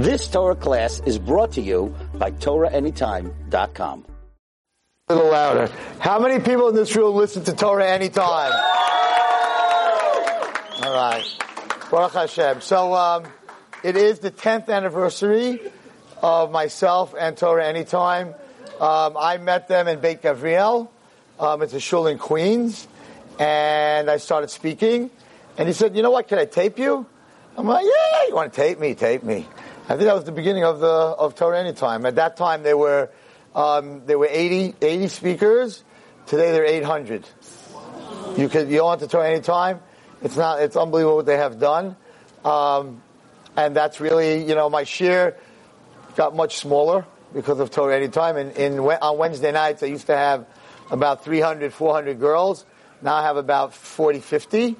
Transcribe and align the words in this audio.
This 0.00 0.28
Torah 0.28 0.56
class 0.56 1.02
is 1.04 1.18
brought 1.18 1.52
to 1.52 1.60
you 1.60 1.94
by 2.14 2.30
TorahAnytime.com. 2.30 4.06
A 5.10 5.14
little 5.14 5.30
louder. 5.30 5.70
How 5.98 6.18
many 6.18 6.42
people 6.42 6.70
in 6.70 6.74
this 6.74 6.96
room 6.96 7.14
listen 7.16 7.44
to 7.44 7.52
Torah 7.52 7.86
anytime? 7.86 8.50
All 10.82 10.94
right. 10.94 11.22
Baruch 11.90 12.12
Hashem. 12.12 12.62
So, 12.62 12.94
um, 12.94 13.24
it 13.84 13.98
is 13.98 14.20
the 14.20 14.30
10th 14.30 14.70
anniversary 14.70 15.60
of 16.22 16.50
myself 16.50 17.14
and 17.18 17.36
Torah 17.36 17.66
Anytime. 17.66 18.28
Um, 18.80 19.18
I 19.18 19.36
met 19.36 19.68
them 19.68 19.86
in 19.86 20.00
Beit 20.00 20.22
Gavriel. 20.22 20.88
Um, 21.38 21.60
it's 21.60 21.74
a 21.74 21.80
shul 21.80 22.06
in 22.06 22.16
Queens. 22.16 22.88
And 23.38 24.10
I 24.10 24.16
started 24.16 24.48
speaking. 24.48 25.10
And 25.58 25.68
he 25.68 25.74
said, 25.74 25.94
you 25.94 26.00
know 26.02 26.10
what, 26.10 26.26
can 26.26 26.38
I 26.38 26.46
tape 26.46 26.78
you? 26.78 27.04
I'm 27.58 27.66
like, 27.66 27.84
yeah, 27.84 28.28
you 28.28 28.34
want 28.34 28.50
to 28.50 28.56
tape 28.56 28.80
me, 28.80 28.94
tape 28.94 29.22
me. 29.22 29.46
I 29.90 29.94
think 29.94 30.04
that 30.04 30.14
was 30.14 30.22
the 30.22 30.30
beginning 30.30 30.62
of 30.62 30.78
the 30.78 30.86
of 30.86 31.34
Torah 31.34 31.58
Anytime. 31.58 32.06
At 32.06 32.14
that 32.14 32.36
time, 32.36 32.62
there 32.62 32.76
were 32.76 33.10
um, 33.56 34.06
there 34.06 34.20
were 34.20 34.28
80, 34.30 34.76
80 34.80 35.08
speakers. 35.08 35.82
Today, 36.26 36.52
there 36.52 36.62
are 36.62 36.66
800. 36.66 37.26
You 38.36 38.48
could 38.48 38.70
you 38.70 38.84
on 38.84 39.00
to 39.00 39.08
Torah 39.08 39.28
Anytime. 39.28 39.80
It's 40.22 40.36
not. 40.36 40.62
It's 40.62 40.76
unbelievable 40.76 41.16
what 41.16 41.26
they 41.26 41.38
have 41.38 41.58
done, 41.58 41.96
um, 42.44 43.02
and 43.56 43.74
that's 43.74 43.98
really 43.98 44.46
you 44.46 44.54
know 44.54 44.70
my 44.70 44.84
shiur 44.84 45.34
got 46.14 46.36
much 46.36 46.58
smaller 46.58 47.04
because 47.34 47.58
of 47.58 47.72
Torah 47.72 47.96
Anytime. 47.96 48.36
And 48.36 48.52
in, 48.52 48.78
on 48.78 49.18
Wednesday 49.18 49.50
nights, 49.50 49.82
I 49.82 49.86
used 49.86 50.06
to 50.06 50.16
have 50.16 50.46
about 50.92 51.24
300, 51.24 51.72
400 51.72 52.20
girls. 52.20 52.64
Now 53.02 53.16
I 53.16 53.24
have 53.24 53.36
about 53.36 53.74
40, 53.74 54.20
50. 54.20 54.76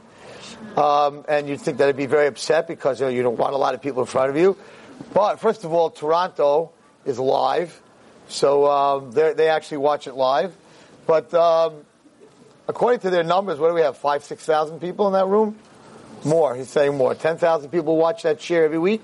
Um, 0.76 1.24
and 1.28 1.48
you'd 1.48 1.60
think 1.60 1.78
that 1.78 1.88
I'd 1.88 1.96
be 1.96 2.06
very 2.06 2.28
upset 2.28 2.68
because 2.68 3.00
you, 3.00 3.06
know, 3.06 3.10
you 3.10 3.22
don't 3.22 3.38
want 3.38 3.54
a 3.54 3.56
lot 3.56 3.74
of 3.74 3.82
people 3.82 4.02
in 4.02 4.06
front 4.06 4.30
of 4.30 4.36
you. 4.36 4.56
But 5.12 5.36
first 5.40 5.64
of 5.64 5.72
all, 5.72 5.90
Toronto 5.90 6.72
is 7.04 7.18
live, 7.18 7.80
so 8.28 8.66
um, 8.66 9.10
they 9.12 9.48
actually 9.48 9.78
watch 9.78 10.06
it 10.06 10.14
live. 10.14 10.54
But 11.06 11.32
um, 11.34 11.82
according 12.68 13.00
to 13.00 13.10
their 13.10 13.24
numbers, 13.24 13.58
what 13.58 13.68
do 13.68 13.74
we 13.74 13.80
have? 13.80 13.96
Five, 13.96 14.24
six 14.24 14.44
thousand 14.44 14.80
people 14.80 15.06
in 15.08 15.14
that 15.14 15.26
room? 15.26 15.58
More. 16.24 16.54
He's 16.54 16.68
saying 16.68 16.96
more. 16.96 17.14
Ten 17.14 17.38
thousand 17.38 17.70
people 17.70 17.96
watch 17.96 18.22
that 18.22 18.38
shiur 18.38 18.64
every 18.64 18.78
week. 18.78 19.02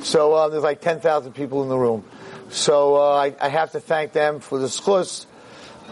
So 0.00 0.34
uh, 0.34 0.48
there's 0.48 0.62
like 0.62 0.80
ten 0.80 1.00
thousand 1.00 1.32
people 1.32 1.62
in 1.62 1.68
the 1.68 1.78
room. 1.78 2.04
So 2.50 2.96
uh, 2.96 3.14
I, 3.16 3.34
I, 3.40 3.48
have 3.48 3.72
to 3.72 3.80
thank 3.80 4.12
them 4.12 4.40
for 4.40 4.58
the 4.58 4.66
zechus 4.66 5.24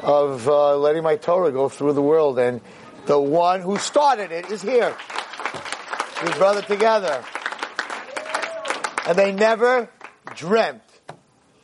of 0.02 0.46
uh, 0.46 0.76
letting 0.76 1.02
my 1.02 1.16
Torah 1.16 1.50
go 1.52 1.70
through 1.70 1.94
the 1.94 2.02
world. 2.02 2.38
And 2.38 2.60
the 3.06 3.18
one 3.18 3.62
who 3.62 3.78
started 3.78 4.30
it 4.30 4.50
is 4.50 4.60
here. 4.60 4.94
His 6.20 6.34
brother 6.34 6.60
together. 6.60 7.24
And 9.10 9.18
they 9.18 9.32
never 9.32 9.90
dreamt 10.36 10.82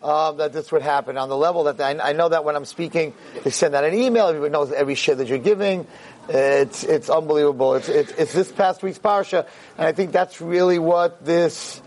um, 0.03 0.39
that 0.39 0.53
this 0.53 0.73
would 0.73 0.83
happen 0.83 1.17
on 1.17 1.29
the 1.29 1.37
level 1.37 1.63
that 1.65 1.79
they, 1.79 1.85
I, 1.85 2.13
know 2.13 2.29
that 2.29 2.45
when 2.45 2.57
I'm 2.57 2.65
speaking, 2.65 3.15
they 3.45 3.51
send 3.51 3.73
out 3.77 3.85
an 3.85 3.95
email. 3.95 4.27
Everybody 4.27 4.51
knows 4.51 4.73
every 4.73 4.97
shiur 4.97 5.17
that 5.17 5.29
you're 5.29 5.39
giving. 5.39 5.87
It's 6.29 6.83
it's 6.83 7.09
unbelievable. 7.09 7.77
It's, 7.77 7.89
it's, 7.89 8.11
it's 8.11 8.33
this 8.33 8.51
past 8.51 8.83
week's 8.83 8.99
parsha, 8.99 9.47
and 9.79 9.87
I 9.87 9.93
think 9.93 10.11
that's 10.11 10.41
really 10.41 10.81
what 10.81 11.25
this 11.25 11.81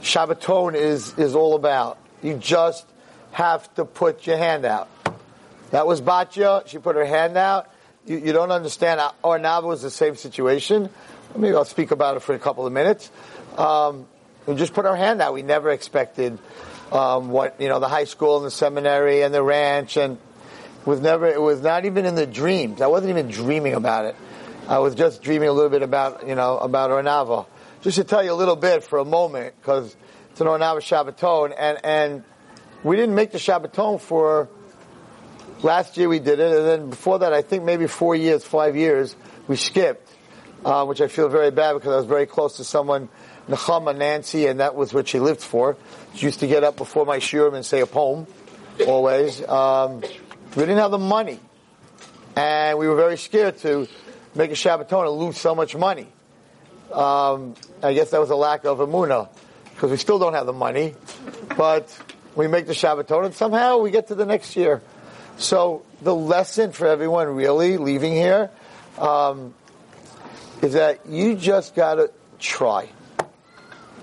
Shabbaton 0.00 0.74
is 0.74 1.18
is 1.18 1.34
all 1.34 1.54
about. 1.54 1.98
You 2.22 2.38
just 2.38 2.86
have 3.32 3.74
to 3.74 3.84
put 3.84 4.26
your 4.26 4.38
hand 4.38 4.64
out. 4.64 4.88
That 5.70 5.86
was 5.86 6.00
Batya. 6.00 6.66
She 6.66 6.78
put 6.78 6.96
her 6.96 7.04
hand 7.04 7.36
out. 7.36 7.70
You, 8.06 8.16
you 8.20 8.32
don't 8.32 8.52
understand. 8.52 9.02
Ohr 9.22 9.38
Naava 9.38 9.64
was 9.64 9.82
the 9.82 9.90
same 9.90 10.16
situation. 10.16 10.88
Maybe 11.36 11.54
I'll 11.54 11.66
speak 11.66 11.90
about 11.90 12.16
it 12.16 12.20
for 12.20 12.34
a 12.34 12.38
couple 12.38 12.66
of 12.66 12.72
minutes. 12.72 13.10
Um, 13.58 14.06
we 14.46 14.54
just 14.56 14.74
put 14.74 14.86
our 14.86 14.96
hand 14.96 15.22
out. 15.22 15.34
We 15.34 15.42
never 15.42 15.70
expected 15.70 16.38
um, 16.92 17.30
what 17.30 17.60
you 17.60 17.68
know, 17.68 17.80
the 17.80 17.88
high 17.88 18.04
school 18.04 18.36
and 18.36 18.46
the 18.46 18.50
seminary 18.50 19.22
and 19.22 19.34
the 19.34 19.42
ranch, 19.42 19.96
and 19.96 20.18
was 20.84 21.00
never. 21.00 21.26
It 21.26 21.40
was 21.40 21.60
not 21.62 21.84
even 21.84 22.06
in 22.06 22.14
the 22.14 22.26
dreams. 22.26 22.80
I 22.80 22.86
wasn't 22.86 23.10
even 23.10 23.28
dreaming 23.28 23.74
about 23.74 24.04
it. 24.06 24.16
I 24.68 24.78
was 24.78 24.94
just 24.94 25.22
dreaming 25.22 25.48
a 25.48 25.52
little 25.52 25.70
bit 25.70 25.82
about 25.82 26.26
you 26.26 26.34
know 26.34 26.58
about 26.58 26.90
Ohr 26.90 27.02
Naava. 27.02 27.46
Just 27.82 27.96
to 27.96 28.04
tell 28.04 28.24
you 28.24 28.32
a 28.32 28.34
little 28.34 28.56
bit 28.56 28.84
for 28.84 28.98
a 28.98 29.04
moment, 29.04 29.54
because 29.60 29.94
it's 30.30 30.40
an 30.40 30.46
Ohr 30.46 30.58
Naava 30.58 30.78
Shabbaton, 30.78 31.54
and 31.56 31.78
and 31.84 32.24
we 32.82 32.96
didn't 32.96 33.14
make 33.14 33.32
the 33.32 33.38
Shabbaton 33.38 34.00
for 34.00 34.48
last 35.62 35.96
year. 35.96 36.08
We 36.08 36.18
did 36.18 36.38
it, 36.38 36.56
and 36.56 36.66
then 36.66 36.90
before 36.90 37.20
that, 37.20 37.32
I 37.32 37.42
think 37.42 37.64
maybe 37.64 37.86
four 37.86 38.14
years, 38.14 38.44
five 38.44 38.76
years, 38.76 39.16
we 39.48 39.56
skipped, 39.56 40.10
uh, 40.64 40.84
which 40.84 41.00
I 41.00 41.08
feel 41.08 41.28
very 41.28 41.50
bad 41.50 41.74
because 41.74 41.92
I 41.92 41.96
was 41.96 42.06
very 42.06 42.26
close 42.26 42.58
to 42.58 42.64
someone 42.64 43.08
Nechama 43.48 43.96
Nancy, 43.96 44.46
and 44.46 44.60
that 44.60 44.74
was 44.74 44.94
what 44.94 45.08
she 45.08 45.20
lived 45.20 45.42
for. 45.42 45.76
She 46.14 46.26
used 46.26 46.40
to 46.40 46.46
get 46.46 46.64
up 46.64 46.76
before 46.76 47.04
my 47.04 47.18
shiurim 47.18 47.54
and 47.54 47.64
say 47.64 47.80
a 47.80 47.86
poem, 47.86 48.26
always. 48.86 49.46
Um, 49.46 50.00
we 50.00 50.62
didn't 50.62 50.78
have 50.78 50.90
the 50.90 50.98
money, 50.98 51.40
and 52.36 52.78
we 52.78 52.88
were 52.88 52.96
very 52.96 53.18
scared 53.18 53.58
to 53.58 53.86
make 54.34 54.50
a 54.50 54.54
Shabbaton 54.54 55.06
and 55.06 55.18
lose 55.18 55.36
so 55.36 55.54
much 55.54 55.76
money. 55.76 56.06
Um, 56.92 57.54
I 57.82 57.92
guess 57.92 58.10
that 58.10 58.20
was 58.20 58.30
a 58.30 58.36
lack 58.36 58.64
of 58.64 58.78
emuna, 58.78 59.28
because 59.74 59.90
we 59.90 59.96
still 59.96 60.18
don't 60.18 60.34
have 60.34 60.46
the 60.46 60.52
money, 60.52 60.94
but 61.56 61.96
we 62.34 62.46
make 62.48 62.66
the 62.66 62.72
Shabbaton, 62.72 63.26
and 63.26 63.34
somehow 63.34 63.78
we 63.78 63.90
get 63.90 64.08
to 64.08 64.14
the 64.14 64.26
next 64.26 64.56
year. 64.56 64.80
So 65.36 65.84
the 66.00 66.14
lesson 66.14 66.72
for 66.72 66.86
everyone 66.86 67.28
really 67.28 67.76
leaving 67.76 68.12
here 68.12 68.50
um, 68.98 69.54
is 70.62 70.74
that 70.74 71.06
you 71.06 71.34
just 71.34 71.74
got 71.74 71.96
to 71.96 72.12
try. 72.38 72.88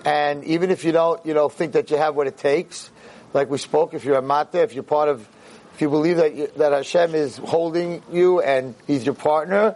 And 0.06 0.44
even 0.46 0.72
if 0.72 0.84
you 0.84 0.92
don't, 0.92 1.24
you 1.26 1.34
know, 1.34 1.50
think 1.50 1.74
that 1.74 1.92
you 1.92 1.98
have 1.98 2.16
what 2.16 2.28
it 2.28 2.38
takes, 2.38 2.90
like 3.34 3.50
we 3.50 3.58
spoke, 3.58 3.94
if 3.94 4.04
you're 4.04 4.18
a 4.18 4.22
mata, 4.22 4.62
if 4.62 4.74
you're 4.74 4.84
part 4.84 5.10
of, 5.10 5.28
if 5.74 5.82
you 5.82 5.90
believe 5.90 6.18
that 6.18 6.36
you, 6.36 6.48
that 6.58 6.74
Hashem 6.74 7.16
is 7.16 7.38
holding 7.38 8.02
you 8.12 8.42
and 8.42 8.76
He's 8.88 9.06
your 9.06 9.16
partner, 9.16 9.76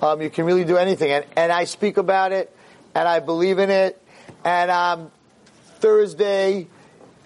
um, 0.00 0.20
you 0.22 0.30
can 0.30 0.44
really 0.44 0.64
do 0.64 0.76
anything. 0.76 1.10
And, 1.10 1.24
and 1.36 1.52
I 1.52 1.64
speak 1.64 1.98
about 1.98 2.32
it, 2.32 2.54
and 2.94 3.06
I 3.06 3.20
believe 3.20 3.58
in 3.58 3.70
it. 3.70 4.02
And 4.44 4.70
um, 4.70 5.10
Thursday, 5.80 6.68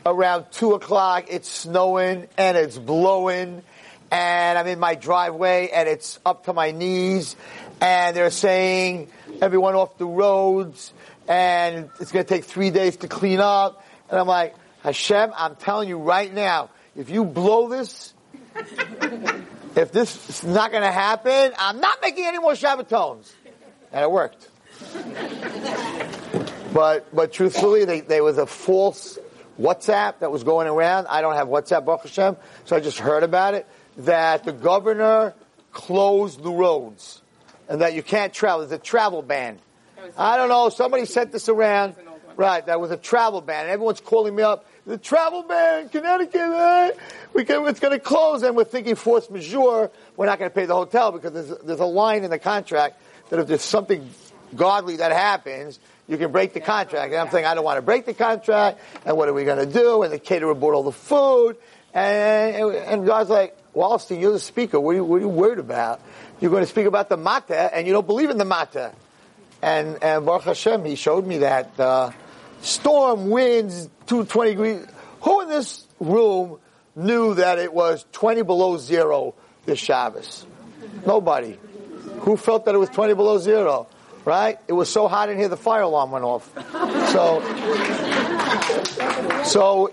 around 0.04 0.46
two 0.50 0.74
o'clock, 0.74 1.26
it's 1.28 1.48
snowing 1.48 2.26
and 2.36 2.56
it's 2.56 2.78
blowing, 2.78 3.62
and 4.10 4.58
I'm 4.58 4.66
in 4.66 4.78
my 4.78 4.94
driveway 4.94 5.70
and 5.72 5.88
it's 5.88 6.18
up 6.26 6.46
to 6.46 6.52
my 6.52 6.72
knees, 6.72 7.36
and 7.80 8.16
they're 8.16 8.30
saying 8.30 9.08
everyone 9.40 9.74
off 9.74 9.98
the 9.98 10.06
roads 10.06 10.92
and 11.30 11.88
it's 12.00 12.10
going 12.10 12.26
to 12.26 12.28
take 12.28 12.44
three 12.44 12.70
days 12.70 12.96
to 12.96 13.08
clean 13.08 13.38
up. 13.38 13.84
And 14.10 14.18
I'm 14.18 14.26
like, 14.26 14.56
Hashem, 14.82 15.32
I'm 15.36 15.54
telling 15.54 15.88
you 15.88 15.98
right 15.98 16.32
now, 16.34 16.70
if 16.96 17.08
you 17.08 17.24
blow 17.24 17.68
this, 17.68 18.12
if 19.76 19.92
this 19.92 20.28
is 20.28 20.44
not 20.44 20.72
going 20.72 20.82
to 20.82 20.90
happen, 20.90 21.52
I'm 21.56 21.78
not 21.78 21.98
making 22.02 22.24
any 22.24 22.40
more 22.40 22.54
Shabbatons. 22.54 23.32
And 23.92 24.02
it 24.02 24.10
worked. 24.10 24.48
but, 26.74 27.14
but 27.14 27.32
truthfully, 27.32 27.84
they, 27.84 28.00
there 28.00 28.24
was 28.24 28.36
a 28.36 28.46
false 28.46 29.16
WhatsApp 29.58 30.18
that 30.18 30.32
was 30.32 30.42
going 30.42 30.66
around. 30.66 31.06
I 31.06 31.20
don't 31.20 31.36
have 31.36 31.46
WhatsApp, 31.46 31.84
Baruch 31.84 32.02
Hashem, 32.02 32.36
so 32.64 32.74
I 32.74 32.80
just 32.80 32.98
heard 32.98 33.22
about 33.22 33.54
it, 33.54 33.68
that 33.98 34.42
the 34.42 34.52
governor 34.52 35.34
closed 35.70 36.42
the 36.42 36.50
roads 36.50 37.22
and 37.68 37.82
that 37.82 37.94
you 37.94 38.02
can't 38.02 38.32
travel. 38.32 38.66
There's 38.66 38.72
a 38.72 38.82
travel 38.82 39.22
ban. 39.22 39.60
I 40.16 40.36
don't 40.36 40.48
know. 40.48 40.68
Somebody 40.68 41.04
sent 41.04 41.32
this 41.32 41.48
around. 41.48 41.94
Right, 42.36 42.64
that 42.66 42.80
was 42.80 42.90
a 42.90 42.96
travel 42.96 43.42
ban. 43.42 43.62
And 43.62 43.70
everyone's 43.70 44.00
calling 44.00 44.34
me 44.34 44.42
up. 44.42 44.64
The 44.86 44.96
travel 44.96 45.42
ban, 45.42 45.90
Connecticut, 45.90 46.40
eh? 46.40 46.90
we 47.34 47.44
can, 47.44 47.66
it's 47.66 47.80
going 47.80 47.92
to 47.92 47.98
close. 47.98 48.42
And 48.42 48.56
we're 48.56 48.64
thinking 48.64 48.94
force 48.94 49.28
majeure. 49.28 49.90
We're 50.16 50.26
not 50.26 50.38
going 50.38 50.50
to 50.50 50.54
pay 50.54 50.64
the 50.64 50.74
hotel 50.74 51.12
because 51.12 51.32
there's, 51.32 51.58
there's 51.58 51.80
a 51.80 51.84
line 51.84 52.24
in 52.24 52.30
the 52.30 52.38
contract 52.38 53.00
that 53.28 53.40
if 53.40 53.46
there's 53.46 53.62
something 53.62 54.08
godly 54.56 54.96
that 54.96 55.12
happens, 55.12 55.78
you 56.08 56.16
can 56.16 56.32
break 56.32 56.54
the 56.54 56.60
contract. 56.60 57.12
And 57.12 57.20
I'm 57.20 57.30
saying, 57.30 57.44
I 57.44 57.54
don't 57.54 57.64
want 57.64 57.76
to 57.76 57.82
break 57.82 58.06
the 58.06 58.14
contract. 58.14 58.80
And 59.04 59.16
what 59.16 59.28
are 59.28 59.34
we 59.34 59.44
going 59.44 59.64
to 59.64 59.72
do? 59.72 60.02
And 60.02 60.12
the 60.12 60.18
caterer 60.18 60.54
bought 60.54 60.74
all 60.74 60.82
the 60.82 60.92
food. 60.92 61.56
And, 61.92 62.56
and, 62.56 63.06
God's 63.06 63.30
like, 63.30 63.56
Wallerstein, 63.74 64.20
you're 64.20 64.32
the 64.32 64.40
speaker. 64.40 64.80
What 64.80 64.92
are, 64.92 64.94
you, 64.94 65.04
what 65.04 65.16
are 65.16 65.20
you 65.20 65.28
worried 65.28 65.58
about? 65.58 66.00
You're 66.40 66.50
going 66.50 66.62
to 66.62 66.70
speak 66.70 66.86
about 66.86 67.08
the 67.08 67.16
mata, 67.16 67.74
and 67.74 67.86
you 67.86 67.92
don't 67.92 68.06
believe 68.06 68.30
in 68.30 68.38
the 68.38 68.44
mata. 68.44 68.92
And, 69.62 70.02
and 70.02 70.24
Baruch 70.24 70.44
Hashem, 70.44 70.84
he 70.84 70.94
showed 70.94 71.26
me 71.26 71.38
that 71.38 71.78
uh, 71.78 72.10
storm 72.62 73.30
winds 73.30 73.88
220 74.06 74.50
degrees. 74.50 74.86
Who 75.22 75.42
in 75.42 75.48
this 75.48 75.86
room 75.98 76.58
knew 76.96 77.34
that 77.34 77.58
it 77.58 77.72
was 77.72 78.06
20 78.12 78.42
below 78.42 78.78
zero 78.78 79.34
this 79.66 79.78
Shabbos? 79.78 80.46
Nobody. 81.06 81.58
Who 82.20 82.36
felt 82.36 82.64
that 82.64 82.74
it 82.74 82.78
was 82.78 82.88
20 82.88 83.14
below 83.14 83.38
zero? 83.38 83.86
Right? 84.24 84.58
It 84.68 84.72
was 84.72 84.90
so 84.90 85.08
hot 85.08 85.28
in 85.28 85.38
here, 85.38 85.48
the 85.48 85.56
fire 85.56 85.82
alarm 85.82 86.10
went 86.10 86.24
off. 86.24 86.50
So, 87.10 87.40
so, 89.44 89.92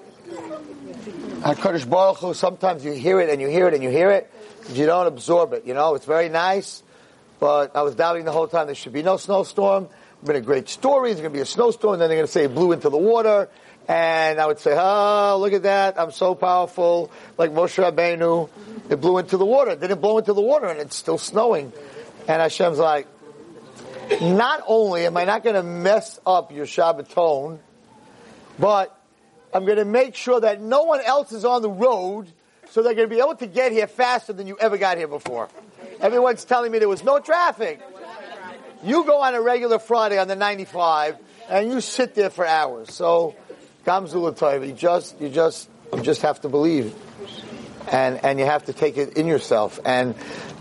HaKadosh 1.41 1.89
Baruch 1.89 2.17
Hu, 2.17 2.33
sometimes 2.33 2.83
you 2.83 2.91
hear 2.91 3.19
it 3.21 3.29
and 3.29 3.41
you 3.41 3.47
hear 3.47 3.67
it 3.67 3.73
and 3.73 3.83
you 3.83 3.89
hear 3.89 4.11
it, 4.11 4.31
you 4.69 4.85
don't 4.85 5.07
absorb 5.07 5.53
it. 5.53 5.65
You 5.65 5.73
know, 5.73 5.95
it's 5.95 6.05
very 6.05 6.27
nice 6.29 6.83
but 7.39 7.75
I 7.75 7.84
was 7.84 7.95
doubting 7.95 8.25
the 8.25 8.31
whole 8.31 8.48
time 8.48 8.68
there 8.68 8.75
should 8.75 8.94
be 8.94 9.04
no 9.04 9.18
snowstorm. 9.18 9.88
It's 10.19 10.28
been 10.28 10.36
a 10.36 10.42
great 10.42 10.69
story. 10.69 11.10
There's 11.10 11.22
going 11.22 11.34
to 11.34 11.38
be 11.38 11.42
a 11.42 11.45
snowstorm. 11.45 11.94
And 11.94 12.01
then 12.01 12.10
they're 12.10 12.18
going 12.18 12.28
to 12.28 12.31
say 12.31 12.45
it 12.45 12.56
blew 12.56 12.72
into 12.72 12.89
the 12.89 12.98
water. 12.98 13.50
And 13.88 14.39
I 14.39 14.48
would 14.48 14.60
say, 14.60 14.75
oh, 14.75 15.38
look 15.39 15.54
at 15.54 15.63
that. 15.63 16.00
I'm 16.00 16.12
so 16.12 16.36
powerful. 16.36 17.12
Like 17.38 17.51
Moshe 17.51 17.81
Rabbeinu. 17.81 18.50
It 18.89 19.00
blew 19.00 19.19
into 19.19 19.38
the 19.38 19.45
water. 19.45 19.72
It 19.72 19.80
didn't 19.80 20.01
blow 20.01 20.18
into 20.18 20.34
the 20.34 20.42
water 20.42 20.66
and 20.66 20.80
it's 20.80 20.95
still 20.95 21.18
snowing. 21.18 21.72
And 22.28 22.42
Hashem's 22.42 22.80
like, 22.80 23.07
not 24.22 24.63
only 24.68 25.06
am 25.06 25.18
I 25.18 25.25
not 25.25 25.44
going 25.44 25.56
to 25.56 25.63
mess 25.63 26.19
up 26.25 26.51
your 26.51 26.66
Shabbaton, 26.66 27.60
but 28.57 29.00
I'm 29.54 29.66
going 29.66 29.78
to 29.78 29.86
make 29.86 30.16
sure 30.16 30.39
that 30.39 30.62
no 30.62 30.84
one 30.84 31.01
else 31.01 31.31
is 31.31 31.45
on 31.45 31.62
the 31.62 31.69
road 31.69 32.28
so 32.69 32.81
they're 32.81 32.94
going 32.94 33.10
to 33.10 33.16
be 33.16 33.22
able 33.22 33.36
to 33.36 33.48
get 33.48 33.72
here 33.72 33.88
faster 33.88 34.34
than 34.34 34.48
you 34.48 34.57
ever 34.60 34.78
got 34.78 34.98
here 34.98 35.07
before. 35.07 35.50
Everyone's 35.99 36.45
telling 36.45 36.71
me 36.71 36.79
there 36.79 36.89
was 36.89 37.03
no 37.03 37.19
traffic. 37.19 37.81
You 38.83 39.03
go 39.05 39.21
on 39.21 39.33
a 39.33 39.41
regular 39.41 39.79
Friday 39.79 40.19
on 40.19 40.27
the 40.27 40.35
95 40.35 41.17
and 41.49 41.71
you 41.71 41.81
sit 41.81 42.13
there 42.13 42.29
for 42.29 42.45
hours. 42.45 42.94
So, 42.94 43.35
Gamzula 43.85 44.67
you 44.67 44.73
just, 44.73 45.19
you 45.19 45.29
just, 45.29 45.69
you 45.94 46.01
just 46.01 46.21
have 46.21 46.41
to 46.41 46.49
believe. 46.49 46.94
And, 47.91 48.23
and 48.23 48.38
you 48.38 48.45
have 48.45 48.65
to 48.65 48.73
take 48.73 48.97
it 48.97 49.17
in 49.17 49.27
yourself. 49.27 49.79
And, 49.85 50.13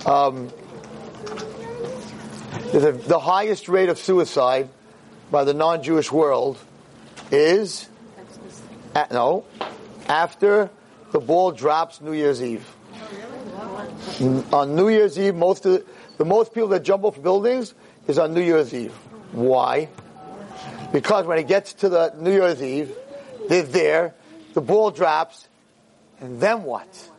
um, 0.07 0.49
the, 2.73 2.93
the 2.93 3.19
highest 3.19 3.69
rate 3.69 3.89
of 3.89 3.99
suicide 3.99 4.69
by 5.31 5.45
the 5.45 5.55
non-Jewish 5.55 6.13
world 6.13 6.59
is, 7.31 7.89
at, 8.95 9.11
no, 9.13 9.45
after 10.09 10.71
the 11.11 11.21
ball 11.21 11.51
drops 11.53 12.01
New 12.01 12.13
Year's 12.13 12.43
Eve. 12.43 12.76
Mm, 14.07 14.53
on 14.53 14.77
New 14.77 14.89
Year's 14.89 15.19
Eve, 15.19 15.35
most 15.35 15.65
the, 15.65 15.85
the 16.17 16.25
most 16.25 16.55
people 16.55 16.69
that 16.69 16.85
jump 16.85 17.05
off 17.05 17.21
buildings 17.21 17.75
is 18.07 18.19
on 18.19 18.35
New 18.35 18.41
Year's 18.41 18.73
Eve. 18.73 18.93
Why? 19.33 19.89
Because 20.93 21.27
when 21.27 21.39
it 21.39 21.49
gets 21.49 21.75
to 21.75 21.89
the 21.89 22.15
New 22.17 22.33
Year's 22.33 22.63
Eve, 22.63 22.97
they're 23.49 23.63
there, 23.63 24.15
the 24.55 24.61
ball 24.61 24.91
drops, 24.91 25.49
and 26.21 26.41
then 26.41 26.63
what? 26.63 27.11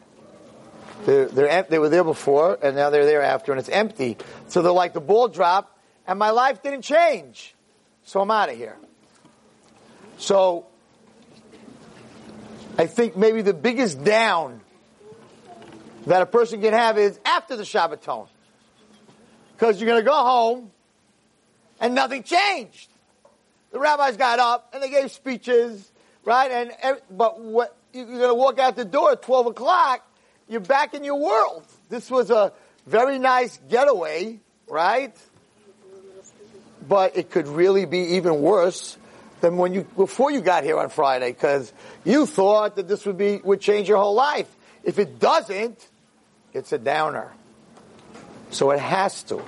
They're, 1.05 1.27
they're, 1.27 1.63
they 1.63 1.77
were 1.77 1.89
there 1.89 2.03
before, 2.03 2.57
and 2.61 2.75
now 2.75 2.89
they're 2.89 3.05
there 3.05 3.21
after, 3.21 3.51
and 3.51 3.59
it's 3.59 3.69
empty. 3.69 4.17
So 4.47 4.61
they're 4.61 4.71
like, 4.71 4.93
the 4.93 5.01
ball 5.01 5.27
dropped, 5.27 5.77
and 6.07 6.17
my 6.17 6.31
life 6.31 6.63
didn't 6.63 6.81
change. 6.81 7.53
So 8.03 8.21
I'm 8.21 8.31
out 8.31 8.49
of 8.49 8.57
here. 8.57 8.77
So, 10.17 10.65
I 12.77 12.87
think 12.87 13.15
maybe 13.15 13.41
the 13.41 13.53
biggest 13.53 14.03
down 14.03 14.61
that 16.07 16.21
a 16.21 16.25
person 16.25 16.61
can 16.61 16.73
have 16.73 16.97
is 16.97 17.19
after 17.25 17.55
the 17.55 17.63
Shabbaton. 17.63 18.27
Because 19.53 19.79
you're 19.79 19.87
going 19.87 20.01
to 20.01 20.05
go 20.09 20.15
home, 20.15 20.71
and 21.79 21.95
nothing 21.95 22.23
changed. 22.23 22.89
The 23.71 23.79
rabbis 23.79 24.17
got 24.17 24.39
up, 24.39 24.69
and 24.73 24.81
they 24.81 24.89
gave 24.89 25.11
speeches, 25.11 25.91
right? 26.23 26.51
And 26.51 26.99
But 27.11 27.39
what, 27.41 27.75
you're 27.93 28.05
going 28.05 28.19
to 28.29 28.33
walk 28.33 28.59
out 28.59 28.75
the 28.75 28.85
door 28.85 29.11
at 29.11 29.21
12 29.21 29.47
o'clock, 29.47 30.07
you're 30.47 30.61
back 30.61 30.93
in 30.93 31.03
your 31.03 31.19
world. 31.19 31.65
This 31.89 32.09
was 32.09 32.31
a 32.31 32.53
very 32.85 33.19
nice 33.19 33.59
getaway, 33.69 34.39
right? 34.67 35.15
But 36.87 37.17
it 37.17 37.29
could 37.29 37.47
really 37.47 37.85
be 37.85 38.15
even 38.15 38.41
worse 38.41 38.97
than 39.41 39.57
when 39.57 39.73
you 39.73 39.83
before 39.95 40.31
you 40.31 40.41
got 40.41 40.63
here 40.63 40.79
on 40.79 40.89
Friday 40.89 41.31
because 41.31 41.71
you 42.05 42.25
thought 42.25 42.77
that 42.77 42.87
this 42.87 43.05
would 43.05 43.17
be 43.17 43.41
would 43.43 43.59
change 43.59 43.89
your 43.89 43.97
whole 43.97 44.15
life. 44.15 44.47
If 44.83 44.99
it 44.99 45.19
doesn't, 45.19 45.85
it's 46.57 46.73
a 46.73 46.77
downer. 46.77 47.31
So 48.49 48.71
it 48.71 48.79
has 48.79 49.23
to. 49.23 49.41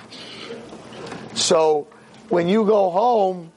So 1.34 1.88
when 2.28 2.48
you 2.48 2.64
go 2.64 2.90
home, 2.90 3.52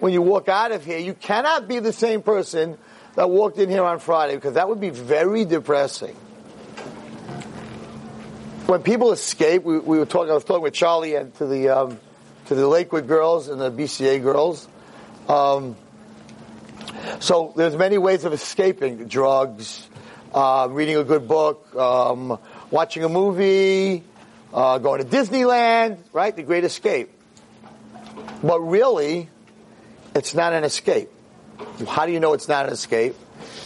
when 0.00 0.12
you 0.12 0.22
walk 0.22 0.48
out 0.48 0.72
of 0.72 0.84
here, 0.84 0.98
you 0.98 1.14
cannot 1.14 1.68
be 1.68 1.78
the 1.78 1.92
same 1.92 2.22
person 2.22 2.76
that 3.14 3.30
walked 3.30 3.58
in 3.58 3.68
here 3.68 3.84
on 3.84 3.98
Friday 3.98 4.34
because 4.34 4.54
that 4.54 4.68
would 4.68 4.80
be 4.80 4.90
very 4.90 5.44
depressing 5.44 6.16
when 8.72 8.82
people 8.82 9.12
escape, 9.12 9.64
we, 9.64 9.78
we, 9.78 9.98
were 9.98 10.06
talking. 10.06 10.30
I 10.30 10.34
was 10.34 10.44
talking 10.44 10.62
with 10.62 10.72
Charlie 10.72 11.14
and 11.14 11.34
to 11.34 11.46
the 11.46 11.68
um, 11.68 12.00
to 12.46 12.54
the 12.54 12.66
Lakewood 12.66 13.06
girls 13.06 13.48
and 13.48 13.60
the 13.60 13.70
BCA 13.70 14.22
girls. 14.22 14.66
Um, 15.28 15.76
so 17.20 17.52
there's 17.54 17.76
many 17.76 17.98
ways 17.98 18.24
of 18.24 18.32
escaping: 18.32 19.08
drugs, 19.08 19.86
uh, 20.32 20.68
reading 20.70 20.96
a 20.96 21.04
good 21.04 21.28
book, 21.28 21.74
um, 21.76 22.38
watching 22.72 23.04
a 23.04 23.08
movie, 23.08 24.02
uh, 24.52 24.78
going 24.78 25.00
to 25.00 25.06
Disneyland. 25.06 25.98
Right, 26.12 26.34
the 26.34 26.42
Great 26.42 26.64
Escape. 26.64 27.10
But 28.42 28.60
really, 28.60 29.28
it's 30.16 30.34
not 30.34 30.52
an 30.52 30.64
escape. 30.64 31.10
How 31.86 32.06
do 32.06 32.12
you 32.12 32.18
know 32.18 32.32
it's 32.32 32.48
not 32.48 32.66
an 32.66 32.72
escape? 32.72 33.14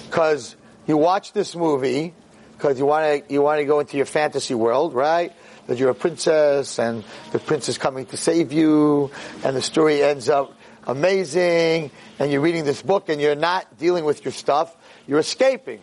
Because 0.05 0.55
you 0.87 0.99
watch 0.99 1.33
this 1.33 1.57
movie 1.57 2.13
because 2.57 2.79
you 2.79 2.87
want 2.87 3.27
to 3.27 3.33
you 3.33 3.43
want 3.43 3.61
to 3.61 3.65
go 3.65 3.81
into 3.81 3.97
your 3.97 4.07
fantasy 4.07 4.55
world, 4.55 4.95
right? 4.95 5.33
That 5.67 5.79
you're 5.79 5.91
a 5.91 5.95
princess 5.95 6.79
and 6.79 7.05
the 7.33 7.39
prince 7.39 7.69
is 7.69 7.79
coming 7.79 8.07
to 8.07 8.17
save 8.17 8.53
you, 8.53 9.11
and 9.45 9.57
the 9.57 9.63
story 9.63 10.03
ends 10.03 10.29
up 10.29 10.53
amazing, 10.87 11.91
and 12.19 12.31
you're 12.31 12.41
reading 12.41 12.65
this 12.65 12.83
book 12.83 13.09
and 13.09 13.21
you're 13.21 13.35
not 13.35 13.79
dealing 13.79 14.05
with 14.05 14.25
your 14.25 14.33
stuff, 14.33 14.75
you're 15.07 15.19
escaping. 15.19 15.83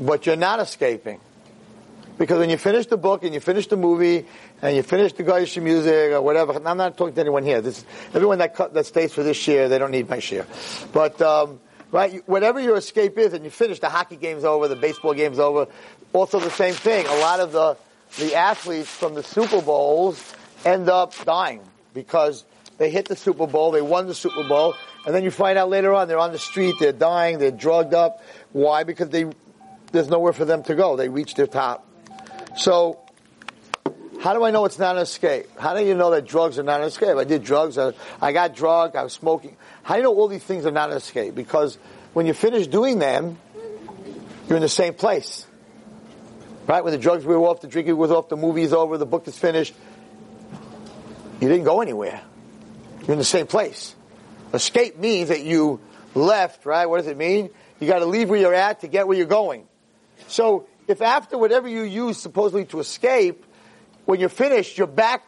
But 0.00 0.26
you're 0.26 0.36
not 0.36 0.58
escaping. 0.58 1.20
Because 2.16 2.38
when 2.38 2.50
you 2.50 2.58
finish 2.58 2.86
the 2.86 2.96
book 2.96 3.24
and 3.24 3.34
you 3.34 3.40
finish 3.40 3.66
the 3.66 3.76
movie 3.76 4.26
and 4.62 4.76
you 4.76 4.82
finish 4.82 5.12
the 5.14 5.24
goyishe 5.24 5.60
music 5.60 6.12
or 6.12 6.22
whatever, 6.22 6.52
I'm 6.64 6.76
not 6.76 6.96
talking 6.96 7.14
to 7.14 7.20
anyone 7.20 7.42
here. 7.42 7.60
This, 7.60 7.84
everyone 8.12 8.38
that, 8.38 8.72
that 8.72 8.86
stays 8.86 9.12
for 9.12 9.22
this 9.22 9.46
year, 9.48 9.68
they 9.68 9.78
don't 9.78 9.90
need 9.90 10.08
my 10.08 10.18
shiur. 10.18 10.46
But 10.92 11.20
um, 11.20 11.58
right? 11.94 12.28
Whatever 12.28 12.60
your 12.60 12.76
escape 12.76 13.18
is, 13.18 13.32
and 13.34 13.44
you 13.44 13.50
finish, 13.50 13.78
the 13.78 13.88
hockey 13.88 14.16
game's 14.16 14.44
over, 14.44 14.66
the 14.66 14.76
baseball 14.76 15.14
game's 15.14 15.38
over. 15.38 15.68
Also 16.12 16.40
the 16.40 16.50
same 16.50 16.74
thing. 16.74 17.06
A 17.06 17.18
lot 17.18 17.38
of 17.38 17.52
the, 17.52 17.76
the 18.18 18.34
athletes 18.34 18.88
from 18.88 19.14
the 19.14 19.22
Super 19.22 19.62
Bowls 19.62 20.34
end 20.64 20.88
up 20.88 21.14
dying 21.24 21.60
because 21.94 22.44
they 22.78 22.90
hit 22.90 23.06
the 23.06 23.14
Super 23.14 23.46
Bowl, 23.46 23.70
they 23.70 23.80
won 23.80 24.08
the 24.08 24.14
Super 24.14 24.42
Bowl, 24.42 24.74
and 25.06 25.14
then 25.14 25.22
you 25.22 25.30
find 25.30 25.56
out 25.56 25.68
later 25.68 25.94
on 25.94 26.08
they're 26.08 26.18
on 26.18 26.32
the 26.32 26.38
street, 26.38 26.74
they're 26.80 26.92
dying, 26.92 27.38
they're 27.38 27.52
drugged 27.52 27.94
up. 27.94 28.20
Why? 28.50 28.82
Because 28.82 29.10
they, 29.10 29.26
there's 29.92 30.08
nowhere 30.08 30.32
for 30.32 30.44
them 30.44 30.64
to 30.64 30.74
go. 30.74 30.96
They 30.96 31.08
reach 31.08 31.34
their 31.34 31.46
top. 31.46 31.86
So, 32.56 33.00
how 34.20 34.32
do 34.32 34.44
I 34.44 34.50
know 34.50 34.64
it's 34.64 34.78
not 34.78 34.96
an 34.96 35.02
escape? 35.02 35.46
How 35.58 35.74
do 35.74 35.84
you 35.84 35.94
know 35.94 36.10
that 36.12 36.26
drugs 36.26 36.58
are 36.58 36.62
not 36.62 36.80
an 36.80 36.86
escape? 36.86 37.16
I 37.16 37.24
did 37.24 37.44
drugs, 37.44 37.76
I, 37.76 37.92
I 38.22 38.32
got 38.32 38.54
drugged, 38.54 38.96
I 38.96 39.02
was 39.02 39.12
smoking. 39.12 39.56
How 39.82 39.94
do 39.94 40.00
you 40.00 40.04
know 40.04 40.14
all 40.14 40.28
these 40.28 40.44
things 40.44 40.64
are 40.64 40.70
not 40.70 40.90
an 40.90 40.96
escape? 40.96 41.34
Because 41.34 41.76
when 42.12 42.26
you 42.26 42.32
finish 42.32 42.66
doing 42.66 42.98
them, 42.98 43.38
you're 44.48 44.56
in 44.56 44.62
the 44.62 44.68
same 44.68 44.94
place. 44.94 45.46
Right? 46.66 46.82
When 46.82 46.92
the 46.92 46.98
drugs 46.98 47.24
were 47.24 47.36
off, 47.36 47.60
the 47.60 47.68
drinking 47.68 47.96
was 47.96 48.10
off, 48.10 48.28
the 48.28 48.36
movie's 48.36 48.72
over, 48.72 48.96
the 48.96 49.06
book 49.06 49.28
is 49.28 49.38
finished, 49.38 49.74
you 51.40 51.48
didn't 51.48 51.64
go 51.64 51.80
anywhere. 51.82 52.22
You're 53.00 53.12
in 53.12 53.18
the 53.18 53.24
same 53.24 53.46
place. 53.46 53.94
Escape 54.54 54.96
means 54.96 55.28
that 55.28 55.42
you 55.42 55.80
left, 56.14 56.64
right? 56.64 56.86
What 56.86 56.98
does 56.98 57.08
it 57.08 57.18
mean? 57.18 57.50
You 57.80 57.88
gotta 57.88 58.06
leave 58.06 58.30
where 58.30 58.40
you're 58.40 58.54
at 58.54 58.80
to 58.80 58.88
get 58.88 59.06
where 59.06 59.16
you're 59.16 59.26
going. 59.26 59.66
So, 60.28 60.66
if 60.86 61.02
after 61.02 61.38
whatever 61.38 61.68
you 61.68 61.82
use 61.82 62.18
supposedly 62.18 62.64
to 62.66 62.80
escape, 62.80 63.44
when 64.04 64.20
you're 64.20 64.28
finished, 64.28 64.76
you're 64.76 64.86
back, 64.86 65.24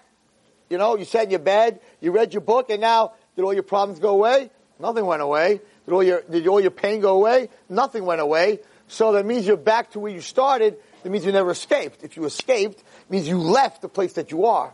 you 0.69 0.79
know, 0.79 0.97
you 0.97 1.05
sat 1.05 1.25
in 1.25 1.31
your 1.31 1.39
bed, 1.39 1.81
you 2.01 2.13
read 2.13 2.35
your 2.35 2.41
book, 2.43 2.71
and 2.71 2.81
now 2.81 3.13
did 3.37 3.43
all 3.43 3.55
your 3.55 3.63
problems 3.63 4.01
go 4.01 4.11
away? 4.11 4.51
Nothing 4.79 5.07
went 5.07 5.23
away. 5.23 5.61
Did 5.87 5.95
all 5.95 6.03
your, 6.03 6.23
did 6.23 6.47
all 6.47 6.61
your 6.61 6.71
pain 6.71 7.01
go 7.01 7.17
away? 7.17 7.49
Nothing 7.69 8.05
went 8.05 8.21
away. 8.21 8.61
So 8.89 9.13
that 9.13 9.25
means 9.25 9.47
you're 9.47 9.57
back 9.57 9.93
to 9.93 10.01
where 10.01 10.13
you 10.13 10.21
started. 10.21 10.77
That 11.03 11.11
means 11.11 11.25
you 11.25 11.33
never 11.33 11.51
escaped. 11.51 12.03
If 12.03 12.17
you 12.17 12.25
escaped, 12.25 12.81
it 12.81 13.11
means 13.11 13.27
you 13.29 13.39
left 13.39 13.83
the 13.83 13.89
place 13.89 14.15
that 14.15 14.31
you 14.31 14.47
are. 14.47 14.73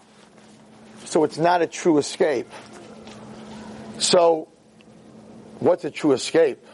So 1.04 1.24
it's 1.24 1.38
not 1.38 1.62
a 1.62 1.66
true 1.66 1.98
escape. 1.98 2.50
So, 3.98 4.48
what's 5.60 5.84
a 5.84 5.90
true 5.90 6.12
escape? 6.12 6.64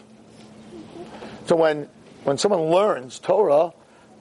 So 1.46 1.56
when, 1.56 1.88
when 2.24 2.38
someone 2.38 2.70
learns 2.70 3.18
Torah, 3.18 3.72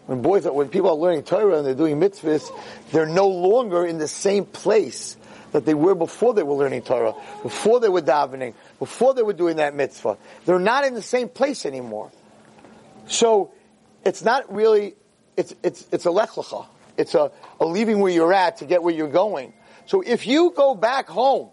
when 0.07 0.21
boys, 0.21 0.45
when 0.45 0.69
people 0.69 0.89
are 0.89 0.95
learning 0.95 1.23
Torah 1.23 1.57
and 1.57 1.67
they're 1.67 1.75
doing 1.75 1.99
mitzvahs, 1.99 2.49
they're 2.91 3.05
no 3.05 3.27
longer 3.27 3.85
in 3.85 3.97
the 3.97 4.07
same 4.07 4.45
place 4.45 5.17
that 5.51 5.65
they 5.65 5.73
were 5.73 5.95
before 5.95 6.33
they 6.33 6.43
were 6.43 6.55
learning 6.55 6.81
Torah, 6.81 7.13
before 7.43 7.79
they 7.79 7.89
were 7.89 8.01
davening, 8.01 8.53
before 8.79 9.13
they 9.13 9.21
were 9.21 9.33
doing 9.33 9.57
that 9.57 9.75
mitzvah. 9.75 10.17
They're 10.45 10.59
not 10.59 10.85
in 10.85 10.93
the 10.93 11.01
same 11.01 11.27
place 11.27 11.65
anymore. 11.65 12.11
So 13.07 13.51
it's 14.05 14.23
not 14.23 14.53
really, 14.53 14.95
it's, 15.35 15.53
it's, 15.61 15.85
it's 15.91 16.05
a 16.05 16.11
lech 16.11 16.31
lecha. 16.31 16.65
It's 16.95 17.13
a, 17.13 17.31
a 17.59 17.65
leaving 17.65 17.99
where 17.99 18.11
you're 18.11 18.33
at 18.33 18.57
to 18.57 18.65
get 18.65 18.83
where 18.83 18.93
you're 18.93 19.09
going. 19.09 19.53
So 19.87 20.01
if 20.01 20.25
you 20.25 20.53
go 20.55 20.73
back 20.73 21.09
home 21.09 21.49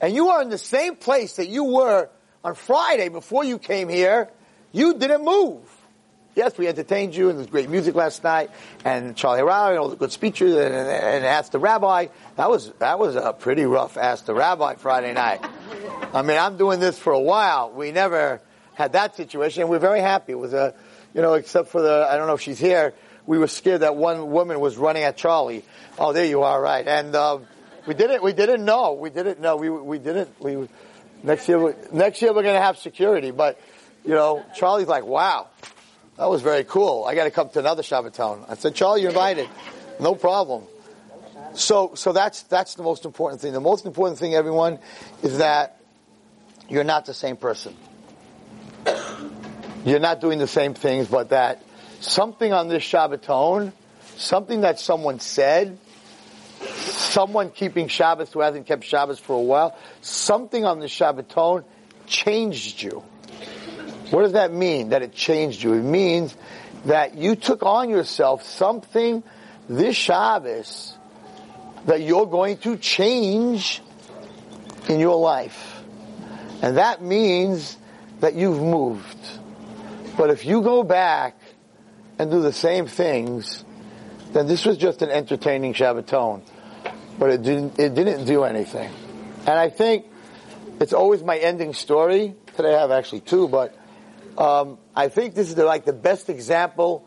and 0.00 0.14
you 0.14 0.28
are 0.28 0.42
in 0.42 0.48
the 0.48 0.58
same 0.58 0.94
place 0.94 1.36
that 1.36 1.48
you 1.48 1.64
were 1.64 2.08
on 2.44 2.54
Friday 2.54 3.08
before 3.08 3.44
you 3.44 3.58
came 3.58 3.88
here, 3.88 4.28
you 4.72 4.96
didn't 4.96 5.24
move. 5.24 5.69
Yes, 6.36 6.56
we 6.56 6.68
entertained 6.68 7.14
you, 7.14 7.28
and 7.28 7.38
there 7.38 7.42
was 7.42 7.50
great 7.50 7.68
music 7.68 7.96
last 7.96 8.22
night, 8.22 8.50
and 8.84 9.16
Charlie 9.16 9.42
Rao, 9.42 9.70
and 9.70 9.78
all 9.78 9.88
the 9.88 9.96
good 9.96 10.12
speeches, 10.12 10.54
and, 10.54 10.74
and, 10.74 10.88
and 10.88 11.24
Ask 11.24 11.50
the 11.50 11.58
Rabbi. 11.58 12.06
That 12.36 12.48
was 12.48 12.70
that 12.78 12.98
was 12.98 13.16
a 13.16 13.32
pretty 13.32 13.64
rough 13.64 13.96
Ask 13.96 14.26
the 14.26 14.34
Rabbi 14.34 14.74
Friday 14.76 15.12
night. 15.12 15.44
I 16.14 16.22
mean, 16.22 16.38
I'm 16.38 16.56
doing 16.56 16.78
this 16.78 16.98
for 16.98 17.12
a 17.12 17.20
while. 17.20 17.72
We 17.72 17.90
never 17.90 18.40
had 18.74 18.92
that 18.92 19.16
situation, 19.16 19.62
and 19.62 19.70
we're 19.70 19.80
very 19.80 20.00
happy. 20.00 20.32
It 20.32 20.38
was 20.38 20.52
a, 20.52 20.74
you 21.14 21.20
know, 21.20 21.34
except 21.34 21.68
for 21.68 21.82
the, 21.82 22.06
I 22.08 22.16
don't 22.16 22.26
know 22.26 22.34
if 22.34 22.40
she's 22.40 22.58
here, 22.58 22.94
we 23.26 23.38
were 23.38 23.48
scared 23.48 23.82
that 23.82 23.96
one 23.96 24.30
woman 24.30 24.60
was 24.60 24.76
running 24.76 25.02
at 25.02 25.16
Charlie. 25.16 25.64
Oh, 25.98 26.12
there 26.12 26.24
you 26.24 26.42
are, 26.42 26.60
right. 26.60 26.86
And, 26.86 27.14
uh, 27.14 27.38
we 27.86 27.94
didn't, 27.94 28.22
we 28.22 28.32
didn't 28.32 28.64
know. 28.64 28.94
We 28.94 29.10
didn't 29.10 29.40
know. 29.40 29.56
We, 29.56 29.68
we 29.68 29.98
didn't, 29.98 30.40
we, 30.40 30.68
next 31.22 31.48
year, 31.48 31.76
next 31.92 32.22
year 32.22 32.32
we're 32.32 32.42
going 32.42 32.54
to 32.54 32.60
have 32.60 32.78
security, 32.78 33.30
but, 33.30 33.60
you 34.04 34.14
know, 34.14 34.44
Charlie's 34.54 34.88
like, 34.88 35.04
wow, 35.04 35.48
that 36.20 36.28
was 36.28 36.42
very 36.42 36.64
cool. 36.64 37.06
I 37.06 37.14
got 37.14 37.24
to 37.24 37.30
come 37.30 37.48
to 37.48 37.60
another 37.60 37.80
Shabbaton. 37.80 38.44
I 38.46 38.54
said, 38.54 38.74
Charlie, 38.74 39.00
you're 39.00 39.08
invited. 39.08 39.48
No 39.98 40.14
problem. 40.14 40.64
So, 41.54 41.92
so 41.94 42.12
that's, 42.12 42.42
that's 42.42 42.74
the 42.74 42.82
most 42.82 43.06
important 43.06 43.40
thing. 43.40 43.54
The 43.54 43.60
most 43.60 43.86
important 43.86 44.18
thing, 44.18 44.34
everyone, 44.34 44.80
is 45.22 45.38
that 45.38 45.80
you're 46.68 46.84
not 46.84 47.06
the 47.06 47.14
same 47.14 47.38
person. 47.38 47.74
You're 49.86 49.98
not 49.98 50.20
doing 50.20 50.38
the 50.38 50.46
same 50.46 50.74
things, 50.74 51.08
but 51.08 51.30
that 51.30 51.62
something 52.00 52.52
on 52.52 52.68
this 52.68 52.82
Shabbaton, 52.82 53.72
something 54.16 54.60
that 54.60 54.78
someone 54.78 55.20
said, 55.20 55.78
someone 56.66 57.48
keeping 57.50 57.88
Shabbos 57.88 58.30
who 58.30 58.40
hasn't 58.40 58.66
kept 58.66 58.84
Shabbos 58.84 59.18
for 59.18 59.36
a 59.36 59.40
while, 59.40 59.74
something 60.02 60.66
on 60.66 60.80
the 60.80 60.86
Shabbaton 60.86 61.64
changed 62.06 62.82
you. 62.82 63.02
What 64.10 64.22
does 64.22 64.32
that 64.32 64.52
mean, 64.52 64.90
that 64.90 65.02
it 65.02 65.14
changed 65.14 65.62
you? 65.62 65.74
It 65.74 65.82
means 65.82 66.36
that 66.84 67.16
you 67.16 67.36
took 67.36 67.62
on 67.62 67.90
yourself 67.90 68.42
something 68.42 69.22
this 69.68 69.96
Shabbos 69.96 70.96
that 71.86 72.02
you're 72.02 72.26
going 72.26 72.58
to 72.58 72.76
change 72.76 73.80
in 74.88 74.98
your 74.98 75.16
life. 75.16 75.82
And 76.62 76.76
that 76.76 77.02
means 77.02 77.76
that 78.20 78.34
you've 78.34 78.60
moved. 78.60 79.16
But 80.16 80.30
if 80.30 80.44
you 80.44 80.60
go 80.60 80.82
back 80.82 81.38
and 82.18 82.30
do 82.30 82.42
the 82.42 82.52
same 82.52 82.86
things, 82.86 83.64
then 84.32 84.46
this 84.46 84.66
was 84.66 84.76
just 84.76 85.02
an 85.02 85.10
entertaining 85.10 85.72
Shabbaton. 85.72 86.42
But 87.18 87.30
it 87.30 87.42
didn't, 87.42 87.78
it 87.78 87.94
didn't 87.94 88.24
do 88.24 88.44
anything. 88.44 88.90
And 89.40 89.58
I 89.58 89.70
think 89.70 90.06
it's 90.80 90.92
always 90.92 91.22
my 91.22 91.38
ending 91.38 91.74
story. 91.74 92.34
Today 92.56 92.74
I 92.74 92.80
have 92.80 92.90
actually 92.90 93.20
two, 93.20 93.48
but 93.48 93.74
um, 94.40 94.78
I 94.96 95.08
think 95.08 95.34
this 95.34 95.50
is 95.50 95.54
the, 95.54 95.66
like 95.66 95.84
the 95.84 95.92
best 95.92 96.30
example, 96.30 97.06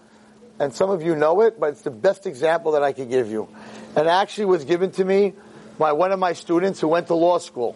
and 0.59 0.71
some 0.71 0.91
of 0.91 1.01
you 1.01 1.15
know 1.15 1.41
it, 1.41 1.59
but 1.59 1.71
it's 1.71 1.81
the 1.81 1.89
best 1.89 2.27
example 2.27 2.73
that 2.73 2.83
I 2.83 2.93
could 2.93 3.09
give 3.09 3.31
you. 3.31 3.47
And 3.95 4.07
actually 4.07 4.45
was 4.45 4.65
given 4.65 4.91
to 4.91 5.03
me 5.03 5.33
by 5.79 5.93
one 5.93 6.11
of 6.11 6.19
my 6.19 6.33
students 6.33 6.79
who 6.79 6.87
went 6.87 7.07
to 7.07 7.15
law 7.15 7.39
school. 7.39 7.75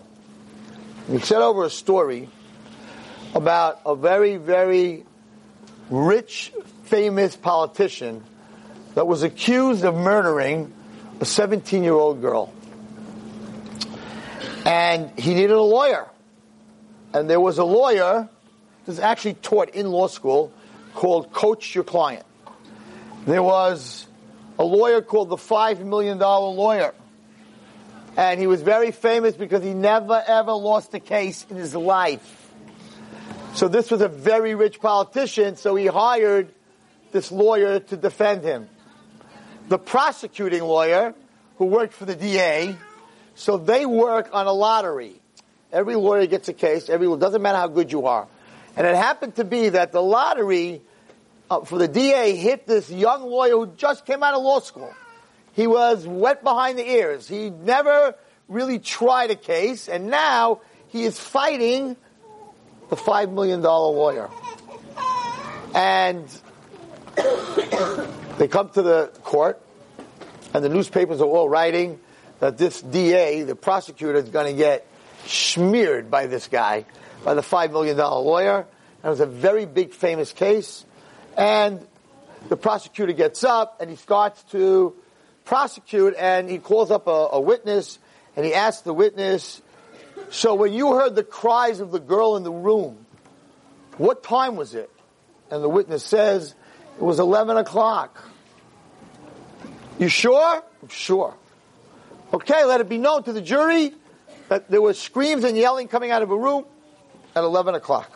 He 1.09 1.17
said 1.17 1.41
over 1.41 1.63
a 1.63 1.71
story 1.71 2.29
about 3.33 3.81
a 3.83 3.95
very, 3.95 4.37
very 4.37 5.05
rich, 5.89 6.53
famous 6.83 7.35
politician 7.35 8.23
that 8.93 9.07
was 9.07 9.23
accused 9.23 9.83
of 9.83 9.95
murdering 9.95 10.71
a 11.19 11.25
17 11.25 11.83
year 11.83 11.93
old 11.93 12.21
girl. 12.21 12.53
And 14.65 15.17
he 15.17 15.33
needed 15.33 15.51
a 15.51 15.61
lawyer. 15.61 16.07
And 17.11 17.27
there 17.27 17.39
was 17.39 17.57
a 17.57 17.63
lawyer 17.63 18.29
that's 18.87 18.99
actually 18.99 19.35
taught 19.35 19.69
in 19.69 19.91
law 19.91 20.07
school 20.07 20.51
called 20.95 21.31
Coach 21.31 21.75
Your 21.75 21.83
Client. 21.83 22.25
There 23.27 23.43
was 23.43 24.07
a 24.57 24.63
lawyer 24.63 25.01
called 25.01 25.29
the 25.29 25.35
$5 25.35 25.85
million 25.85 26.17
lawyer. 26.17 26.93
And 28.15 28.39
he 28.39 28.47
was 28.47 28.63
very 28.63 28.91
famous 28.91 29.35
because 29.35 29.63
he 29.63 29.75
never 29.75 30.23
ever 30.25 30.53
lost 30.53 30.93
a 30.95 30.99
case 30.99 31.45
in 31.49 31.57
his 31.57 31.75
life. 31.75 32.51
So 33.53 33.67
this 33.67 33.91
was 33.91 34.01
a 34.01 34.07
very 34.07 34.55
rich 34.55 34.79
politician, 34.79 35.55
so 35.55 35.75
he 35.75 35.85
hired 35.85 36.51
this 37.11 37.31
lawyer 37.31 37.79
to 37.79 37.97
defend 37.97 38.43
him. 38.43 38.69
The 39.67 39.77
prosecuting 39.77 40.63
lawyer, 40.63 41.13
who 41.57 41.65
worked 41.65 41.93
for 41.93 42.05
the 42.05 42.15
DA, 42.15 42.75
so 43.35 43.57
they 43.57 43.85
work 43.85 44.29
on 44.33 44.47
a 44.47 44.53
lottery. 44.53 45.21
Every 45.71 45.95
lawyer 45.95 46.25
gets 46.27 46.47
a 46.49 46.53
case, 46.53 46.89
every, 46.89 47.07
doesn't 47.17 47.41
matter 47.41 47.57
how 47.57 47.67
good 47.67 47.91
you 47.91 48.07
are. 48.07 48.27
And 48.77 48.85
it 48.85 48.95
happened 48.95 49.35
to 49.37 49.43
be 49.43 49.69
that 49.69 49.91
the 49.91 50.03
lottery 50.03 50.83
uh, 51.49 51.61
for 51.61 51.79
the 51.79 51.87
DA 51.87 52.35
hit 52.35 52.67
this 52.67 52.91
young 52.91 53.23
lawyer 53.23 53.53
who 53.53 53.67
just 53.75 54.05
came 54.05 54.21
out 54.21 54.35
of 54.35 54.43
law 54.43 54.59
school. 54.59 54.93
He 55.53 55.65
was 55.65 56.05
wet 56.05 56.43
behind 56.43 56.77
the 56.77 56.87
ears. 56.87 57.27
He 57.27 57.49
never 57.49 58.13
really 58.47 58.77
tried 58.77 59.31
a 59.31 59.35
case, 59.35 59.89
and 59.89 60.11
now 60.11 60.61
he 60.89 61.03
is 61.05 61.19
fighting 61.19 61.97
the 62.89 62.95
$5 62.95 63.33
million 63.33 63.61
lawyer. 63.61 64.29
And 65.73 66.27
they 68.37 68.47
come 68.47 68.69
to 68.69 68.83
the 68.83 69.11
court, 69.23 69.59
and 70.53 70.63
the 70.63 70.69
newspapers 70.69 71.19
are 71.19 71.27
all 71.27 71.49
writing 71.49 71.99
that 72.39 72.59
this 72.59 72.79
DA, 72.81 73.41
the 73.41 73.55
prosecutor, 73.55 74.19
is 74.19 74.29
going 74.29 74.45
to 74.45 74.57
get 74.57 74.85
smeared 75.25 76.11
by 76.11 76.27
this 76.27 76.47
guy, 76.47 76.85
by 77.23 77.33
the 77.33 77.41
$5 77.41 77.71
million 77.71 77.97
lawyer. 77.97 78.59
And 78.59 79.05
it 79.05 79.09
was 79.09 79.19
a 79.19 79.25
very 79.25 79.65
big, 79.65 79.93
famous 79.93 80.33
case. 80.33 80.85
And 81.37 81.85
the 82.49 82.57
prosecutor 82.57 83.13
gets 83.13 83.43
up 83.43 83.77
and 83.79 83.89
he 83.89 83.95
starts 83.95 84.43
to 84.51 84.95
prosecute, 85.45 86.13
and 86.17 86.49
he 86.49 86.57
calls 86.57 86.91
up 86.91 87.07
a, 87.07 87.29
a 87.31 87.39
witness, 87.39 87.99
and 88.35 88.45
he 88.45 88.53
asks 88.53 88.81
the 88.81 88.93
witness, 88.93 89.61
so 90.29 90.55
when 90.55 90.73
you 90.73 90.93
heard 90.93 91.15
the 91.15 91.23
cries 91.23 91.79
of 91.79 91.91
the 91.91 91.99
girl 91.99 92.35
in 92.35 92.43
the 92.43 92.51
room, 92.51 93.05
what 93.97 94.23
time 94.23 94.55
was 94.57 94.75
it? 94.75 94.91
And 95.49 95.63
the 95.63 95.69
witness 95.69 96.03
says, 96.03 96.53
it 96.97 97.03
was 97.03 97.19
11 97.19 97.55
o'clock. 97.57 98.29
You 99.99 100.09
sure? 100.09 100.63
I'm 100.81 100.89
sure. 100.89 101.33
Okay, 102.33 102.65
let 102.65 102.81
it 102.81 102.89
be 102.89 102.97
known 102.97 103.23
to 103.23 103.33
the 103.33 103.41
jury 103.41 103.93
that 104.49 104.69
there 104.69 104.81
was 104.81 104.99
screams 104.99 105.43
and 105.43 105.55
yelling 105.55 105.87
coming 105.87 106.11
out 106.11 106.21
of 106.21 106.31
a 106.31 106.37
room 106.37 106.65
at 107.37 107.43
11 107.43 107.75
o'clock. 107.75 108.11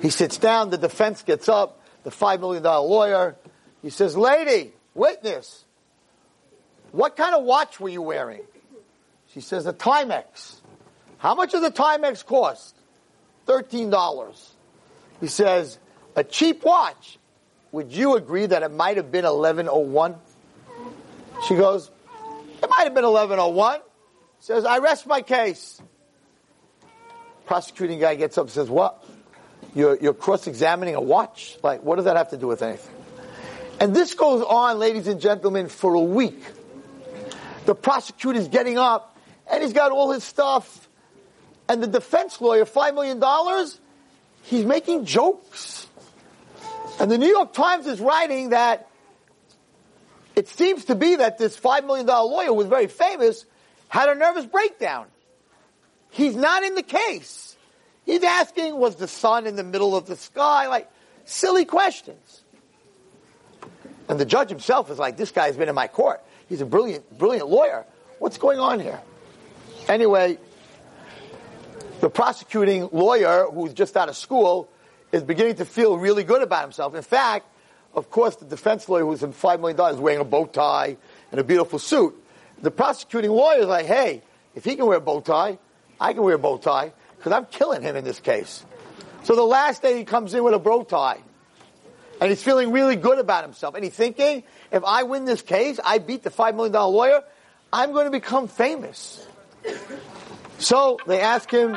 He 0.00 0.10
sits 0.10 0.36
down, 0.36 0.70
the 0.70 0.78
defense 0.78 1.22
gets 1.22 1.48
up, 1.48 1.80
the 2.04 2.10
$5 2.10 2.40
million 2.40 2.62
lawyer, 2.62 3.36
he 3.82 3.90
says, 3.90 4.16
lady, 4.16 4.72
witness, 4.94 5.64
what 6.92 7.16
kind 7.16 7.34
of 7.34 7.44
watch 7.44 7.80
were 7.80 7.88
you 7.88 8.02
wearing? 8.02 8.42
She 9.28 9.40
says, 9.40 9.66
a 9.66 9.72
Timex. 9.72 10.60
How 11.18 11.34
much 11.34 11.52
does 11.52 11.64
a 11.64 11.70
Timex 11.70 12.24
cost? 12.24 12.76
$13. 13.46 14.50
He 15.20 15.26
says, 15.26 15.78
a 16.14 16.22
cheap 16.22 16.64
watch. 16.64 17.18
Would 17.72 17.92
you 17.92 18.16
agree 18.16 18.46
that 18.46 18.62
it 18.62 18.70
might 18.70 18.98
have 18.98 19.10
been 19.10 19.24
1101? 19.24 20.16
She 21.48 21.54
goes, 21.54 21.90
it 22.62 22.68
might 22.68 22.84
have 22.84 22.94
been 22.94 23.04
1101. 23.04 23.80
Says, 24.40 24.64
I 24.64 24.78
rest 24.78 25.06
my 25.06 25.22
case. 25.22 25.80
Prosecuting 27.46 27.98
guy 27.98 28.14
gets 28.14 28.38
up 28.38 28.44
and 28.44 28.52
says, 28.52 28.70
what? 28.70 29.04
You're, 29.74 29.98
you're 29.98 30.14
cross-examining 30.14 30.94
a 30.94 31.00
watch? 31.00 31.56
Like, 31.62 31.82
what 31.82 31.96
does 31.96 32.04
that 32.04 32.16
have 32.16 32.30
to 32.30 32.36
do 32.36 32.46
with 32.46 32.62
anything? 32.62 32.94
And 33.80 33.94
this 33.96 34.14
goes 34.14 34.42
on, 34.42 34.78
ladies 34.78 35.08
and 35.08 35.20
gentlemen, 35.20 35.68
for 35.68 35.94
a 35.94 36.00
week. 36.00 36.40
The 37.64 37.74
prosecutor's 37.74 38.48
getting 38.48 38.78
up 38.78 39.16
and 39.50 39.62
he's 39.62 39.72
got 39.72 39.92
all 39.92 40.12
his 40.12 40.24
stuff. 40.24 40.88
And 41.68 41.82
the 41.82 41.86
defense 41.86 42.40
lawyer, 42.40 42.64
$5 42.64 42.94
million, 42.94 43.68
he's 44.42 44.64
making 44.64 45.04
jokes. 45.04 45.86
And 47.00 47.10
the 47.10 47.18
New 47.18 47.28
York 47.28 47.52
Times 47.52 47.86
is 47.86 48.00
writing 48.00 48.50
that 48.50 48.88
it 50.34 50.48
seems 50.48 50.86
to 50.86 50.94
be 50.94 51.16
that 51.16 51.38
this 51.38 51.58
$5 51.58 51.86
million 51.86 52.06
lawyer, 52.06 52.52
was 52.52 52.66
very 52.66 52.86
famous, 52.86 53.44
had 53.88 54.08
a 54.08 54.14
nervous 54.14 54.46
breakdown. 54.46 55.06
He's 56.12 56.36
not 56.36 56.62
in 56.62 56.74
the 56.74 56.82
case. 56.82 57.56
He's 58.04 58.22
asking, 58.22 58.76
was 58.76 58.96
the 58.96 59.08
sun 59.08 59.46
in 59.46 59.56
the 59.56 59.64
middle 59.64 59.96
of 59.96 60.06
the 60.06 60.16
sky? 60.16 60.68
Like, 60.68 60.90
silly 61.24 61.64
questions. 61.64 62.42
And 64.08 64.20
the 64.20 64.26
judge 64.26 64.50
himself 64.50 64.90
is 64.90 64.98
like, 64.98 65.16
this 65.16 65.30
guy's 65.30 65.56
been 65.56 65.70
in 65.70 65.74
my 65.74 65.86
court. 65.86 66.22
He's 66.48 66.60
a 66.60 66.66
brilliant, 66.66 67.18
brilliant 67.18 67.48
lawyer. 67.48 67.86
What's 68.18 68.36
going 68.36 68.58
on 68.58 68.78
here? 68.78 69.00
Anyway, 69.88 70.38
the 72.00 72.10
prosecuting 72.10 72.90
lawyer 72.92 73.46
who's 73.50 73.72
just 73.72 73.96
out 73.96 74.10
of 74.10 74.16
school 74.16 74.68
is 75.12 75.22
beginning 75.22 75.56
to 75.56 75.64
feel 75.64 75.96
really 75.96 76.24
good 76.24 76.42
about 76.42 76.62
himself. 76.62 76.94
In 76.94 77.02
fact, 77.02 77.46
of 77.94 78.10
course, 78.10 78.36
the 78.36 78.44
defense 78.44 78.86
lawyer 78.88 79.04
who's 79.04 79.22
in 79.22 79.32
$5 79.32 79.60
million 79.60 79.94
is 79.94 80.00
wearing 80.00 80.20
a 80.20 80.24
bow 80.24 80.44
tie 80.44 80.96
and 81.30 81.40
a 81.40 81.44
beautiful 81.44 81.78
suit. 81.78 82.14
The 82.60 82.70
prosecuting 82.70 83.30
lawyer 83.30 83.60
is 83.60 83.66
like, 83.66 83.86
hey, 83.86 84.22
if 84.54 84.64
he 84.64 84.76
can 84.76 84.86
wear 84.86 84.98
a 84.98 85.00
bow 85.00 85.20
tie, 85.20 85.58
I 86.02 86.12
can 86.14 86.22
wear 86.24 86.34
a 86.34 86.38
bow 86.38 86.58
tie 86.58 86.92
because 87.16 87.32
I'm 87.32 87.46
killing 87.46 87.82
him 87.82 87.94
in 87.94 88.04
this 88.04 88.18
case. 88.18 88.64
So 89.22 89.36
the 89.36 89.44
last 89.44 89.82
day 89.82 89.96
he 89.96 90.04
comes 90.04 90.34
in 90.34 90.42
with 90.42 90.52
a 90.52 90.58
bow 90.58 90.82
tie. 90.82 91.20
And 92.20 92.30
he's 92.30 92.42
feeling 92.42 92.72
really 92.72 92.96
good 92.96 93.18
about 93.18 93.44
himself. 93.44 93.74
And 93.74 93.82
he's 93.82 93.94
thinking, 93.94 94.44
if 94.70 94.84
I 94.84 95.04
win 95.04 95.24
this 95.24 95.42
case, 95.42 95.80
I 95.84 95.98
beat 95.98 96.22
the 96.22 96.30
$5 96.30 96.54
million 96.54 96.72
lawyer, 96.72 97.22
I'm 97.72 97.92
going 97.92 98.04
to 98.04 98.10
become 98.10 98.48
famous. 98.48 99.26
So 100.58 100.98
they 101.06 101.20
ask 101.20 101.50
him, 101.50 101.76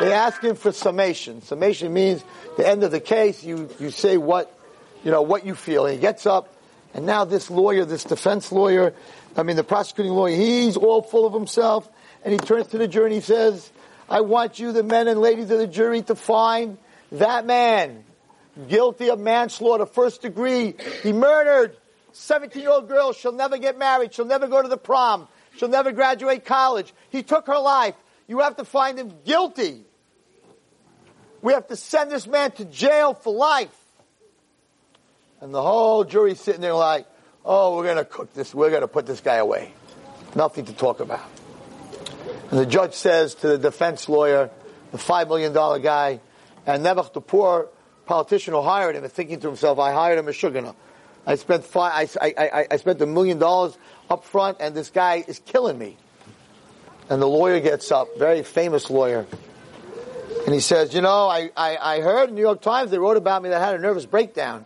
they 0.00 0.12
ask 0.12 0.42
him 0.42 0.56
for 0.56 0.72
summation. 0.72 1.42
Summation 1.42 1.92
means 1.92 2.24
the 2.56 2.66
end 2.66 2.82
of 2.82 2.90
the 2.90 3.00
case. 3.00 3.44
You 3.44 3.70
you 3.78 3.90
say 3.90 4.16
what, 4.16 4.54
you 5.04 5.10
know, 5.10 5.22
what 5.22 5.46
you 5.46 5.54
feel. 5.54 5.86
And 5.86 5.94
he 5.94 6.00
gets 6.00 6.26
up, 6.26 6.54
and 6.92 7.06
now 7.06 7.24
this 7.24 7.50
lawyer, 7.50 7.84
this 7.84 8.04
defense 8.04 8.52
lawyer, 8.52 8.94
I 9.36 9.42
mean 9.44 9.56
the 9.56 9.64
prosecuting 9.64 10.12
lawyer, 10.12 10.36
he's 10.36 10.76
all 10.76 11.00
full 11.00 11.26
of 11.26 11.32
himself, 11.32 11.88
and 12.24 12.32
he 12.32 12.38
turns 12.38 12.68
to 12.68 12.78
the 12.78 12.88
jury 12.88 13.06
and 13.06 13.14
he 13.14 13.20
says, 13.20 13.70
"I 14.08 14.20
want 14.20 14.58
you, 14.58 14.72
the 14.72 14.82
men 14.82 15.08
and 15.08 15.20
ladies 15.20 15.50
of 15.50 15.58
the 15.58 15.66
jury, 15.66 16.02
to 16.02 16.14
find 16.14 16.78
that 17.12 17.46
man 17.46 18.04
guilty 18.68 19.10
of 19.10 19.18
manslaughter, 19.18 19.86
first 19.86 20.22
degree. 20.22 20.74
He 21.02 21.12
murdered 21.12 21.76
17 22.12 22.62
year 22.62 22.70
old 22.70 22.88
girl. 22.88 23.12
She'll 23.12 23.32
never 23.32 23.58
get 23.58 23.78
married. 23.78 24.14
She'll 24.14 24.24
never 24.24 24.48
go 24.48 24.62
to 24.62 24.68
the 24.68 24.78
prom. 24.78 25.28
She'll 25.56 25.68
never 25.68 25.92
graduate 25.92 26.44
college. 26.44 26.92
He 27.10 27.22
took 27.22 27.46
her 27.46 27.58
life. 27.58 27.94
You 28.26 28.40
have 28.40 28.56
to 28.56 28.64
find 28.64 28.98
him 28.98 29.12
guilty. 29.24 29.84
We 31.42 31.52
have 31.52 31.68
to 31.68 31.76
send 31.76 32.10
this 32.10 32.26
man 32.26 32.50
to 32.52 32.64
jail 32.64 33.14
for 33.14 33.32
life. 33.32 33.74
And 35.40 35.54
the 35.54 35.62
whole 35.62 36.02
jury's 36.04 36.40
sitting 36.40 36.60
there 36.60 36.74
like, 36.74 37.06
oh, 37.44 37.76
we're 37.76 37.84
going 37.84 37.98
to 37.98 38.04
cook 38.04 38.32
this. 38.32 38.54
We're 38.54 38.70
going 38.70 38.82
to 38.82 38.88
put 38.88 39.06
this 39.06 39.20
guy 39.20 39.36
away. 39.36 39.72
Nothing 40.34 40.64
to 40.64 40.72
talk 40.72 41.00
about. 41.00 41.24
And 42.50 42.60
the 42.60 42.66
judge 42.66 42.94
says 42.94 43.34
to 43.36 43.48
the 43.48 43.58
defense 43.58 44.08
lawyer, 44.08 44.50
the 44.92 44.98
$5 44.98 45.28
million 45.28 45.52
guy, 45.52 46.20
and 46.66 46.84
Nebuch, 46.84 47.12
the 47.12 47.20
poor 47.20 47.68
politician 48.06 48.54
who 48.54 48.62
hired 48.62 48.96
him, 48.96 49.04
is 49.04 49.12
thinking 49.12 49.40
to 49.40 49.48
himself, 49.48 49.78
I 49.78 49.92
hired 49.92 50.18
him 50.18 50.28
a 50.28 50.32
Shugana. 50.32 50.74
I 51.26 51.34
spent 51.34 51.64
five, 51.64 52.16
I, 52.20 52.34
I, 52.38 52.66
I 52.70 52.76
spent 52.76 53.00
a 53.02 53.06
million 53.06 53.38
dollars 53.38 53.76
up 54.08 54.24
front, 54.24 54.58
and 54.60 54.76
this 54.76 54.90
guy 54.90 55.24
is 55.26 55.40
killing 55.40 55.76
me. 55.76 55.96
And 57.10 57.20
the 57.20 57.26
lawyer 57.26 57.58
gets 57.58 57.90
up, 57.90 58.16
very 58.16 58.42
famous 58.44 58.90
lawyer, 58.90 59.26
and 60.46 60.54
he 60.54 60.60
says, 60.60 60.94
you 60.94 61.00
know, 61.00 61.28
I, 61.28 61.50
I, 61.56 61.76
I 61.76 62.00
heard 62.00 62.28
in 62.28 62.36
New 62.36 62.40
York 62.40 62.62
Times 62.62 62.92
they 62.92 62.98
wrote 63.00 63.16
about 63.16 63.42
me 63.42 63.48
that 63.48 63.60
I 63.60 63.66
had 63.66 63.74
a 63.74 63.80
nervous 63.80 64.06
breakdown. 64.06 64.64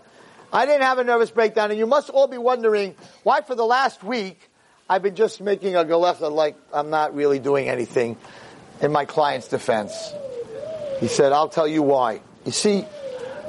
I 0.52 0.66
didn't 0.66 0.82
have 0.82 0.98
a 0.98 1.04
nervous 1.04 1.30
breakdown, 1.30 1.70
and 1.70 1.78
you 1.78 1.86
must 1.86 2.10
all 2.10 2.26
be 2.26 2.36
wondering 2.36 2.94
why 3.22 3.40
for 3.40 3.54
the 3.54 3.64
last 3.64 4.04
week 4.04 4.49
I've 4.90 5.02
been 5.02 5.14
just 5.14 5.40
making 5.40 5.76
a 5.76 5.84
galecha 5.84 6.32
like 6.32 6.56
I'm 6.74 6.90
not 6.90 7.14
really 7.14 7.38
doing 7.38 7.68
anything 7.68 8.16
in 8.80 8.90
my 8.90 9.04
client's 9.04 9.46
defense. 9.46 10.12
He 10.98 11.06
said, 11.06 11.30
I'll 11.30 11.48
tell 11.48 11.68
you 11.68 11.80
why. 11.80 12.20
You 12.44 12.50
see, 12.50 12.84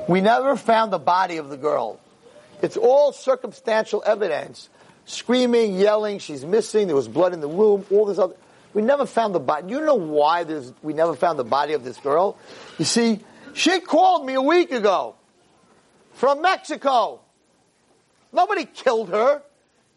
we 0.07 0.21
never 0.21 0.55
found 0.55 0.93
the 0.93 0.99
body 0.99 1.37
of 1.37 1.49
the 1.49 1.57
girl. 1.57 1.99
It's 2.61 2.77
all 2.77 3.11
circumstantial 3.11 4.03
evidence. 4.05 4.69
Screaming, 5.05 5.79
yelling, 5.79 6.19
she's 6.19 6.45
missing, 6.45 6.85
there 6.85 6.95
was 6.95 7.07
blood 7.07 7.33
in 7.33 7.41
the 7.41 7.49
room, 7.49 7.87
all 7.89 8.05
this 8.05 8.19
other. 8.19 8.35
We 8.75 8.83
never 8.83 9.07
found 9.07 9.33
the 9.33 9.39
body. 9.39 9.71
You 9.71 9.81
know 9.81 9.95
why 9.95 10.43
there's, 10.43 10.71
we 10.83 10.93
never 10.93 11.15
found 11.15 11.39
the 11.39 11.43
body 11.43 11.73
of 11.73 11.83
this 11.83 11.97
girl? 11.97 12.37
You 12.77 12.85
see, 12.85 13.19
she 13.55 13.79
called 13.79 14.27
me 14.27 14.35
a 14.35 14.41
week 14.43 14.71
ago 14.71 15.15
from 16.13 16.43
Mexico. 16.43 17.21
Nobody 18.31 18.65
killed 18.65 19.09
her. 19.09 19.41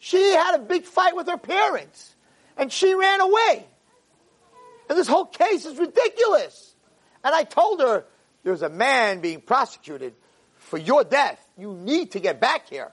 She 0.05 0.35
had 0.35 0.57
a 0.57 0.59
big 0.59 0.85
fight 0.85 1.17
with 1.17 1.29
her 1.29 1.39
parents 1.39 2.15
and 2.59 2.71
she 2.71 2.93
ran 2.93 3.23
away. 3.23 3.67
And 4.91 4.99
this 4.99 5.09
whole 5.09 5.25
case 5.25 5.65
is 5.65 5.79
ridiculous. 5.79 6.75
And 7.25 7.35
I 7.35 7.45
told 7.45 7.81
her, 7.81 8.05
there's 8.43 8.61
a 8.61 8.69
man 8.69 9.23
being 9.23 9.41
prosecuted 9.41 10.13
for 10.59 10.77
your 10.77 11.05
death. 11.05 11.43
You 11.57 11.73
need 11.73 12.11
to 12.11 12.21
get 12.21 12.39
back 12.39 12.69
here 12.69 12.93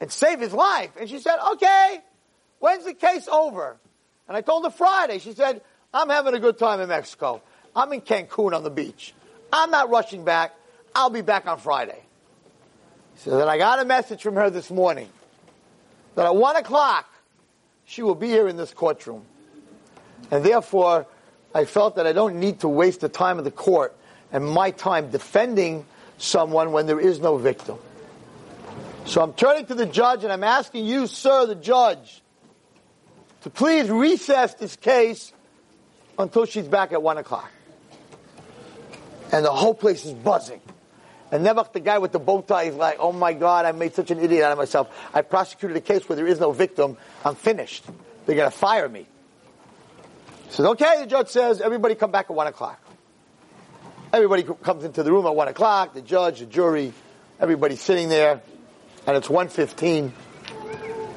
and 0.00 0.08
save 0.08 0.38
his 0.38 0.52
life. 0.52 0.90
And 1.00 1.10
she 1.10 1.18
said, 1.18 1.36
okay, 1.54 1.98
when's 2.60 2.84
the 2.84 2.94
case 2.94 3.26
over? 3.26 3.76
And 4.28 4.36
I 4.36 4.40
told 4.40 4.62
her 4.66 4.70
Friday. 4.70 5.18
She 5.18 5.32
said, 5.32 5.62
I'm 5.92 6.10
having 6.10 6.32
a 6.34 6.38
good 6.38 6.58
time 6.58 6.80
in 6.80 6.90
Mexico. 6.90 7.42
I'm 7.74 7.92
in 7.92 8.02
Cancun 8.02 8.54
on 8.54 8.62
the 8.62 8.70
beach. 8.70 9.14
I'm 9.52 9.72
not 9.72 9.90
rushing 9.90 10.22
back. 10.22 10.54
I'll 10.94 11.10
be 11.10 11.22
back 11.22 11.48
on 11.48 11.58
Friday. 11.58 12.04
So 13.16 13.36
then 13.36 13.48
I 13.48 13.58
got 13.58 13.80
a 13.80 13.84
message 13.84 14.22
from 14.22 14.36
her 14.36 14.48
this 14.48 14.70
morning 14.70 15.08
that 16.14 16.26
at 16.26 16.36
one 16.36 16.56
o'clock 16.56 17.08
she 17.84 18.02
will 18.02 18.14
be 18.14 18.28
here 18.28 18.48
in 18.48 18.56
this 18.56 18.72
courtroom. 18.72 19.24
And 20.30 20.44
therefore, 20.44 21.06
I 21.54 21.64
felt 21.64 21.96
that 21.96 22.06
I 22.06 22.12
don't 22.12 22.40
need 22.40 22.60
to 22.60 22.68
waste 22.68 23.00
the 23.00 23.08
time 23.08 23.38
of 23.38 23.44
the 23.44 23.50
court 23.50 23.94
and 24.32 24.44
my 24.44 24.70
time 24.70 25.10
defending 25.10 25.86
someone 26.18 26.72
when 26.72 26.86
there 26.86 27.00
is 27.00 27.20
no 27.20 27.36
victim. 27.36 27.78
So 29.06 29.22
I'm 29.22 29.34
turning 29.34 29.66
to 29.66 29.74
the 29.74 29.86
judge 29.86 30.24
and 30.24 30.32
I'm 30.32 30.44
asking 30.44 30.86
you, 30.86 31.06
sir, 31.06 31.46
the 31.46 31.54
judge, 31.54 32.22
to 33.42 33.50
please 33.50 33.90
recess 33.90 34.54
this 34.54 34.76
case 34.76 35.32
until 36.18 36.46
she's 36.46 36.66
back 36.66 36.92
at 36.92 37.02
one 37.02 37.18
o'clock. 37.18 37.50
And 39.30 39.44
the 39.44 39.52
whole 39.52 39.74
place 39.74 40.04
is 40.06 40.14
buzzing. 40.14 40.60
And 41.34 41.44
Nebuch, 41.44 41.72
the 41.72 41.80
guy 41.80 41.98
with 41.98 42.12
the 42.12 42.20
bow 42.20 42.42
tie, 42.42 42.64
is 42.64 42.76
like, 42.76 42.98
oh 43.00 43.10
my 43.10 43.32
God, 43.32 43.64
I 43.66 43.72
made 43.72 43.92
such 43.92 44.12
an 44.12 44.20
idiot 44.20 44.44
out 44.44 44.52
of 44.52 44.58
myself. 44.58 44.88
I 45.12 45.22
prosecuted 45.22 45.76
a 45.76 45.80
case 45.80 46.08
where 46.08 46.14
there 46.14 46.28
is 46.28 46.38
no 46.38 46.52
victim. 46.52 46.96
I'm 47.24 47.34
finished. 47.34 47.84
They're 48.24 48.36
going 48.36 48.50
to 48.50 48.56
fire 48.56 48.88
me. 48.88 49.08
He 50.46 50.52
says, 50.52 50.66
okay, 50.66 51.00
the 51.00 51.06
judge 51.06 51.28
says, 51.28 51.60
everybody 51.60 51.96
come 51.96 52.12
back 52.12 52.26
at 52.30 52.36
one 52.36 52.46
o'clock. 52.46 52.80
Everybody 54.12 54.44
comes 54.44 54.84
into 54.84 55.02
the 55.02 55.10
room 55.10 55.26
at 55.26 55.34
one 55.34 55.48
o'clock, 55.48 55.94
the 55.94 56.02
judge, 56.02 56.38
the 56.38 56.46
jury, 56.46 56.92
everybody's 57.40 57.80
sitting 57.80 58.08
there, 58.08 58.40
and 59.04 59.16
it's 59.16 59.26
1.15, 59.26 60.12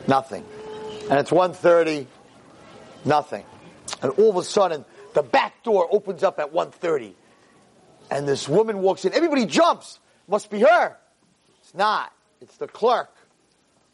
nothing. 0.08 0.44
And 1.12 1.20
it's 1.20 1.30
1.30, 1.30 2.08
Nothing. 3.06 3.46
And 4.02 4.12
all 4.14 4.32
of 4.32 4.38
a 4.38 4.44
sudden, 4.44 4.84
the 5.14 5.24
back 5.24 5.64
door 5.64 5.88
opens 5.90 6.24
up 6.24 6.40
at 6.40 6.52
1.30. 6.52 7.14
And 8.12 8.28
this 8.28 8.50
woman 8.50 8.80
walks 8.80 9.06
in. 9.06 9.14
Everybody 9.14 9.46
jumps. 9.46 10.00
Must 10.28 10.50
be 10.50 10.60
her. 10.62 10.98
It's 11.62 11.74
not. 11.74 12.12
It's 12.42 12.58
the 12.58 12.68
clerk 12.68 13.14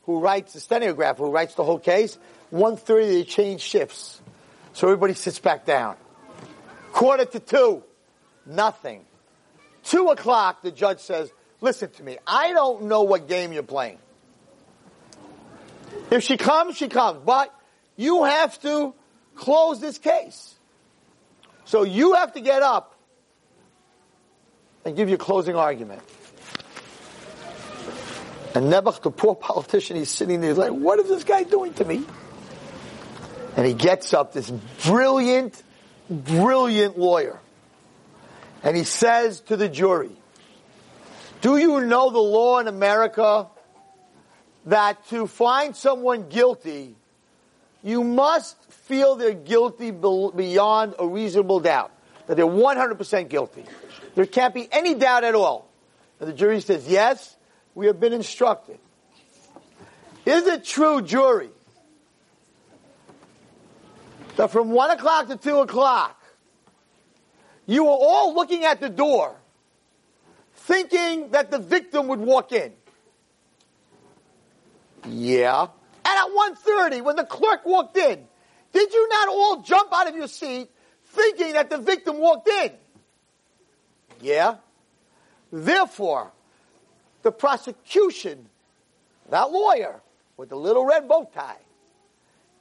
who 0.06 0.20
writes 0.20 0.54
the 0.54 0.60
stenograph, 0.60 1.18
who 1.18 1.30
writes 1.32 1.56
the 1.56 1.64
whole 1.64 1.80
case. 1.80 2.18
1.30, 2.52 3.08
they 3.08 3.24
change 3.24 3.62
shifts. 3.62 4.22
So 4.74 4.88
everybody 4.88 5.14
sits 5.14 5.40
back 5.40 5.66
down. 5.66 5.96
Quarter 6.92 7.26
to 7.26 7.40
two. 7.40 7.84
Nothing. 8.46 9.06
Two 9.84 10.08
o'clock, 10.10 10.62
the 10.62 10.72
judge 10.72 11.00
says, 11.00 11.32
listen 11.62 11.90
to 11.92 12.04
me. 12.04 12.18
I 12.26 12.54
don't 12.54 12.84
know 12.84 13.04
what 13.04 13.28
game 13.28 13.54
you're 13.54 13.64
playing. 13.64 13.98
If 16.12 16.24
she 16.24 16.38
comes, 16.38 16.78
she 16.78 16.88
comes. 16.88 17.22
But 17.26 17.54
you 17.96 18.24
have 18.24 18.60
to 18.62 18.94
close 19.36 19.80
this 19.80 19.98
case. 19.98 20.56
So 21.66 21.84
you 21.84 22.14
have 22.14 22.34
to 22.34 22.42
get 22.42 22.62
up 22.62 22.96
and 24.86 24.96
give 24.96 25.10
your 25.10 25.18
closing 25.18 25.56
argument. 25.56 26.02
And 28.56 28.72
Nebuch, 28.72 29.02
the 29.02 29.12
poor 29.12 29.36
politician, 29.50 29.98
he's 29.98 30.10
sitting 30.10 30.42
there, 30.42 30.52
he's 30.52 30.58
like, 30.58 30.72
what 30.72 31.00
is 31.00 31.10
this 31.10 31.24
guy 31.24 31.44
doing 31.44 31.74
to 31.76 31.86
me? 31.86 32.04
And 33.56 33.68
he 33.68 33.74
gets 33.74 34.14
up, 34.14 34.34
this 34.34 34.50
brilliant, 34.84 35.62
brilliant 36.10 36.98
lawyer. 36.98 37.40
And 38.64 38.76
he 38.76 38.84
says 38.84 39.42
to 39.42 39.58
the 39.58 39.70
jury, 39.70 40.12
do 41.42 41.58
you 41.58 41.82
know 41.82 42.10
the 42.10 42.20
law 42.20 42.60
in 42.60 42.68
America 42.68 43.48
that 44.66 45.06
to 45.10 45.28
find 45.28 45.76
someone 45.76 46.30
guilty, 46.30 46.96
you 47.84 48.04
must 48.04 48.56
feel 48.72 49.16
they're 49.16 49.34
guilty 49.34 49.92
beyond 49.92 50.96
a 50.98 51.06
reasonable 51.06 51.60
doubt, 51.60 51.92
that 52.28 52.38
they're 52.38 52.46
100% 52.46 53.30
guilty. 53.30 53.66
There 54.16 54.26
can't 54.26 54.54
be 54.54 54.70
any 54.72 54.96
doubt 54.96 55.26
at 55.26 55.36
all. 55.36 55.68
And 56.20 56.30
the 56.30 56.34
jury 56.34 56.62
says, 56.62 56.88
yes, 56.88 57.36
we 57.76 57.88
have 57.88 58.00
been 58.00 58.14
instructed. 58.14 58.80
Is 60.26 60.48
it 60.48 60.64
true, 60.64 61.02
jury, 61.02 61.50
that 64.36 64.52
from 64.52 64.72
1 64.72 64.92
o'clock 64.92 65.28
to 65.28 65.36
2 65.36 65.58
o'clock, 65.60 66.22
you 67.66 67.84
were 67.84 67.90
all 67.90 68.34
looking 68.34 68.64
at 68.64 68.80
the 68.80 68.90
door, 68.90 69.36
thinking 70.56 71.32
that 71.32 71.52
the 71.52 71.60
victim 71.60 72.08
would 72.08 72.20
walk 72.20 72.52
in? 72.52 72.74
Yeah. 75.06 75.62
And 75.62 75.70
at 76.06 76.28
1.30, 76.66 77.02
when 77.04 77.16
the 77.16 77.26
clerk 77.26 77.66
walked 77.66 77.98
in, 77.98 78.26
did 78.72 78.94
you 78.94 79.08
not 79.10 79.28
all 79.28 79.62
jump 79.62 79.90
out 79.94 80.08
of 80.08 80.16
your 80.16 80.28
seat 80.28 80.70
thinking 81.06 81.54
that 81.54 81.70
the 81.70 81.78
victim 81.78 82.20
walked 82.20 82.48
in? 82.48 82.72
Yeah. 84.22 84.56
Therefore, 85.52 86.32
the 87.24 87.32
prosecution, 87.32 88.48
that 89.30 89.52
lawyer 89.52 90.02
with 90.38 90.50
the 90.50 90.56
little 90.56 90.86
red 90.86 91.08
bow 91.08 91.30
tie, 91.34 91.58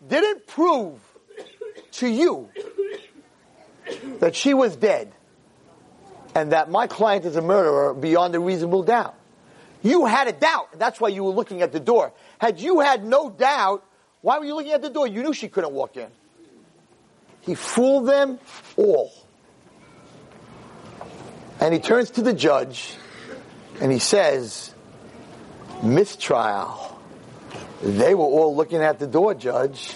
didn't 0.09 0.47
prove 0.47 0.99
to 1.93 2.09
you 2.09 2.49
that 4.21 4.35
she 4.35 4.55
was 4.55 4.77
dead 4.77 5.13
and 6.35 6.53
that 6.53 6.71
my 6.71 6.87
client 6.87 7.25
is 7.25 7.37
a 7.37 7.43
murderer 7.43 7.93
beyond 7.93 8.35
a 8.35 8.41
reasonable 8.41 8.83
doubt. 8.83 9.15
You 9.83 10.07
had 10.07 10.29
a 10.29 10.33
doubt. 10.33 10.79
That's 10.79 11.01
why 11.01 11.09
you 11.09 11.25
were 11.25 11.33
looking 11.33 11.61
at 11.63 11.73
the 11.73 11.81
door. 11.81 12.13
Had 12.39 12.61
you 12.61 12.81
had 12.81 13.05
no 13.05 13.31
doubt, 13.31 13.85
why 14.21 14.39
were 14.39 14.45
you 14.45 14.55
looking 14.55 14.73
at 14.73 14.83
the 14.83 14.91
door? 14.91 15.07
You 15.07 15.23
knew 15.23 15.33
she 15.33 15.49
couldn't 15.49 15.73
walk 15.73 15.97
in. 15.97 16.09
He 17.41 17.57
fooled 17.57 18.07
them 18.07 18.39
all. 18.77 19.13
And 21.61 21.75
he 21.75 21.81
turns 21.81 22.13
to 22.13 22.23
the 22.23 22.33
judge 22.33 22.97
and 23.81 23.91
he 23.91 23.99
says, 23.99 24.75
mistrial. 25.83 27.01
They 27.83 28.15
were 28.15 28.25
all 28.25 28.55
looking 28.55 28.81
at 28.81 28.99
the 28.99 29.07
door, 29.07 29.35
judge. 29.35 29.95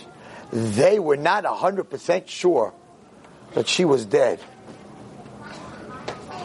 They 0.52 0.98
were 0.98 1.16
not 1.16 1.44
100% 1.44 2.28
sure 2.28 2.74
that 3.54 3.68
she 3.68 3.84
was 3.84 4.04
dead. 4.04 4.40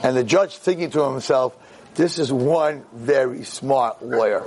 And 0.03 0.15
the 0.15 0.23
judge 0.23 0.57
thinking 0.57 0.91
to 0.91 1.03
himself, 1.03 1.55
this 1.95 2.19
is 2.19 2.31
one 2.31 2.85
very 2.93 3.43
smart 3.43 4.03
lawyer. 4.03 4.43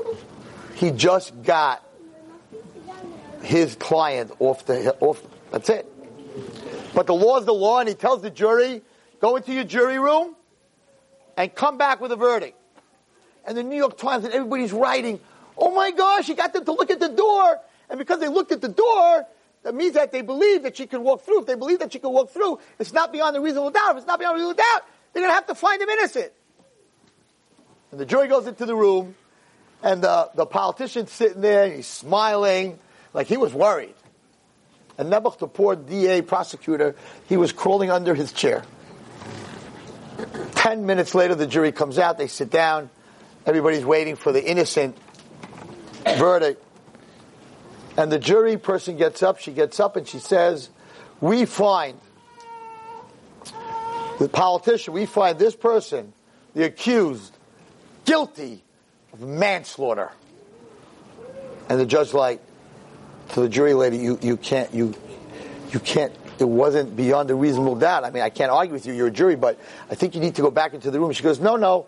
He 0.75 0.91
just 0.91 1.43
got 1.43 1.85
his 3.43 3.77
client 3.77 4.33
off 4.39 4.65
the 4.67 4.97
off. 5.01 5.23
That's 5.51 5.69
it. 5.69 5.87
But 6.95 7.07
the 7.07 7.15
law 7.15 7.39
is 7.39 7.45
the 7.45 7.55
law, 7.55 7.81
and 7.81 7.89
he 7.89 7.95
tells 7.95 8.23
the 8.23 8.31
jury, 8.31 8.83
go 9.21 9.37
into 9.37 9.53
your 9.53 9.65
jury 9.65 9.99
room 9.99 10.35
and 11.37 11.55
come 11.55 11.77
back 11.77 12.01
with 12.01 12.13
a 12.13 12.17
verdict. 12.17 12.57
And 13.47 13.57
the 13.57 13.63
New 13.63 13.77
York 13.77 13.99
Times 13.99 14.25
and 14.25 14.33
everybody's 14.33 14.73
writing, 14.73 15.21
oh 15.57 15.75
my 15.75 15.91
gosh, 15.91 16.27
he 16.27 16.35
got 16.35 16.53
them 16.53 16.65
to 16.65 16.73
look 16.73 16.91
at 16.91 17.01
the 17.01 17.09
door. 17.09 17.61
And 17.91 17.99
because 17.99 18.21
they 18.21 18.29
looked 18.29 18.53
at 18.53 18.61
the 18.61 18.69
door, 18.69 19.27
that 19.63 19.75
means 19.75 19.95
that 19.95 20.13
they 20.13 20.23
believe 20.23 20.63
that 20.63 20.77
she 20.77 20.87
can 20.87 21.03
walk 21.03 21.23
through. 21.25 21.41
If 21.41 21.47
they 21.47 21.55
believe 21.55 21.79
that 21.81 21.93
she 21.93 21.99
can 21.99 22.13
walk 22.13 22.31
through, 22.31 22.59
it's 22.79 22.93
not 22.93 23.13
beyond 23.13 23.37
a 23.37 23.41
reasonable 23.41 23.71
doubt. 23.71 23.93
If 23.93 23.97
it's 23.99 24.07
not 24.07 24.19
beyond 24.19 24.35
a 24.35 24.39
reasonable 24.39 24.63
doubt, 24.63 24.83
they're 25.13 25.23
going 25.23 25.31
to 25.31 25.35
have 25.35 25.47
to 25.47 25.55
find 25.55 25.81
him 25.81 25.89
innocent. 25.89 26.33
And 27.91 28.01
the 28.01 28.07
jury 28.07 28.29
goes 28.29 28.47
into 28.47 28.67
the 28.67 28.75
room, 28.75 29.15
and 29.83 30.03
the, 30.03 30.31
the 30.35 30.47
politician's 30.47 31.13
sitting 31.13 31.41
there, 31.41 31.71
he's 31.71 31.87
smiling, 31.87 32.79
like 33.13 33.27
he 33.27 33.37
was 33.37 33.55
worried. 33.55 33.95
And 34.99 35.13
Nebuch, 35.13 35.39
the 35.39 35.47
poor 35.47 35.77
DA 35.77 36.23
prosecutor, 36.23 36.95
he 37.29 37.37
was 37.37 37.53
crawling 37.53 37.91
under 37.91 38.15
his 38.15 38.33
chair. 38.33 38.65
Ten 40.55 40.87
minutes 40.87 41.15
later, 41.15 41.35
the 41.35 41.47
jury 41.47 41.73
comes 41.73 41.99
out, 41.99 42.19
they 42.19 42.29
sit 42.29 42.51
down, 42.51 42.91
everybody's 43.47 43.85
waiting 43.85 44.17
for 44.17 44.33
the 44.33 44.45
innocent 44.45 44.97
verdict. 46.19 46.63
And 47.97 48.11
the 48.11 48.19
jury 48.19 48.57
person 48.57 48.97
gets 48.97 49.23
up, 49.23 49.39
she 49.39 49.53
gets 49.53 49.79
up 49.79 49.97
and 49.97 50.07
she 50.07 50.19
says, 50.19 50.71
We 51.21 51.45
find 51.45 51.99
the 54.19 54.29
politician, 54.29 54.95
we 54.95 55.07
find 55.07 55.39
this 55.39 55.55
person, 55.55 56.13
the 56.55 56.65
accused, 56.65 57.37
guilty 58.05 58.63
of 59.13 59.21
manslaughter. 59.21 60.11
And 61.69 61.81
the 61.81 61.87
judge 61.87 62.13
like, 62.13 62.41
to 63.31 63.41
the 63.41 63.49
jury 63.49 63.75
lady, 63.75 63.99
you, 63.99 64.19
you 64.21 64.37
can't, 64.37 64.73
you, 64.75 64.95
you 65.71 65.81
can't, 65.81 66.13
it 66.39 66.49
wasn't 66.49 66.95
beyond 66.97 67.31
a 67.31 67.35
reasonable 67.35 67.77
doubt. 67.77 68.05
I 68.05 68.11
mean, 68.11 68.23
I 68.23 68.31
can't 68.31 68.51
argue 68.51 68.75
with 68.75 68.87
you, 68.87 68.93
you're 68.93 69.07
a 69.07 69.13
jury, 69.13 69.37
but 69.37 69.59
I 69.91 69.95
think 69.95 70.15
you 70.15 70.21
need 70.21 70.35
to 70.35 70.43
go 70.43 70.51
back 70.51 70.75
into 70.75 70.91
the 70.91 71.01
room. 71.01 71.13
She 71.13 71.23
goes, 71.23 71.41
no, 71.41 71.57
no. 71.57 71.87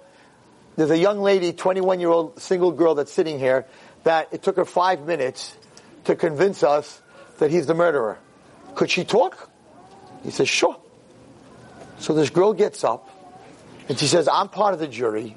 There's 0.76 0.90
a 0.90 0.98
young 0.98 1.20
lady, 1.20 1.52
21 1.52 2.00
year 2.00 2.10
old 2.10 2.40
single 2.40 2.70
girl 2.70 2.94
that's 2.94 3.12
sitting 3.12 3.38
here 3.38 3.66
that 4.04 4.28
it 4.32 4.42
took 4.42 4.56
her 4.56 4.64
five 4.64 5.06
minutes 5.06 5.56
to 6.04 6.14
convince 6.14 6.62
us 6.62 7.00
that 7.38 7.50
he's 7.50 7.66
the 7.66 7.74
murderer. 7.74 8.18
Could 8.74 8.90
she 8.90 9.04
talk? 9.04 9.50
He 10.22 10.30
says, 10.30 10.48
sure. 10.48 10.76
So 11.98 12.12
this 12.12 12.30
girl 12.30 12.52
gets 12.52 12.84
up 12.84 13.08
and 13.88 13.98
she 13.98 14.06
says, 14.06 14.28
I'm 14.28 14.48
part 14.48 14.74
of 14.74 14.80
the 14.80 14.86
jury. 14.86 15.36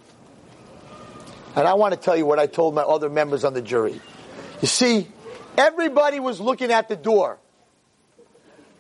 And 1.56 1.68
I 1.68 1.74
want 1.74 1.94
to 1.94 2.00
tell 2.00 2.16
you 2.16 2.26
what 2.26 2.38
I 2.38 2.46
told 2.46 2.76
my 2.76 2.82
other 2.82 3.10
members 3.10 3.44
on 3.44 3.54
the 3.54 3.62
jury. 3.62 4.00
You 4.62 4.68
see, 4.68 5.08
everybody 5.58 6.20
was 6.20 6.40
looking 6.40 6.72
at 6.72 6.90
the 6.90 6.96
door. 6.96 7.40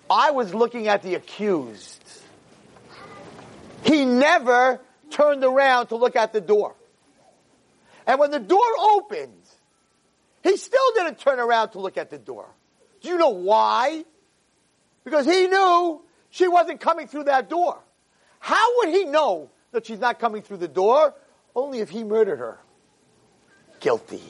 I 0.09 0.31
was 0.31 0.53
looking 0.53 0.87
at 0.87 1.03
the 1.03 1.15
accused. 1.15 2.03
He 3.83 4.05
never 4.05 4.81
turned 5.09 5.43
around 5.43 5.87
to 5.87 5.95
look 5.95 6.15
at 6.15 6.33
the 6.33 6.41
door. 6.41 6.75
And 8.07 8.19
when 8.19 8.31
the 8.31 8.39
door 8.39 8.65
opened, 8.93 9.43
he 10.43 10.57
still 10.57 10.91
didn't 10.95 11.19
turn 11.19 11.39
around 11.39 11.69
to 11.71 11.79
look 11.79 11.97
at 11.97 12.09
the 12.09 12.17
door. 12.17 12.47
Do 13.01 13.09
you 13.09 13.17
know 13.17 13.29
why? 13.29 14.03
Because 15.03 15.25
he 15.25 15.47
knew 15.47 16.01
she 16.29 16.47
wasn't 16.47 16.79
coming 16.79 17.07
through 17.07 17.25
that 17.25 17.49
door. 17.49 17.79
How 18.39 18.77
would 18.77 18.89
he 18.89 19.05
know 19.05 19.51
that 19.71 19.85
she's 19.85 19.99
not 19.99 20.19
coming 20.19 20.41
through 20.41 20.57
the 20.57 20.67
door? 20.67 21.13
Only 21.55 21.79
if 21.79 21.89
he 21.89 22.03
murdered 22.03 22.39
her. 22.39 22.57
Guilty. 23.79 24.23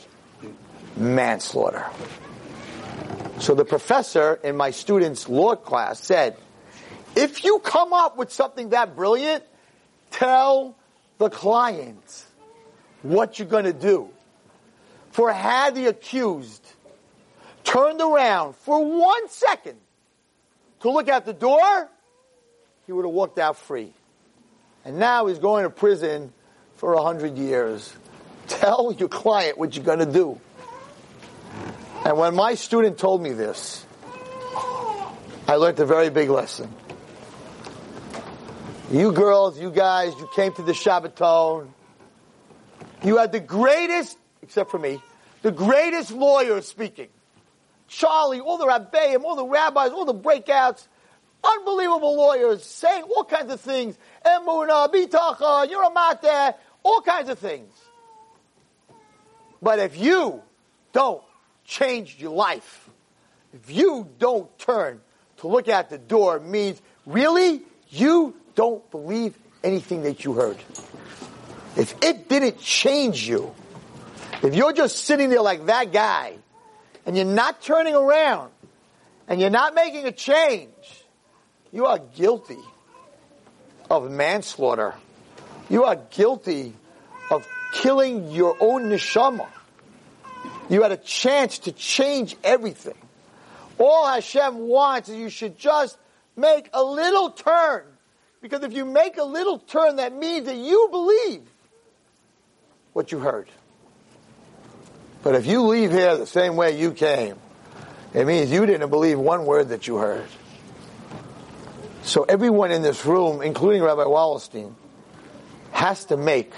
Manslaughter. 0.96 1.86
So 3.40 3.56
the 3.56 3.66
professor 3.66 4.40
in 4.44 4.58
my 4.58 4.72
students' 4.72 5.30
law 5.30 5.56
class 5.56 6.00
said, 6.02 6.36
if 7.16 7.44
you 7.44 7.60
come 7.60 7.94
up 7.94 8.18
with 8.18 8.32
something 8.32 8.70
that 8.70 8.96
brilliant, 8.96 9.44
tell 10.12 10.76
the 11.18 11.30
client 11.30 12.26
what 13.02 13.40
you're 13.40 13.48
going 13.48 13.66
to 13.66 13.74
do. 13.74 14.10
For 15.12 15.32
had 15.32 15.76
the 15.76 15.88
accused 15.88 16.66
turned 17.64 18.02
around 18.02 18.56
for 18.56 18.84
one 18.84 19.30
second 19.30 19.78
to 20.82 20.92
look 20.92 21.08
at 21.08 21.26
the 21.26 21.34
door, 21.34 21.90
he 22.86 22.94
would 22.94 23.06
have 23.06 23.14
walked 23.14 23.40
out 23.40 23.58
free. 23.58 23.94
And 24.86 24.98
now 24.98 25.28
he's 25.28 25.40
going 25.40 25.64
to 25.64 25.70
prison 25.70 26.34
for 26.78 26.94
a 26.94 27.04
hundred 27.04 27.38
years. 27.38 27.94
Tell 28.48 28.92
your 28.98 29.10
client 29.10 29.58
what 29.58 29.76
you're 29.76 29.86
going 29.86 30.00
to 30.00 30.06
do. 30.06 30.40
And 32.06 32.18
when 32.18 32.34
my 32.34 32.56
student 32.56 32.98
told 32.98 33.22
me 33.22 33.34
this, 33.34 33.86
I 35.48 35.56
learned 35.56 35.80
a 35.80 35.86
very 35.86 36.10
big 36.10 36.30
lesson. 36.30 36.74
You 38.92 39.12
girls, 39.12 39.60
you 39.60 39.70
guys, 39.70 40.16
you 40.20 40.28
came 40.36 40.52
to 40.54 40.64
the 40.64 40.72
Shabbaton. 40.72 41.68
You 43.04 43.18
had 43.18 43.32
the 43.32 43.40
greatest, 43.40 44.18
except 44.42 44.72
for 44.72 44.80
me, 44.80 45.00
the 45.44 45.52
greatest 45.52 46.10
lawyers 46.12 46.68
speaking. 46.68 47.10
Charlie, 47.88 48.40
all 48.40 48.58
the 48.58 48.66
rabbeim, 48.66 49.24
all 49.24 49.36
the 49.36 49.46
rabbis, 49.46 49.92
all 49.92 50.06
the 50.06 50.14
breakouts, 50.16 50.88
unbelievable 51.44 52.18
lawyers 52.18 52.66
saying 52.66 53.04
all 53.04 53.24
kinds 53.24 53.54
of 53.54 53.62
things. 53.62 53.96
Emuna, 54.26 54.92
bitacha, 54.92 55.68
yuramate, 55.68 56.56
all 56.82 57.02
kinds 57.02 57.30
of 57.30 57.38
things. 57.38 57.72
But 59.62 59.78
if 59.78 60.00
you 60.00 60.42
don't 60.94 61.22
change 61.64 62.18
your 62.18 62.32
life, 62.32 62.90
if 63.54 63.70
you 63.70 64.10
don't 64.18 64.58
turn 64.58 65.00
to 65.38 65.48
look 65.48 65.68
at 65.68 65.92
the 65.92 66.00
door, 66.00 66.40
means 66.40 66.82
really 67.06 67.62
you 67.90 68.36
don't 68.60 68.92
believe 68.92 69.38
anything 69.64 70.04
that 70.04 70.26
you 70.26 70.34
heard. 70.34 70.58
If 71.78 71.96
it 72.04 72.28
didn't 72.28 72.60
change 72.60 73.26
you, 73.26 73.56
if 74.44 74.54
you're 74.54 74.74
just 74.74 75.06
sitting 75.06 75.30
there 75.30 75.42
like 75.42 75.68
that 75.68 75.94
guy, 75.94 76.34
and 77.06 77.16
you're 77.16 77.24
not 77.24 77.62
turning 77.62 77.96
around, 77.96 78.52
and 79.30 79.40
you're 79.40 79.50
not 79.50 79.76
making 79.76 80.08
a 80.08 80.12
change, 80.12 80.74
you 81.72 81.86
are 81.86 82.00
guilty 82.00 82.60
of 83.90 84.12
manslaughter. 84.12 84.94
You 85.70 85.86
are 85.86 85.96
guilty 85.96 86.74
of 87.32 87.48
killing 87.72 88.30
your 88.30 88.58
own 88.60 88.90
neshama. 88.90 89.48
You 90.70 90.82
had 90.82 90.92
a 90.92 90.98
chance 90.98 91.60
to 91.60 91.72
change 91.72 92.36
everything. 92.44 92.98
All 93.78 94.06
Hashem 94.06 94.58
wants 94.58 95.08
is 95.08 95.16
you 95.16 95.30
should 95.30 95.58
just 95.58 95.98
make 96.36 96.70
a 96.74 96.84
little 96.84 97.30
turn. 97.30 97.84
Because 98.42 98.64
if 98.64 98.74
you 98.74 98.86
make 98.86 99.18
a 99.18 99.24
little 99.24 99.60
turn, 99.60 99.98
that 99.98 100.16
means 100.16 100.46
that 100.46 100.56
you 100.56 100.88
believe 100.92 101.42
what 102.94 103.12
you 103.12 103.20
heard. 103.20 103.50
But 105.22 105.36
if 105.36 105.46
you 105.46 105.64
leave 105.64 105.92
here 105.92 106.16
the 106.16 106.26
same 106.26 106.56
way 106.56 106.80
you 106.80 106.92
came, 106.92 107.36
it 108.14 108.26
means 108.26 108.50
you 108.52 108.66
didn't 108.66 108.90
believe 108.90 109.20
one 109.20 109.46
word 109.46 109.70
that 109.70 109.88
you 109.88 109.98
heard. 109.98 110.28
So 112.04 112.24
everyone 112.24 112.72
in 112.72 112.82
this 112.82 113.06
room, 113.06 113.42
including 113.42 113.84
Rabbi 113.84 114.04
Wallerstein, 114.04 114.74
has 115.72 116.06
to 116.06 116.18
make 116.18 116.54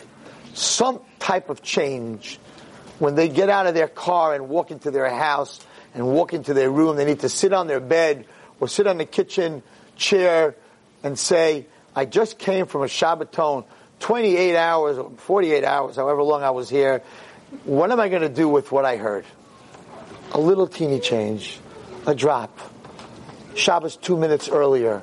some 0.54 1.02
type 1.20 1.50
of 1.50 1.62
change 1.62 2.40
when 3.00 3.16
they 3.16 3.28
get 3.28 3.50
out 3.50 3.66
of 3.66 3.74
their 3.74 3.88
car 3.88 4.36
and 4.36 4.48
walk 4.48 4.70
into 4.70 4.92
their 4.92 5.10
house 5.10 5.60
and 5.94 6.08
walk 6.08 6.34
into 6.34 6.54
their 6.54 6.70
room. 6.70 6.96
They 6.96 7.06
need 7.06 7.22
to 7.22 7.30
sit 7.30 7.52
on 7.52 7.68
their 7.68 7.80
bed 7.80 8.28
or 8.60 8.68
sit 8.68 8.86
on 8.86 8.98
the 8.98 9.06
kitchen 9.06 9.64
chair 9.96 10.56
and 11.04 11.18
say, 11.18 11.66
I 11.96 12.06
just 12.06 12.40
came 12.40 12.66
from 12.66 12.82
a 12.84 12.86
Shabbaton, 12.86 13.66
28 14.00 14.56
hours, 14.56 14.98
48 15.18 15.64
hours, 15.64 15.96
however 15.96 16.24
long 16.24 16.44
I 16.44 16.52
was 16.52 16.70
here, 16.70 17.04
what 17.66 17.92
am 17.92 18.00
I 18.00 18.10
going 18.10 18.22
to 18.22 18.30
do 18.30 18.48
with 18.48 18.72
what 18.72 18.86
I 18.86 18.98
heard? 18.98 19.26
A 20.32 20.40
little 20.40 20.68
teeny 20.68 21.00
change, 21.00 21.60
a 22.08 22.16
drop. 22.16 22.58
Shabbos 23.56 23.98
two 23.98 24.16
minutes 24.16 24.48
earlier, 24.48 25.02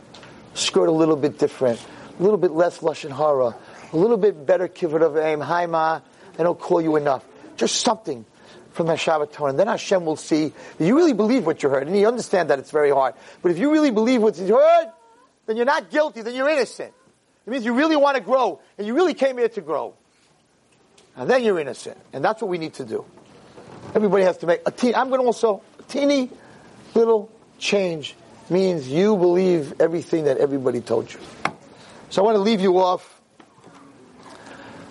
skirt 0.54 0.88
a 0.88 0.92
little 0.92 1.16
bit 1.16 1.38
different, 1.38 1.78
a 2.18 2.22
little 2.22 2.38
bit 2.38 2.52
less 2.52 2.78
lashon 2.78 3.14
hara, 3.14 3.54
a 3.92 3.96
little 3.96 4.16
bit 4.16 4.46
better 4.46 4.66
kibbud 4.68 5.02
of 5.02 5.16
aim. 5.18 5.40
Hi 5.40 5.66
ma, 5.66 6.00
I 6.38 6.42
don't 6.42 6.58
call 6.58 6.80
you 6.80 6.96
enough. 6.96 7.24
Just 7.56 7.82
something. 7.82 8.24
from 8.78 8.86
that 8.86 8.98
Shabbat 8.98 9.32
Torah. 9.32 9.50
And 9.50 9.58
then 9.58 9.66
Hashem 9.66 10.04
will 10.04 10.16
see 10.16 10.52
you 10.78 10.96
really 10.96 11.12
believe 11.12 11.44
what 11.44 11.62
you 11.64 11.68
heard. 11.68 11.88
And 11.88 11.98
you 11.98 12.06
understand 12.06 12.50
that 12.50 12.60
it's 12.60 12.70
very 12.70 12.90
hard. 12.90 13.14
But 13.42 13.50
if 13.50 13.58
you 13.58 13.72
really 13.72 13.90
believe 13.90 14.22
what 14.22 14.38
you 14.38 14.56
heard, 14.56 14.92
then 15.48 15.56
you're 15.56 15.66
not 15.66 15.90
guilty, 15.90 16.20
then 16.20 16.34
you're 16.34 16.48
innocent. 16.48 16.92
It 17.46 17.50
means 17.50 17.64
you 17.64 17.72
really 17.72 17.96
want 17.96 18.18
to 18.18 18.22
grow, 18.22 18.60
and 18.76 18.86
you 18.86 18.94
really 18.94 19.14
came 19.14 19.38
here 19.38 19.48
to 19.48 19.62
grow. 19.62 19.94
And 21.16 21.28
then 21.28 21.42
you're 21.42 21.58
innocent. 21.58 21.96
And 22.12 22.22
that's 22.22 22.42
what 22.42 22.50
we 22.50 22.58
need 22.58 22.74
to 22.74 22.84
do. 22.84 23.06
Everybody 23.94 24.24
has 24.24 24.36
to 24.38 24.46
make 24.46 24.60
a 24.66 24.70
teeny, 24.70 24.94
I'm 24.94 25.08
going 25.08 25.22
to 25.22 25.26
also, 25.26 25.62
a 25.78 25.82
teeny 25.84 26.28
little 26.94 27.30
change 27.58 28.14
means 28.50 28.86
you 28.88 29.16
believe 29.16 29.80
everything 29.80 30.24
that 30.24 30.36
everybody 30.36 30.82
told 30.82 31.10
you. 31.10 31.18
So 32.10 32.20
I 32.20 32.26
want 32.26 32.34
to 32.36 32.42
leave 32.42 32.60
you 32.60 32.78
off 32.78 33.18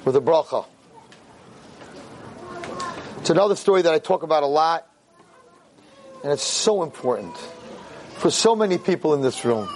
with 0.06 0.16
a 0.16 0.22
bracha. 0.22 0.66
It's 3.20 3.30
another 3.30 3.56
story 3.56 3.84
that 3.84 3.94
I 3.94 4.00
talk 4.00 4.24
about 4.24 4.42
a 4.42 4.48
lot, 4.48 4.90
and 6.24 6.34
it's 6.34 6.44
so 6.44 6.82
important 6.82 7.38
for 8.16 8.32
so 8.32 8.56
many 8.56 8.80
people 8.80 9.14
in 9.14 9.22
this 9.22 9.46
room. 9.46 9.70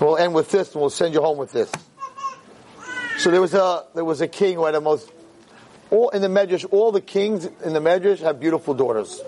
We'll 0.00 0.16
end 0.16 0.34
with 0.34 0.50
this, 0.50 0.72
and 0.72 0.80
we'll 0.80 0.90
send 0.90 1.12
you 1.12 1.20
home 1.20 1.36
with 1.36 1.52
this. 1.52 1.70
So 3.18 3.30
there 3.30 3.40
was 3.40 3.52
a 3.52 3.84
there 3.94 4.04
was 4.04 4.22
a 4.22 4.28
king 4.28 4.54
who 4.54 4.64
had 4.64 4.74
the 4.74 4.80
most 4.80 5.12
all 5.90 6.08
in 6.08 6.22
the 6.22 6.28
Medrash. 6.28 6.64
All 6.70 6.90
the 6.90 7.02
kings 7.02 7.44
in 7.44 7.74
the 7.74 7.80
Medrash 7.80 8.20
have 8.20 8.40
beautiful 8.40 8.72
daughters. 8.72 9.20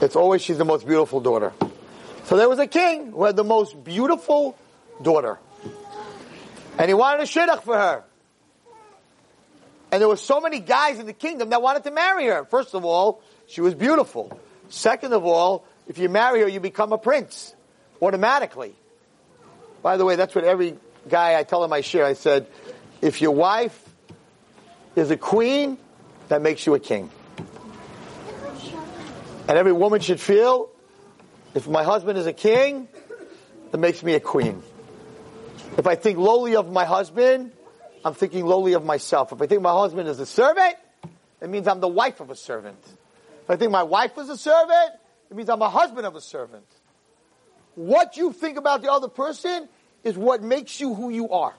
It's 0.00 0.16
always 0.16 0.40
she's 0.40 0.56
the 0.56 0.64
most 0.64 0.86
beautiful 0.86 1.20
daughter. 1.20 1.52
So 2.24 2.38
there 2.38 2.48
was 2.48 2.58
a 2.58 2.66
king 2.66 3.12
who 3.12 3.24
had 3.24 3.36
the 3.36 3.44
most 3.44 3.84
beautiful 3.84 4.56
daughter, 5.02 5.38
and 6.78 6.88
he 6.88 6.94
wanted 6.94 7.20
a 7.20 7.26
shidduch 7.26 7.62
for 7.62 7.76
her. 7.76 8.04
And 9.92 10.00
there 10.00 10.08
were 10.08 10.16
so 10.16 10.40
many 10.40 10.60
guys 10.60 10.98
in 10.98 11.04
the 11.04 11.12
kingdom 11.12 11.50
that 11.50 11.60
wanted 11.60 11.84
to 11.84 11.90
marry 11.90 12.28
her. 12.28 12.46
First 12.46 12.74
of 12.74 12.86
all, 12.86 13.20
she 13.46 13.60
was 13.60 13.74
beautiful. 13.74 14.40
Second 14.70 15.12
of 15.12 15.26
all, 15.26 15.66
if 15.86 15.98
you 15.98 16.08
marry 16.08 16.40
her, 16.40 16.48
you 16.48 16.60
become 16.60 16.92
a 16.92 16.98
prince 16.98 17.54
automatically. 18.00 18.74
By 19.82 19.96
the 19.96 20.04
way, 20.04 20.16
that's 20.16 20.34
what 20.34 20.44
every 20.44 20.76
guy 21.08 21.38
I 21.38 21.42
tell 21.42 21.64
him 21.64 21.72
I 21.72 21.80
share. 21.80 22.04
I 22.04 22.12
said, 22.12 22.46
if 23.00 23.22
your 23.22 23.32
wife 23.32 23.82
is 24.94 25.10
a 25.10 25.16
queen, 25.16 25.78
that 26.28 26.42
makes 26.42 26.66
you 26.66 26.74
a 26.74 26.80
king. 26.80 27.10
And 29.48 29.58
every 29.58 29.72
woman 29.72 30.00
should 30.00 30.20
feel, 30.20 30.70
if 31.54 31.66
my 31.66 31.82
husband 31.82 32.18
is 32.18 32.26
a 32.26 32.32
king, 32.32 32.88
that 33.70 33.78
makes 33.78 34.02
me 34.02 34.14
a 34.14 34.20
queen. 34.20 34.62
If 35.76 35.86
I 35.86 35.94
think 35.94 36.18
lowly 36.18 36.56
of 36.56 36.70
my 36.70 36.84
husband, 36.84 37.52
I'm 38.04 38.14
thinking 38.14 38.44
lowly 38.46 38.74
of 38.74 38.84
myself. 38.84 39.32
If 39.32 39.40
I 39.42 39.46
think 39.46 39.62
my 39.62 39.72
husband 39.72 40.08
is 40.08 40.20
a 40.20 40.26
servant, 40.26 40.74
it 41.40 41.48
means 41.48 41.66
I'm 41.66 41.80
the 41.80 41.88
wife 41.88 42.20
of 42.20 42.30
a 42.30 42.36
servant. 42.36 42.78
If 43.44 43.50
I 43.50 43.56
think 43.56 43.72
my 43.72 43.82
wife 43.82 44.16
is 44.18 44.28
a 44.28 44.36
servant, 44.36 44.92
it 45.30 45.36
means 45.36 45.48
I'm 45.48 45.62
a 45.62 45.70
husband 45.70 46.06
of 46.06 46.16
a 46.16 46.20
servant. 46.20 46.66
What 47.74 48.16
you 48.16 48.32
think 48.32 48.58
about 48.58 48.82
the 48.82 48.92
other 48.92 49.08
person 49.08 49.68
is 50.04 50.16
what 50.16 50.42
makes 50.42 50.80
you 50.80 50.94
who 50.94 51.10
you 51.10 51.30
are. 51.30 51.54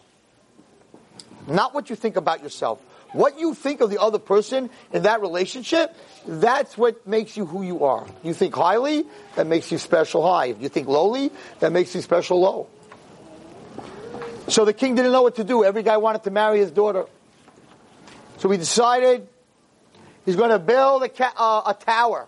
Not 1.48 1.74
what 1.74 1.90
you 1.90 1.96
think 1.96 2.16
about 2.16 2.44
yourself. 2.44 2.80
What 3.14 3.40
you 3.40 3.54
think 3.54 3.82
of 3.82 3.90
the 3.90 4.00
other 4.00 4.20
person 4.20 4.70
in 4.94 5.04
that 5.04 5.22
relationship, 5.22 5.96
that's 6.26 6.78
what 6.78 7.06
makes 7.06 7.36
you 7.36 7.46
who 7.46 7.62
you 7.62 7.84
are. 7.84 8.08
You 8.24 8.34
think 8.34 8.56
highly, 8.56 9.06
that 9.36 9.48
makes 9.48 9.72
you 9.72 9.78
special 9.78 10.26
high. 10.26 10.46
If 10.46 10.62
you 10.62 10.70
think 10.70 10.88
lowly, 10.88 11.32
that 11.60 11.72
makes 11.74 11.94
you 11.94 12.02
special 12.02 12.40
low. 12.40 12.68
So 14.48 14.66
the 14.66 14.74
king 14.74 14.96
didn't 14.96 15.12
know 15.12 15.24
what 15.24 15.36
to 15.36 15.44
do. 15.44 15.64
Every 15.64 15.84
guy 15.84 15.98
wanted 15.98 16.24
to 16.24 16.32
marry 16.32 16.60
his 16.60 16.72
daughter. 16.72 17.06
So 18.38 18.50
he 18.50 18.58
decided 18.58 19.28
he's 20.26 20.36
going 20.36 20.50
to 20.50 20.60
build 20.60 21.04
a, 21.04 21.10
ca- 21.10 21.34
uh, 21.36 21.74
a 21.74 21.74
tower, 21.74 22.28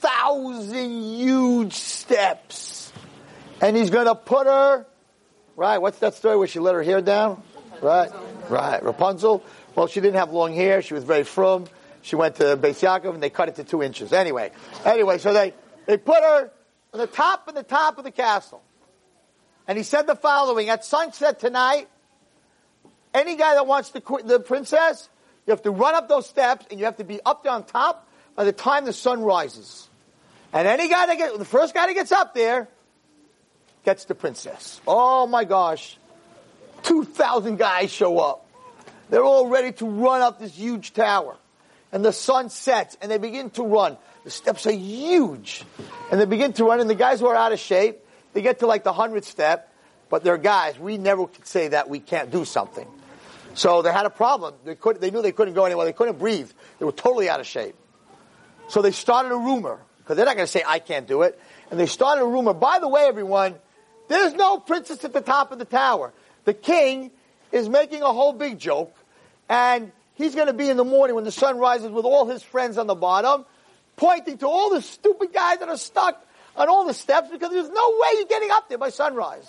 thousand 0.00 1.02
huge 1.18 1.74
steps, 1.74 2.92
and 3.60 3.76
he's 3.76 3.90
going 3.90 4.06
to 4.06 4.14
put 4.14 4.46
her. 4.46 4.86
Right? 5.56 5.78
What's 5.78 5.98
that 5.98 6.14
story 6.14 6.38
where 6.38 6.48
she 6.48 6.58
let 6.58 6.74
her 6.74 6.82
hair 6.82 7.02
down? 7.02 7.42
Right? 7.82 8.10
Right. 8.48 8.82
Rapunzel. 8.82 9.44
Well, 9.74 9.86
she 9.86 10.00
didn't 10.00 10.16
have 10.16 10.32
long 10.32 10.54
hair. 10.54 10.80
She 10.82 10.94
was 10.94 11.04
very 11.04 11.24
frum. 11.24 11.66
She 12.02 12.16
went 12.16 12.36
to 12.36 12.56
Beis 12.56 12.80
Yaakov 12.80 13.14
and 13.14 13.22
they 13.22 13.30
cut 13.30 13.48
it 13.48 13.56
to 13.56 13.64
two 13.64 13.82
inches. 13.82 14.12
Anyway, 14.12 14.52
anyway, 14.84 15.18
so 15.18 15.34
they, 15.34 15.52
they 15.86 15.98
put 15.98 16.22
her 16.22 16.50
on 16.94 17.00
the 17.00 17.06
top 17.06 17.46
of 17.46 17.54
the 17.54 17.62
top 17.62 17.98
of 17.98 18.04
the 18.04 18.10
castle. 18.10 18.62
And 19.68 19.76
he 19.76 19.84
said 19.84 20.06
the 20.06 20.16
following, 20.16 20.70
at 20.70 20.84
sunset 20.84 21.40
tonight, 21.40 21.88
any 23.12 23.36
guy 23.36 23.54
that 23.54 23.66
wants 23.66 23.90
to 23.90 24.00
the, 24.00 24.22
the 24.24 24.40
princess, 24.40 25.08
you 25.46 25.50
have 25.50 25.62
to 25.62 25.70
run 25.70 25.94
up 25.94 26.08
those 26.08 26.26
steps 26.26 26.66
and 26.70 26.78
you 26.78 26.86
have 26.86 26.96
to 26.96 27.04
be 27.04 27.20
up 27.24 27.42
there 27.42 27.52
on 27.52 27.64
top 27.64 28.08
by 28.34 28.44
the 28.44 28.52
time 28.52 28.86
the 28.86 28.92
sun 28.92 29.22
rises. 29.22 29.89
And 30.52 30.66
any 30.66 30.88
guy 30.88 31.06
that 31.06 31.16
gets, 31.16 31.38
the 31.38 31.44
first 31.44 31.74
guy 31.74 31.86
that 31.86 31.94
gets 31.94 32.12
up 32.12 32.34
there, 32.34 32.68
gets 33.84 34.04
the 34.04 34.14
princess. 34.14 34.80
Oh 34.86 35.26
my 35.26 35.44
gosh. 35.44 35.96
2,000 36.82 37.56
guys 37.56 37.90
show 37.90 38.18
up. 38.18 38.46
They're 39.10 39.24
all 39.24 39.48
ready 39.48 39.72
to 39.72 39.86
run 39.86 40.22
up 40.22 40.38
this 40.38 40.54
huge 40.54 40.92
tower. 40.92 41.36
And 41.92 42.04
the 42.04 42.12
sun 42.12 42.50
sets 42.50 42.96
and 43.00 43.10
they 43.10 43.18
begin 43.18 43.50
to 43.50 43.64
run. 43.64 43.96
The 44.24 44.30
steps 44.30 44.66
are 44.66 44.72
huge. 44.72 45.64
And 46.10 46.20
they 46.20 46.24
begin 46.24 46.52
to 46.54 46.64
run 46.64 46.80
and 46.80 46.88
the 46.88 46.94
guys 46.94 47.20
who 47.20 47.26
are 47.26 47.36
out 47.36 47.52
of 47.52 47.58
shape, 47.58 48.04
they 48.32 48.42
get 48.42 48.60
to 48.60 48.66
like 48.66 48.84
the 48.84 48.92
hundredth 48.92 49.26
step, 49.26 49.72
but 50.08 50.22
they're 50.22 50.38
guys. 50.38 50.78
We 50.78 50.98
never 50.98 51.26
could 51.26 51.46
say 51.46 51.68
that 51.68 51.88
we 51.88 51.98
can't 51.98 52.30
do 52.30 52.44
something. 52.44 52.86
So 53.54 53.82
they 53.82 53.92
had 53.92 54.06
a 54.06 54.10
problem. 54.10 54.54
They, 54.64 54.76
could, 54.76 55.00
they 55.00 55.10
knew 55.10 55.22
they 55.22 55.32
couldn't 55.32 55.54
go 55.54 55.64
anywhere. 55.64 55.84
They 55.84 55.92
couldn't 55.92 56.18
breathe. 56.18 56.50
They 56.78 56.84
were 56.84 56.92
totally 56.92 57.28
out 57.28 57.40
of 57.40 57.46
shape. 57.46 57.74
So 58.68 58.82
they 58.82 58.92
started 58.92 59.32
a 59.32 59.36
rumor, 59.36 59.80
because 60.10 60.16
they're 60.16 60.26
not 60.26 60.34
going 60.34 60.46
to 60.46 60.50
say, 60.50 60.64
I 60.66 60.80
can't 60.80 61.06
do 61.06 61.22
it. 61.22 61.40
And 61.70 61.78
they 61.78 61.86
started 61.86 62.22
a 62.22 62.26
rumor. 62.26 62.52
By 62.52 62.80
the 62.80 62.88
way, 62.88 63.02
everyone, 63.02 63.54
there's 64.08 64.34
no 64.34 64.58
princess 64.58 65.04
at 65.04 65.12
the 65.12 65.20
top 65.20 65.52
of 65.52 65.60
the 65.60 65.64
tower. 65.64 66.12
The 66.46 66.52
king 66.52 67.12
is 67.52 67.68
making 67.68 68.02
a 68.02 68.12
whole 68.12 68.32
big 68.32 68.58
joke, 68.58 68.92
and 69.48 69.92
he's 70.16 70.34
going 70.34 70.48
to 70.48 70.52
be 70.52 70.68
in 70.68 70.76
the 70.76 70.84
morning 70.84 71.14
when 71.14 71.22
the 71.22 71.30
sun 71.30 71.58
rises 71.58 71.92
with 71.92 72.04
all 72.04 72.26
his 72.26 72.42
friends 72.42 72.76
on 72.76 72.88
the 72.88 72.94
bottom, 72.96 73.44
pointing 73.94 74.38
to 74.38 74.48
all 74.48 74.70
the 74.70 74.82
stupid 74.82 75.32
guys 75.32 75.60
that 75.60 75.68
are 75.68 75.76
stuck 75.76 76.20
on 76.56 76.68
all 76.68 76.84
the 76.86 76.94
steps 76.94 77.28
because 77.30 77.50
there's 77.50 77.70
no 77.70 77.90
way 78.00 78.08
you're 78.16 78.26
getting 78.26 78.50
up 78.50 78.68
there 78.68 78.78
by 78.78 78.90
sunrise. 78.90 79.48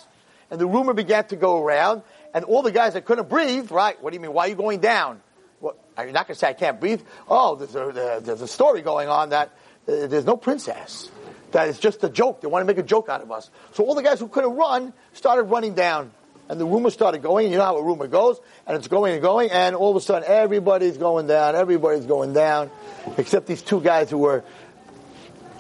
And 0.51 0.61
the 0.61 0.67
rumor 0.67 0.93
began 0.93 1.25
to 1.29 1.37
go 1.37 1.59
around, 1.59 2.03
and 2.35 2.45
all 2.45 2.61
the 2.61 2.71
guys 2.71 2.93
that 2.93 3.05
couldn't 3.05 3.29
breathe, 3.29 3.71
right? 3.71 3.99
What 3.99 4.11
do 4.11 4.15
you 4.15 4.21
mean? 4.21 4.33
Why 4.33 4.45
are 4.45 4.49
you 4.49 4.55
going 4.55 4.79
down? 4.79 5.21
Well, 5.59 5.75
you're 5.97 6.11
not 6.11 6.27
going 6.27 6.35
to 6.35 6.39
say 6.39 6.49
I 6.49 6.53
can't 6.53 6.79
breathe. 6.79 7.01
Oh, 7.27 7.55
there's 7.55 7.73
a, 7.73 8.21
there's 8.23 8.41
a 8.41 8.47
story 8.47 8.83
going 8.83 9.09
on 9.09 9.29
that 9.29 9.51
Uh, 9.87 10.07
there's 10.07 10.25
no 10.25 10.37
princess. 10.37 11.09
That 11.51 11.67
is 11.67 11.79
just 11.79 12.03
a 12.03 12.09
joke. 12.09 12.41
They 12.41 12.47
want 12.47 12.61
to 12.63 12.67
make 12.67 12.77
a 12.77 12.87
joke 12.87 13.09
out 13.09 13.21
of 13.21 13.31
us. 13.31 13.49
So 13.73 13.83
all 13.85 13.95
the 13.95 14.03
guys 14.03 14.19
who 14.19 14.27
couldn't 14.27 14.55
run 14.55 14.93
started 15.13 15.43
running 15.43 15.73
down. 15.73 16.11
And 16.47 16.59
the 16.59 16.65
rumor 16.65 16.89
started 16.89 17.21
going. 17.21 17.51
You 17.51 17.57
know 17.57 17.65
how 17.65 17.77
a 17.77 17.83
rumor 17.83 18.07
goes. 18.07 18.39
And 18.67 18.77
it's 18.77 18.87
going 18.87 19.13
and 19.13 19.21
going. 19.21 19.51
And 19.51 19.75
all 19.75 19.91
of 19.91 19.95
a 19.95 20.01
sudden, 20.01 20.27
everybody's 20.27 20.97
going 20.97 21.27
down. 21.27 21.55
Everybody's 21.55 22.05
going 22.05 22.33
down. 22.33 22.69
Except 23.17 23.47
these 23.47 23.61
two 23.61 23.79
guys 23.79 24.09
who 24.09 24.17
were 24.17 24.43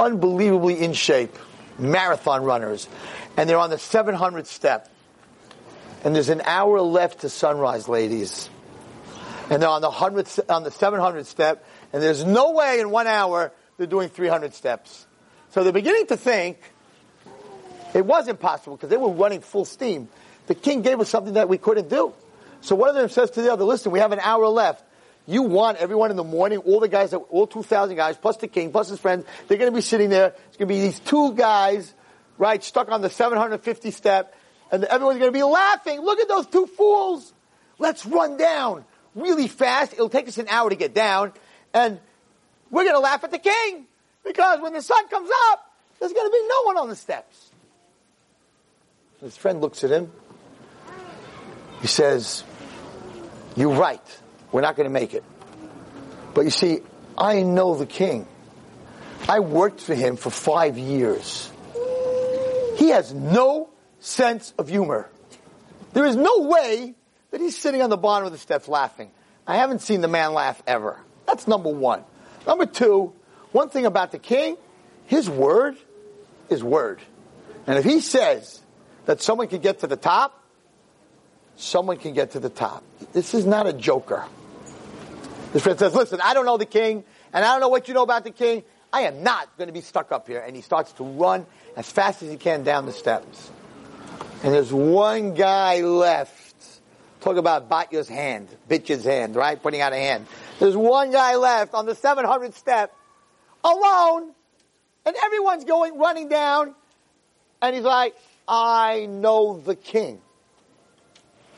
unbelievably 0.01 0.79
in 0.81 0.93
shape, 0.93 1.37
marathon 1.77 2.43
runners, 2.43 2.87
and 3.37 3.49
they're 3.49 3.57
on 3.57 3.69
the 3.69 3.77
700th 3.77 4.47
step. 4.47 4.89
And 6.03 6.15
there's 6.15 6.29
an 6.29 6.41
hour 6.41 6.81
left 6.81 7.21
to 7.21 7.29
sunrise, 7.29 7.87
ladies. 7.87 8.49
And 9.49 9.61
they're 9.61 9.69
on 9.69 9.81
the 9.81 9.91
100th, 9.91 10.49
on 10.49 10.63
the 10.63 10.71
700th 10.71 11.25
step, 11.25 11.65
and 11.93 12.01
there's 12.01 12.23
no 12.23 12.51
way 12.51 12.79
in 12.79 12.89
one 12.89 13.05
hour 13.07 13.51
they're 13.81 13.87
doing 13.87 14.09
300 14.09 14.53
steps. 14.53 15.07
So 15.49 15.63
they're 15.63 15.73
beginning 15.73 16.05
to 16.07 16.17
think 16.17 16.59
it 17.95 18.05
was 18.05 18.27
impossible 18.27 18.75
because 18.77 18.89
they 18.89 18.97
were 18.97 19.09
running 19.09 19.41
full 19.41 19.65
steam. 19.65 20.07
The 20.45 20.53
king 20.53 20.83
gave 20.83 20.99
us 20.99 21.09
something 21.09 21.33
that 21.33 21.49
we 21.49 21.57
couldn't 21.57 21.89
do. 21.89 22.13
So 22.61 22.75
one 22.75 22.89
of 22.89 22.95
them 22.95 23.09
says 23.09 23.31
to 23.31 23.41
the 23.41 23.51
other, 23.51 23.63
listen, 23.63 23.91
we 23.91 23.97
have 23.97 24.11
an 24.11 24.19
hour 24.19 24.45
left. 24.49 24.83
You 25.25 25.41
want 25.41 25.79
everyone 25.79 26.11
in 26.11 26.17
the 26.17 26.23
morning, 26.23 26.59
all 26.59 26.79
the 26.79 26.87
guys, 26.87 27.11
all 27.11 27.47
2,000 27.47 27.95
guys, 27.95 28.17
plus 28.17 28.37
the 28.37 28.47
king, 28.47 28.71
plus 28.71 28.89
his 28.89 28.99
friends, 28.99 29.25
they're 29.47 29.57
going 29.57 29.71
to 29.71 29.75
be 29.75 29.81
sitting 29.81 30.11
there. 30.11 30.35
It's 30.49 30.57
going 30.57 30.67
to 30.67 30.73
be 30.75 30.81
these 30.81 30.99
two 30.99 31.33
guys, 31.33 31.91
right, 32.37 32.63
stuck 32.63 32.91
on 32.91 33.01
the 33.01 33.09
750 33.09 33.89
step, 33.89 34.35
and 34.71 34.83
everyone's 34.83 35.17
going 35.17 35.31
to 35.31 35.37
be 35.37 35.43
laughing. 35.43 36.01
Look 36.01 36.19
at 36.19 36.27
those 36.27 36.45
two 36.45 36.67
fools. 36.67 37.33
Let's 37.79 38.05
run 38.05 38.37
down 38.37 38.85
really 39.15 39.47
fast. 39.47 39.93
It'll 39.93 40.07
take 40.07 40.27
us 40.27 40.37
an 40.37 40.49
hour 40.49 40.69
to 40.69 40.75
get 40.75 40.93
down, 40.93 41.33
and 41.73 41.99
we're 42.71 42.83
going 42.83 42.95
to 42.95 42.99
laugh 42.99 43.23
at 43.23 43.31
the 43.31 43.39
king 43.39 43.85
because 44.23 44.59
when 44.61 44.73
the 44.73 44.81
sun 44.81 45.07
comes 45.09 45.29
up, 45.51 45.71
there's 45.99 46.13
going 46.13 46.25
to 46.25 46.31
be 46.31 46.47
no 46.47 46.63
one 46.63 46.77
on 46.77 46.89
the 46.89 46.95
steps. 46.95 47.51
His 49.21 49.37
friend 49.37 49.61
looks 49.61 49.83
at 49.83 49.91
him. 49.91 50.11
He 51.81 51.87
says, 51.87 52.43
You're 53.55 53.75
right. 53.75 54.01
We're 54.51 54.61
not 54.61 54.75
going 54.75 54.85
to 54.85 54.93
make 54.93 55.13
it. 55.13 55.23
But 56.33 56.41
you 56.41 56.49
see, 56.49 56.79
I 57.17 57.43
know 57.43 57.75
the 57.75 57.85
king. 57.85 58.27
I 59.29 59.39
worked 59.39 59.81
for 59.81 59.93
him 59.93 60.15
for 60.15 60.29
five 60.29 60.77
years. 60.77 61.51
He 62.77 62.89
has 62.89 63.13
no 63.13 63.69
sense 63.99 64.53
of 64.57 64.69
humor. 64.69 65.09
There 65.93 66.05
is 66.05 66.15
no 66.15 66.39
way 66.39 66.95
that 67.29 67.41
he's 67.41 67.57
sitting 67.57 67.81
on 67.81 67.89
the 67.89 67.97
bottom 67.97 68.25
of 68.25 68.31
the 68.31 68.39
steps 68.39 68.67
laughing. 68.67 69.11
I 69.45 69.57
haven't 69.57 69.81
seen 69.81 70.01
the 70.01 70.07
man 70.07 70.33
laugh 70.33 70.61
ever. 70.65 70.99
That's 71.27 71.47
number 71.47 71.69
one. 71.69 72.03
Number 72.45 72.65
two, 72.65 73.13
one 73.51 73.69
thing 73.69 73.85
about 73.85 74.11
the 74.11 74.19
king, 74.19 74.57
his 75.05 75.29
word 75.29 75.77
is 76.49 76.63
word. 76.63 76.99
And 77.67 77.77
if 77.77 77.85
he 77.85 77.99
says 77.99 78.61
that 79.05 79.21
someone 79.21 79.47
can 79.47 79.61
get 79.61 79.79
to 79.79 79.87
the 79.87 79.97
top, 79.97 80.43
someone 81.55 81.97
can 81.97 82.13
get 82.13 82.31
to 82.31 82.39
the 82.39 82.49
top. 82.49 82.83
This 83.13 83.33
is 83.33 83.45
not 83.45 83.67
a 83.67 83.73
joker. 83.73 84.25
His 85.53 85.61
friend 85.63 85.77
says, 85.77 85.93
listen, 85.93 86.19
I 86.23 86.33
don't 86.33 86.45
know 86.45 86.57
the 86.57 86.65
king, 86.65 87.03
and 87.33 87.45
I 87.45 87.51
don't 87.51 87.59
know 87.59 87.69
what 87.69 87.87
you 87.87 87.93
know 87.93 88.03
about 88.03 88.23
the 88.23 88.31
king. 88.31 88.63
I 88.93 89.01
am 89.01 89.23
not 89.23 89.57
going 89.57 89.67
to 89.67 89.73
be 89.73 89.81
stuck 89.81 90.11
up 90.11 90.27
here. 90.27 90.43
And 90.45 90.55
he 90.55 90.61
starts 90.61 90.91
to 90.93 91.03
run 91.03 91.45
as 91.75 91.89
fast 91.89 92.23
as 92.23 92.29
he 92.29 92.37
can 92.37 92.63
down 92.63 92.85
the 92.85 92.91
steps. 92.91 93.51
And 94.43 94.53
there's 94.53 94.73
one 94.73 95.33
guy 95.33 95.81
left. 95.81 96.55
Talk 97.21 97.37
about 97.37 97.69
Batya's 97.69 98.09
hand, 98.09 98.47
Batya's 98.67 99.05
hand, 99.05 99.35
right? 99.35 99.61
Putting 99.61 99.81
out 99.81 99.93
a 99.93 99.97
hand. 99.97 100.25
There's 100.61 100.77
one 100.77 101.11
guy 101.11 101.37
left 101.37 101.73
on 101.73 101.87
the 101.87 101.95
700 101.95 102.53
step, 102.53 102.95
alone, 103.63 104.31
and 105.03 105.15
everyone's 105.25 105.65
going, 105.65 105.97
running 105.97 106.29
down, 106.29 106.75
and 107.63 107.75
he's 107.75 107.83
like, 107.83 108.15
I 108.47 109.07
know 109.07 109.59
the 109.59 109.75
king. 109.75 110.21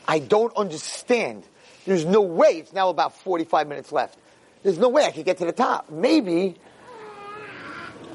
I 0.08 0.20
don't 0.20 0.56
understand. 0.56 1.44
There's 1.86 2.06
no 2.06 2.22
way, 2.22 2.60
it's 2.60 2.72
now 2.72 2.88
about 2.88 3.20
45 3.20 3.68
minutes 3.68 3.92
left. 3.92 4.18
There's 4.64 4.78
no 4.78 4.88
way 4.88 5.04
I 5.04 5.12
could 5.12 5.26
get 5.26 5.40
to 5.40 5.46
the 5.46 5.52
top. 5.52 5.90
Maybe 5.90 6.56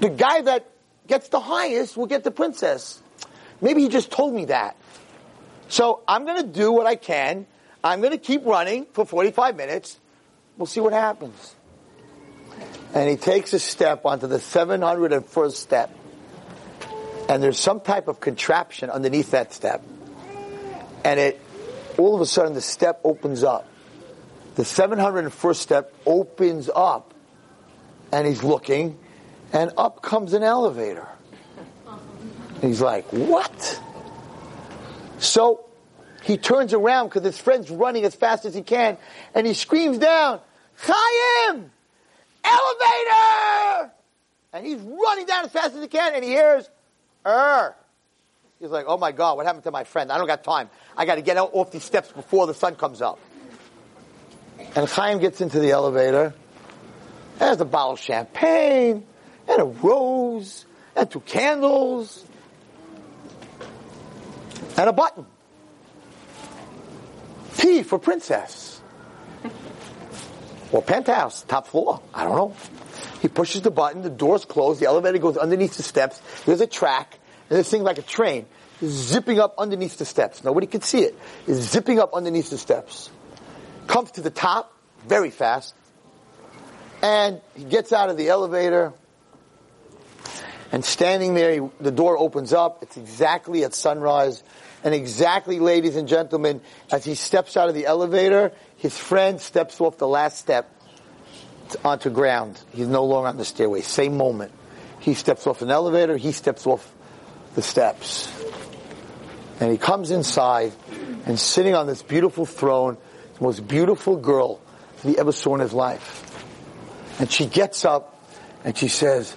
the 0.01 0.09
guy 0.09 0.41
that 0.41 0.71
gets 1.07 1.29
the 1.29 1.41
highest 1.41 1.99
will 1.99 2.07
get 2.07 2.25
the 2.25 2.31
princess. 2.31 3.03
Maybe 3.61 3.83
he 3.83 3.91
just 3.91 4.11
told 4.11 4.33
me 4.33 4.47
that. 4.47 4.75
So 5.69 6.01
I'm 6.09 6.25
going 6.25 6.41
to 6.41 6.49
do 6.49 6.73
what 6.73 6.87
I 6.87 6.97
can. 6.97 7.45
I'm 7.85 8.01
going 8.01 8.13
to 8.13 8.19
keep 8.19 8.47
running 8.47 8.87
for 8.95 9.05
45 9.05 9.55
minutes. 9.55 10.01
We'll 10.59 10.67
see 10.67 10.81
what 10.81 10.93
happens. 10.93 11.55
And 12.93 13.09
he 13.09 13.17
takes 13.17 13.53
a 13.53 13.61
step 13.61 14.05
onto 14.05 14.27
the 14.27 14.39
701st 14.39 15.53
step. 15.53 15.97
And 17.29 17.43
there's 17.43 17.59
some 17.59 17.81
type 17.81 18.09
of 18.09 18.19
contraption 18.19 18.91
underneath 18.91 19.31
that 19.31 19.53
step. 19.53 19.85
And 21.05 21.21
it, 21.21 21.41
all 21.97 22.17
of 22.17 22.21
a 22.21 22.27
sudden 22.27 22.55
the 22.55 22.61
step 22.61 23.01
opens 23.05 23.45
up. 23.45 23.69
The 24.57 24.65
701st 24.65 25.57
step 25.57 25.95
opens 26.05 26.69
up. 26.75 27.15
And 28.11 28.27
he's 28.27 28.43
looking. 28.43 28.99
And 29.53 29.71
up 29.77 30.03
comes 30.03 30.33
an 30.33 30.43
elevator. 30.43 31.07
And 31.87 32.65
he's 32.65 32.81
like, 32.81 33.05
what? 33.13 33.81
So 35.19 35.69
he 36.25 36.37
turns 36.37 36.75
around 36.75 37.09
because 37.09 37.23
his 37.23 37.39
friend's 37.39 37.71
running 37.71 38.05
as 38.05 38.15
fast 38.15 38.45
as 38.45 38.55
he 38.55 38.63
can, 38.63 38.99
and 39.35 39.47
he 39.47 39.55
screams 39.55 39.99
down, 39.99 40.41
Chaim! 40.81 41.71
Elevator! 42.45 43.93
And 44.53 44.67
he's 44.67 44.79
running 44.79 45.27
down 45.27 45.45
as 45.45 45.51
fast 45.51 45.75
as 45.75 45.83
he 45.83 45.89
can, 45.89 46.15
and 46.15 46.25
he 46.25 46.31
hears, 46.31 46.69
Er. 47.27 47.75
He's 48.61 48.71
like, 48.71 48.87
oh 48.89 48.97
my 48.97 49.13
God, 49.13 49.37
what 49.37 49.47
happened 49.47 49.65
to 49.65 49.71
my 49.71 49.85
friend? 49.85 50.11
I 50.11 50.19
don't 50.19 50.27
got 50.27 50.43
time. 50.43 50.69
I 50.97 51.05
got 51.05 51.17
to 51.17 51.23
get 51.23 51.37
out 51.37 51.51
off 51.53 51.71
these 51.71 51.85
steps 51.85 52.11
before 52.11 52.47
the 52.47 52.55
sun 52.55 52.75
comes 52.75 53.01
up. 53.01 53.21
And 54.75 54.89
Chaim 54.89 55.19
gets 55.19 55.41
into 55.41 55.61
the 55.61 55.71
elevator. 55.71 56.35
There's 57.39 57.61
a 57.61 57.65
bottle 57.65 57.93
of 57.93 58.01
champagne, 58.01 59.05
and 59.47 59.61
a 59.61 59.65
rose, 59.65 60.67
and 60.97 61.09
two 61.09 61.21
candles, 61.21 62.25
and 64.77 64.89
a 64.89 64.93
button. 64.93 65.25
P 67.59 67.83
for 67.85 67.99
princess. 67.99 68.78
Or 70.71 70.83
penthouse, 70.83 71.43
top 71.43 71.67
floor. 71.67 72.01
I 72.13 72.25
don't 72.25 72.37
know. 72.37 72.55
He 73.23 73.29
pushes 73.29 73.63
the 73.63 73.71
button, 73.71 74.03
the 74.03 74.11
door's 74.11 74.45
closed, 74.45 74.81
the 74.81 74.87
elevator 74.87 75.19
goes 75.19 75.37
underneath 75.37 75.77
the 75.77 75.83
steps, 75.83 76.21
there's 76.45 76.61
a 76.61 76.67
track, 76.67 77.19
and 77.49 77.59
this 77.59 77.71
thing 77.71 77.83
like 77.83 77.99
a 77.99 78.03
train 78.03 78.47
zipping 78.85 79.41
up 79.41 79.55
underneath 79.59 79.99
the 79.99 80.05
steps. 80.05 80.45
Nobody 80.45 80.67
can 80.67 80.83
see 80.83 81.01
it. 81.01 81.19
It's 81.47 81.61
zipping 81.61 81.99
up 81.99 82.15
underneath 82.15 82.51
the 82.51 82.59
steps. 82.59 83.11
Comes 83.87 84.13
to 84.13 84.21
the 84.21 84.31
top 84.31 84.73
very 85.07 85.31
fast, 85.31 85.75
and 87.03 87.41
he 87.57 87.65
gets 87.65 87.93
out 87.93 88.11
of 88.11 88.17
the 88.17 88.29
elevator, 88.29 88.93
and 90.71 90.85
standing 90.85 91.35
there, 91.35 91.53
he, 91.53 91.61
the 91.81 91.91
door 91.91 92.19
opens 92.19 92.53
up. 92.53 92.83
It's 92.83 92.97
exactly 92.97 93.65
at 93.65 93.75
sunrise. 93.75 94.43
And 94.85 94.95
exactly, 94.95 95.59
ladies 95.59 95.97
and 95.97 96.07
gentlemen, 96.07 96.61
as 96.93 97.05
he 97.05 97.15
steps 97.15 97.57
out 97.57 97.69
of 97.69 97.75
the 97.75 97.87
elevator, 97.87 98.53
his 98.79 98.97
friend 98.97 99.41
steps 99.41 99.81
off 99.81 99.99
the 99.99 100.09
last 100.09 100.39
step 100.39 100.73
onto 101.85 102.11
ground. 102.11 102.61
He's 102.73 102.87
no 102.87 103.05
longer 103.05 103.29
on 103.29 103.37
the 103.37 103.45
stairway. 103.45 103.83
Same 103.83 104.17
moment. 104.17 104.53
He 105.01 105.15
steps 105.15 105.47
off 105.47 105.63
an 105.63 105.71
elevator, 105.71 106.17
he 106.17 106.33
steps 106.33 106.67
off 106.67 106.95
the 107.55 107.63
steps. 107.63 108.33
And 109.61 109.71
he 109.73 109.79
comes 109.79 110.11
inside 110.11 110.73
and 111.27 111.39
sitting 111.39 111.75
on 111.75 111.87
this 111.87 112.03
beautiful 112.03 112.47
throne, 112.47 112.97
the 113.35 113.43
most 113.43 113.67
beautiful 113.67 114.17
girl 114.17 114.61
he 115.03 115.19
ever 115.19 115.33
saw 115.33 115.55
in 115.55 115.61
his 115.61 115.73
life. 115.73 116.25
And 117.19 117.31
she 117.31 117.47
gets 117.47 117.85
up 117.85 118.23
and 118.65 118.77
she 118.79 118.89
says, 118.89 119.33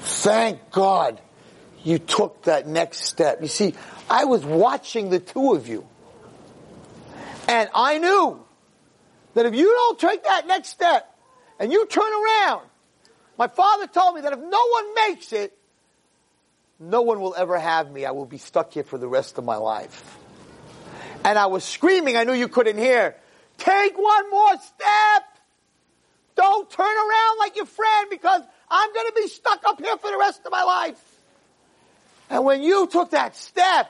thank 0.00 0.70
God 0.70 1.20
you 1.82 1.98
took 1.98 2.44
that 2.44 2.68
next 2.68 3.04
step. 3.04 3.42
You 3.42 3.48
see, 3.48 3.74
I 4.08 4.24
was 4.24 4.44
watching 4.44 5.10
the 5.10 5.18
two 5.18 5.54
of 5.54 5.66
you. 5.66 5.86
And 7.48 7.68
I 7.74 7.98
knew 7.98 8.43
that 9.34 9.46
if 9.46 9.54
you 9.54 9.66
don't 9.66 9.98
take 9.98 10.24
that 10.24 10.46
next 10.46 10.68
step 10.68 11.16
and 11.58 11.72
you 11.72 11.86
turn 11.86 12.12
around, 12.12 12.66
my 13.38 13.48
father 13.48 13.86
told 13.86 14.14
me 14.14 14.20
that 14.22 14.32
if 14.32 14.38
no 14.38 14.66
one 14.68 14.94
makes 14.94 15.32
it, 15.32 15.56
no 16.80 17.02
one 17.02 17.20
will 17.20 17.34
ever 17.36 17.58
have 17.58 17.90
me. 17.90 18.04
I 18.04 18.12
will 18.12 18.26
be 18.26 18.38
stuck 18.38 18.72
here 18.72 18.84
for 18.84 18.98
the 18.98 19.08
rest 19.08 19.38
of 19.38 19.44
my 19.44 19.56
life. 19.56 20.18
And 21.24 21.38
I 21.38 21.46
was 21.46 21.64
screaming. 21.64 22.16
I 22.16 22.24
knew 22.24 22.32
you 22.32 22.48
couldn't 22.48 22.78
hear. 22.78 23.16
Take 23.58 23.96
one 23.96 24.30
more 24.30 24.56
step. 24.56 25.24
Don't 26.36 26.68
turn 26.70 26.86
around 26.86 27.38
like 27.38 27.56
your 27.56 27.66
friend 27.66 28.08
because 28.10 28.42
I'm 28.68 28.92
going 28.92 29.06
to 29.06 29.12
be 29.14 29.28
stuck 29.28 29.64
up 29.64 29.80
here 29.80 29.96
for 29.96 30.10
the 30.10 30.18
rest 30.18 30.42
of 30.44 30.52
my 30.52 30.62
life. 30.62 31.00
And 32.28 32.44
when 32.44 32.62
you 32.62 32.86
took 32.88 33.10
that 33.10 33.36
step, 33.36 33.86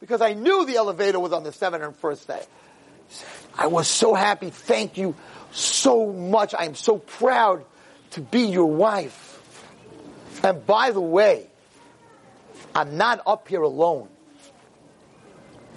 because 0.00 0.20
I 0.20 0.32
knew 0.32 0.64
the 0.64 0.76
elevator 0.76 1.20
was 1.20 1.32
on 1.32 1.44
the 1.44 1.50
701st 1.50 2.26
day, 2.26 2.42
I 3.58 3.68
was 3.68 3.88
so 3.88 4.14
happy. 4.14 4.50
Thank 4.50 4.98
you 4.98 5.14
so 5.50 6.12
much. 6.12 6.54
I 6.54 6.64
am 6.64 6.74
so 6.74 6.98
proud 6.98 7.64
to 8.10 8.20
be 8.20 8.42
your 8.42 8.66
wife. 8.66 9.32
And 10.42 10.66
by 10.66 10.90
the 10.90 11.00
way, 11.00 11.46
I'm 12.74 12.96
not 12.96 13.22
up 13.26 13.48
here 13.48 13.62
alone. 13.62 14.08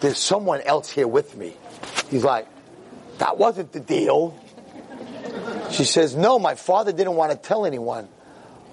There's 0.01 0.17
someone 0.17 0.61
else 0.61 0.91
here 0.91 1.07
with 1.07 1.35
me. 1.35 1.55
He's 2.09 2.23
like, 2.23 2.47
that 3.19 3.37
wasn't 3.37 3.71
the 3.71 3.79
deal. 3.79 4.37
She 5.71 5.83
says, 5.83 6.15
no, 6.15 6.39
my 6.39 6.55
father 6.55 6.91
didn't 6.91 7.15
want 7.15 7.31
to 7.31 7.37
tell 7.37 7.65
anyone, 7.65 8.07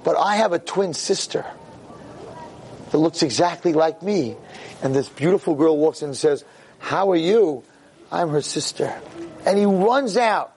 but 0.04 0.16
I 0.16 0.36
have 0.36 0.52
a 0.52 0.58
twin 0.58 0.94
sister 0.94 1.44
that 2.90 2.98
looks 2.98 3.22
exactly 3.22 3.72
like 3.72 4.02
me. 4.02 4.36
And 4.82 4.94
this 4.94 5.08
beautiful 5.08 5.54
girl 5.54 5.76
walks 5.76 6.02
in 6.02 6.08
and 6.08 6.16
says, 6.16 6.44
how 6.78 7.10
are 7.10 7.16
you? 7.16 7.64
I'm 8.10 8.30
her 8.30 8.42
sister. 8.42 8.94
And 9.44 9.58
he 9.58 9.64
runs 9.64 10.16
out. 10.16 10.54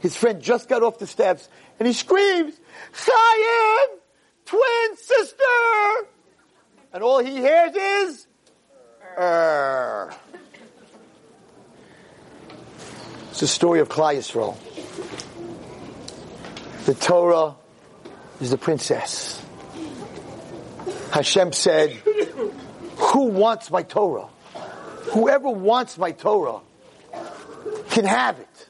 His 0.00 0.16
friend 0.16 0.42
just 0.42 0.68
got 0.68 0.82
off 0.82 0.98
the 0.98 1.06
steps 1.06 1.48
and 1.78 1.86
he 1.86 1.92
screams, 1.92 2.54
Chaim, 2.92 3.98
twin 4.44 4.96
sister! 4.96 6.08
And 6.92 7.02
all 7.02 7.18
he 7.22 7.36
hears 7.36 7.74
is, 7.74 8.26
Err. 9.16 10.14
It's 13.30 13.40
the 13.40 13.46
story 13.46 13.80
of 13.80 13.88
Klal 13.88 14.16
Yisrael. 14.16 14.56
The 16.86 16.94
Torah 16.94 17.54
is 18.40 18.50
the 18.50 18.58
princess. 18.58 19.42
Hashem 21.12 21.52
said, 21.52 21.90
who 22.96 23.24
wants 23.24 23.70
my 23.70 23.82
Torah? 23.82 24.28
Whoever 25.12 25.48
wants 25.48 25.98
my 25.98 26.12
Torah 26.12 26.60
can 27.90 28.04
have 28.04 28.38
it. 28.38 28.68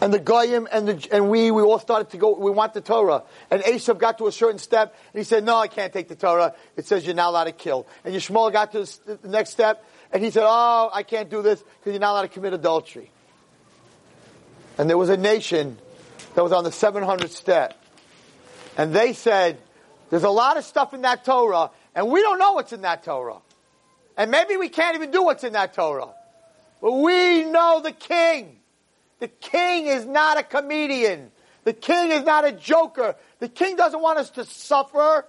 And 0.00 0.12
the 0.12 0.18
Goyim 0.18 0.66
and 0.72 0.88
the, 0.88 1.08
and 1.12 1.30
we, 1.30 1.52
we 1.52 1.62
all 1.62 1.78
started 1.78 2.10
to 2.10 2.16
go, 2.16 2.34
we 2.34 2.50
want 2.50 2.74
the 2.74 2.80
Torah. 2.80 3.22
And 3.52 3.62
Esav 3.62 3.98
got 3.98 4.18
to 4.18 4.26
a 4.26 4.32
certain 4.32 4.58
step 4.58 4.96
and 5.12 5.20
he 5.20 5.22
said, 5.24 5.44
no, 5.44 5.56
I 5.56 5.68
can't 5.68 5.92
take 5.92 6.08
the 6.08 6.16
Torah. 6.16 6.54
It 6.76 6.86
says 6.86 7.06
you're 7.06 7.14
not 7.14 7.28
allowed 7.28 7.44
to 7.44 7.52
kill. 7.52 7.86
And 8.04 8.12
Yishmael 8.12 8.52
got 8.52 8.72
to 8.72 8.80
the 9.06 9.28
next 9.28 9.50
step 9.50 9.84
and 10.10 10.20
he 10.20 10.32
said, 10.32 10.42
oh, 10.44 10.90
I 10.92 11.04
can't 11.04 11.30
do 11.30 11.40
this 11.40 11.62
because 11.62 11.92
you're 11.92 12.00
not 12.00 12.12
allowed 12.12 12.22
to 12.22 12.28
commit 12.28 12.52
adultery. 12.52 13.12
And 14.76 14.90
there 14.90 14.98
was 14.98 15.08
a 15.08 15.16
nation 15.16 15.78
that 16.34 16.42
was 16.42 16.50
on 16.50 16.64
the 16.64 16.70
700th 16.70 17.30
step. 17.30 17.78
And 18.76 18.92
they 18.92 19.12
said, 19.12 19.58
there's 20.10 20.24
a 20.24 20.30
lot 20.30 20.56
of 20.56 20.64
stuff 20.64 20.94
in 20.94 21.02
that 21.02 21.24
Torah, 21.24 21.70
and 21.94 22.10
we 22.10 22.20
don't 22.22 22.38
know 22.38 22.52
what's 22.52 22.72
in 22.72 22.82
that 22.82 23.04
Torah. 23.04 23.38
And 24.16 24.30
maybe 24.30 24.56
we 24.56 24.68
can't 24.68 24.96
even 24.96 25.10
do 25.10 25.22
what's 25.22 25.44
in 25.44 25.52
that 25.52 25.74
Torah. 25.74 26.08
But 26.82 26.92
we 26.92 27.44
know 27.44 27.80
the 27.82 27.92
king. 27.92 28.58
the 29.20 29.28
king 29.28 29.86
is 29.86 30.04
not 30.04 30.36
a 30.36 30.42
comedian. 30.42 31.30
The 31.62 31.72
king 31.72 32.10
is 32.10 32.24
not 32.24 32.44
a 32.44 32.50
joker. 32.50 33.14
The 33.38 33.48
king 33.48 33.76
doesn't 33.76 34.02
want 34.02 34.18
us 34.18 34.30
to 34.30 34.44
suffer. 34.44 35.24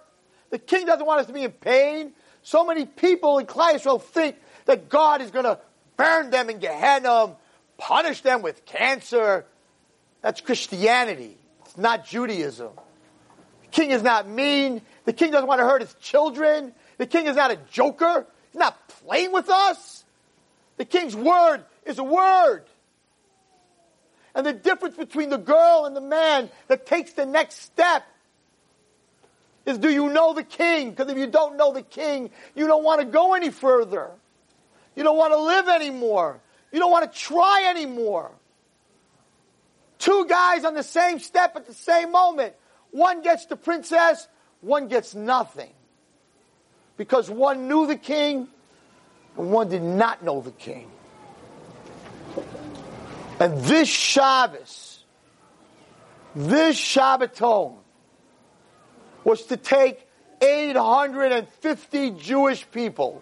The 0.49 0.57
king 0.57 0.87
doesn't 0.87 1.05
want 1.05 1.21
us 1.21 1.27
to 1.27 1.33
be 1.33 1.43
in 1.43 1.51
pain. 1.51 2.13
So 2.41 2.65
many 2.65 2.85
people 2.87 3.37
in 3.37 3.45
Klal 3.45 3.75
Yisrael 3.75 4.01
think 4.01 4.35
that 4.65 4.89
God 4.89 5.21
is 5.21 5.29
going 5.29 5.45
to 5.45 5.59
burn 5.95 6.31
them 6.31 6.49
in 6.49 6.57
Gehenna, 6.57 7.35
punish 7.77 8.21
them 8.21 8.41
with 8.41 8.65
cancer. 8.65 9.45
That's 10.23 10.41
Christianity. 10.41 11.37
It's 11.65 11.77
not 11.77 12.07
Judaism. 12.07 12.71
The 13.61 13.67
king 13.67 13.91
is 13.91 14.01
not 14.01 14.27
mean. 14.27 14.81
The 15.05 15.13
king 15.13 15.29
doesn't 15.31 15.47
want 15.47 15.59
to 15.59 15.65
hurt 15.65 15.81
his 15.81 15.93
children. 15.95 16.73
The 16.97 17.05
king 17.05 17.27
is 17.27 17.35
not 17.35 17.51
a 17.51 17.57
joker. 17.71 18.25
He's 18.51 18.59
not 18.59 18.87
playing 18.87 19.31
with 19.31 19.49
us. 19.49 20.02
The 20.77 20.85
king's 20.85 21.15
word 21.15 21.63
is 21.85 21.99
a 21.99 22.03
word. 22.03 22.63
And 24.35 24.45
the 24.45 24.53
difference 24.53 24.95
between 24.95 25.29
the 25.29 25.37
girl 25.37 25.85
and 25.85 25.95
the 25.95 26.01
man 26.01 26.49
that 26.67 26.85
takes 26.85 27.13
the 27.13 27.25
next 27.25 27.61
step 27.61 28.03
is 29.65 29.77
do 29.77 29.89
you 29.89 30.09
know 30.09 30.33
the 30.33 30.43
king? 30.43 30.89
Because 30.89 31.11
if 31.11 31.17
you 31.17 31.27
don't 31.27 31.55
know 31.55 31.71
the 31.71 31.83
king, 31.83 32.31
you 32.55 32.67
don't 32.67 32.83
want 32.83 33.01
to 33.01 33.05
go 33.05 33.33
any 33.33 33.51
further. 33.51 34.11
You 34.95 35.03
don't 35.03 35.17
want 35.17 35.33
to 35.33 35.39
live 35.39 35.67
anymore. 35.67 36.39
You 36.71 36.79
don't 36.79 36.91
want 36.91 37.11
to 37.11 37.17
try 37.17 37.67
anymore. 37.69 38.31
Two 39.99 40.25
guys 40.27 40.65
on 40.65 40.73
the 40.73 40.83
same 40.83 41.19
step 41.19 41.55
at 41.55 41.65
the 41.65 41.73
same 41.73 42.11
moment. 42.11 42.55
One 42.91 43.21
gets 43.21 43.45
the 43.45 43.55
princess, 43.55 44.27
one 44.61 44.87
gets 44.87 45.15
nothing. 45.15 45.71
Because 46.97 47.29
one 47.29 47.67
knew 47.67 47.87
the 47.87 47.95
king 47.95 48.47
and 49.37 49.51
one 49.51 49.69
did 49.69 49.81
not 49.81 50.23
know 50.23 50.41
the 50.41 50.51
king. 50.51 50.89
And 53.39 53.57
this 53.63 53.89
Shabbos, 53.89 55.03
this 56.35 56.79
Shabbaton, 56.79 57.75
was 59.23 59.43
to 59.43 59.57
take 59.57 60.07
850 60.41 62.11
Jewish 62.11 62.69
people 62.71 63.21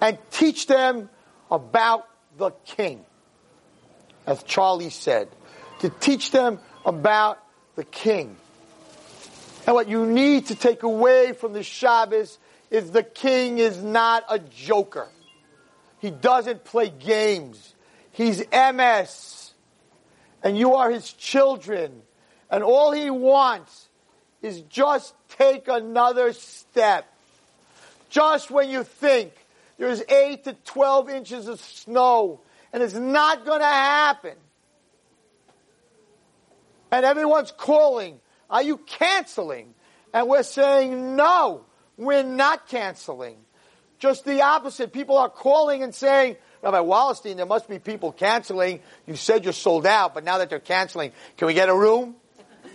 and 0.00 0.18
teach 0.30 0.66
them 0.66 1.08
about 1.50 2.08
the 2.36 2.50
king. 2.64 3.04
As 4.26 4.42
Charlie 4.42 4.90
said, 4.90 5.28
to 5.80 5.88
teach 5.88 6.30
them 6.30 6.58
about 6.84 7.38
the 7.76 7.84
king. 7.84 8.36
And 9.66 9.74
what 9.74 9.88
you 9.88 10.06
need 10.06 10.46
to 10.46 10.54
take 10.54 10.82
away 10.82 11.32
from 11.32 11.52
the 11.52 11.62
Shabbos 11.62 12.38
is 12.70 12.90
the 12.90 13.02
king 13.02 13.58
is 13.58 13.82
not 13.82 14.24
a 14.28 14.38
joker. 14.38 15.08
He 16.00 16.10
doesn't 16.10 16.64
play 16.64 16.90
games. 16.90 17.74
He's 18.12 18.42
emes. 18.42 19.52
And 20.42 20.56
you 20.56 20.74
are 20.74 20.90
his 20.90 21.12
children. 21.12 22.02
And 22.50 22.62
all 22.62 22.92
he 22.92 23.10
wants 23.10 23.88
is 24.42 24.60
just 24.62 25.14
take 25.28 25.68
another 25.68 26.32
step. 26.32 27.12
Just 28.08 28.50
when 28.50 28.70
you 28.70 28.84
think 28.84 29.32
there's 29.78 30.02
8 30.08 30.44
to 30.44 30.52
12 30.64 31.10
inches 31.10 31.48
of 31.48 31.60
snow 31.60 32.40
and 32.72 32.82
it's 32.82 32.94
not 32.94 33.44
going 33.44 33.60
to 33.60 33.66
happen. 33.66 34.34
And 36.90 37.04
everyone's 37.04 37.52
calling, 37.52 38.18
are 38.48 38.62
you 38.62 38.78
canceling? 38.78 39.74
And 40.12 40.28
we're 40.28 40.42
saying, 40.42 41.16
no, 41.16 41.64
we're 41.98 42.22
not 42.22 42.68
canceling. 42.68 43.36
Just 43.98 44.24
the 44.24 44.42
opposite. 44.42 44.92
People 44.92 45.18
are 45.18 45.28
calling 45.28 45.82
and 45.82 45.92
saying, 45.94 46.36
Rabbi 46.62 46.78
Wallerstein, 46.78 47.36
there 47.36 47.46
must 47.46 47.68
be 47.68 47.78
people 47.80 48.12
canceling. 48.12 48.80
You 49.06 49.16
said 49.16 49.44
you're 49.44 49.52
sold 49.52 49.84
out, 49.84 50.14
but 50.14 50.24
now 50.24 50.38
that 50.38 50.48
they're 50.48 50.60
canceling, 50.60 51.12
can 51.36 51.46
we 51.46 51.54
get 51.54 51.68
a 51.68 51.74
room? 51.74 52.14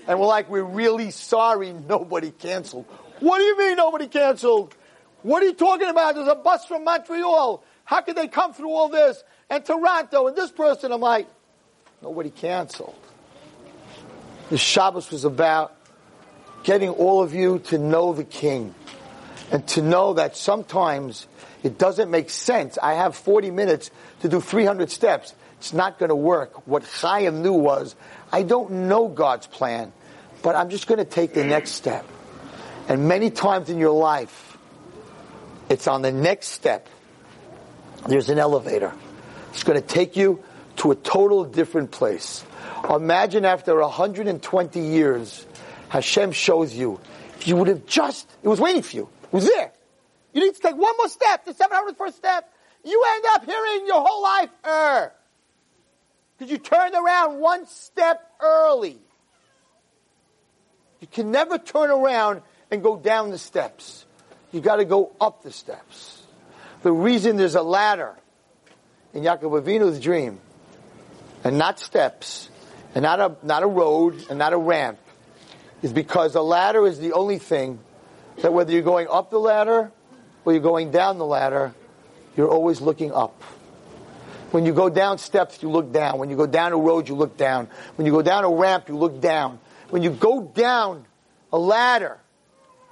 And 0.05 0.19
we're 0.19 0.27
like, 0.27 0.49
we're 0.49 0.63
really 0.63 1.11
sorry 1.11 1.71
nobody 1.71 2.31
canceled. 2.31 2.85
What 3.21 3.37
do 3.37 3.43
you 3.43 3.57
mean 3.57 3.77
nobody 3.77 4.07
canceled? 4.07 4.75
What 5.21 5.41
are 5.41 5.45
you 5.45 5.53
talking 5.53 5.87
about? 5.87 6.15
There's 6.15 6.27
a 6.27 6.35
bus 6.35 6.65
from 6.65 6.83
Montreal. 6.83 7.63
How 7.85 8.01
could 8.01 8.17
they 8.17 8.27
come 8.27 8.53
through 8.53 8.71
all 8.71 8.89
this? 8.89 9.23
And 9.49 9.63
Toronto 9.65 10.27
and 10.27 10.35
this 10.35 10.51
person. 10.51 10.91
I'm 10.91 10.99
like, 10.99 11.27
nobody 12.01 12.29
canceled. 12.29 12.95
The 14.49 14.57
Shabbos 14.57 15.09
was 15.09 15.23
about 15.23 15.73
getting 16.63 16.89
all 16.89 17.23
of 17.23 17.33
you 17.33 17.59
to 17.59 17.77
know 17.77 18.11
the 18.11 18.25
King 18.25 18.75
and 19.51 19.67
to 19.69 19.81
know 19.81 20.13
that 20.13 20.35
sometimes 20.35 21.27
it 21.63 21.77
doesn't 21.77 22.09
make 22.09 22.29
sense. 22.29 22.77
I 22.81 22.93
have 22.93 23.15
40 23.15 23.51
minutes 23.51 23.91
to 24.21 24.29
do 24.29 24.41
300 24.41 24.91
steps. 24.91 25.33
It's 25.57 25.73
not 25.73 25.97
going 25.97 26.09
to 26.09 26.15
work. 26.15 26.67
What 26.67 26.83
Chaim 26.83 27.41
knew 27.41 27.53
was, 27.53 27.95
I 28.31 28.43
don't 28.43 28.87
know 28.87 29.07
God's 29.07 29.47
plan, 29.47 29.93
but 30.41 30.55
I'm 30.55 30.69
just 30.69 30.87
going 30.87 30.97
to 30.97 31.05
take 31.05 31.33
the 31.33 31.45
next 31.45 31.71
step. 31.71 32.05
And 32.87 33.07
many 33.07 33.29
times 33.29 33.69
in 33.69 33.77
your 33.77 33.91
life, 33.93 34.57
it's 35.69 35.87
on 35.87 36.01
the 36.01 36.11
next 36.11 36.47
step. 36.49 36.89
There's 38.07 38.29
an 38.29 38.39
elevator. 38.39 38.93
It's 39.51 39.63
going 39.63 39.79
to 39.79 39.87
take 39.87 40.17
you 40.17 40.43
to 40.77 40.91
a 40.91 40.95
total 40.95 41.45
different 41.45 41.91
place. 41.91 42.43
Imagine 42.89 43.45
after 43.45 43.79
120 43.79 44.79
years, 44.79 45.45
Hashem 45.87 46.33
shows 46.33 46.73
you, 46.73 46.99
you 47.45 47.55
would 47.55 47.67
have 47.67 47.85
just, 47.85 48.29
it 48.41 48.47
was 48.47 48.59
waiting 48.59 48.81
for 48.81 48.97
you. 48.97 49.09
Was 49.33 49.45
there. 49.47 49.71
You 50.31 50.45
need 50.45 50.55
to 50.55 50.61
take 50.61 50.77
one 50.77 50.95
more 50.95 51.09
step, 51.09 51.43
the 51.43 51.53
701st 51.53 52.13
step. 52.13 52.53
You 52.85 53.03
end 53.15 53.25
up 53.31 53.45
hearing 53.45 53.87
your 53.87 54.05
whole 54.05 54.21
life, 54.23 54.49
er. 54.65 55.11
Because 56.37 56.51
you 56.51 56.59
turned 56.59 56.93
around 56.93 57.39
one 57.39 57.65
step 57.65 58.21
early. 58.39 58.99
You 61.01 61.07
can 61.07 61.31
never 61.31 61.57
turn 61.57 61.89
around 61.89 62.43
and 62.69 62.83
go 62.83 62.95
down 62.95 63.31
the 63.31 63.37
steps. 63.37 64.05
You 64.51 64.61
got 64.61 64.77
to 64.77 64.85
go 64.85 65.11
up 65.19 65.41
the 65.41 65.51
steps. 65.51 66.21
The 66.83 66.91
reason 66.91 67.35
there's 67.37 67.55
a 67.55 67.63
ladder 67.63 68.15
in 69.13 69.23
Yaakov 69.23 69.63
Avinu's 69.63 69.99
dream, 69.99 70.39
and 71.43 71.57
not 71.57 71.79
steps, 71.79 72.49
and 72.93 73.03
not 73.03 73.19
a, 73.19 73.35
not 73.41 73.63
a 73.63 73.67
road, 73.67 74.25
and 74.29 74.37
not 74.37 74.53
a 74.53 74.57
ramp, 74.57 74.99
is 75.81 75.91
because 75.91 76.33
the 76.33 76.43
ladder 76.43 76.85
is 76.85 76.99
the 76.99 77.13
only 77.13 77.39
thing 77.39 77.79
that 78.43 78.51
whether 78.51 78.73
you're 78.73 78.81
going 78.81 79.07
up 79.09 79.31
the 79.31 79.39
ladder 79.39 79.89
or 80.43 80.51
you're 80.51 80.61
going 80.61 80.91
down 80.91 81.17
the 81.17 81.25
ladder, 81.25 81.73
you're 82.35 82.49
always 82.49 82.81
looking 82.81 83.09
up. 83.13 83.41
When 84.51 84.65
you 84.65 84.73
go 84.73 84.89
down 84.89 85.17
steps, 85.17 85.63
you 85.63 85.69
look 85.69 85.93
down. 85.93 86.19
When 86.19 86.29
you 86.29 86.35
go 86.35 86.45
down 86.45 86.73
a 86.73 86.77
road, 86.77 87.07
you 87.07 87.15
look 87.15 87.37
down. 87.37 87.69
When 87.95 88.05
you 88.05 88.11
go 88.11 88.21
down 88.21 88.43
a 88.43 88.49
ramp, 88.49 88.89
you 88.89 88.97
look 88.97 89.21
down. 89.21 89.59
When 89.91 90.03
you 90.03 90.09
go 90.09 90.41
down 90.41 91.05
a 91.53 91.57
ladder, 91.57 92.19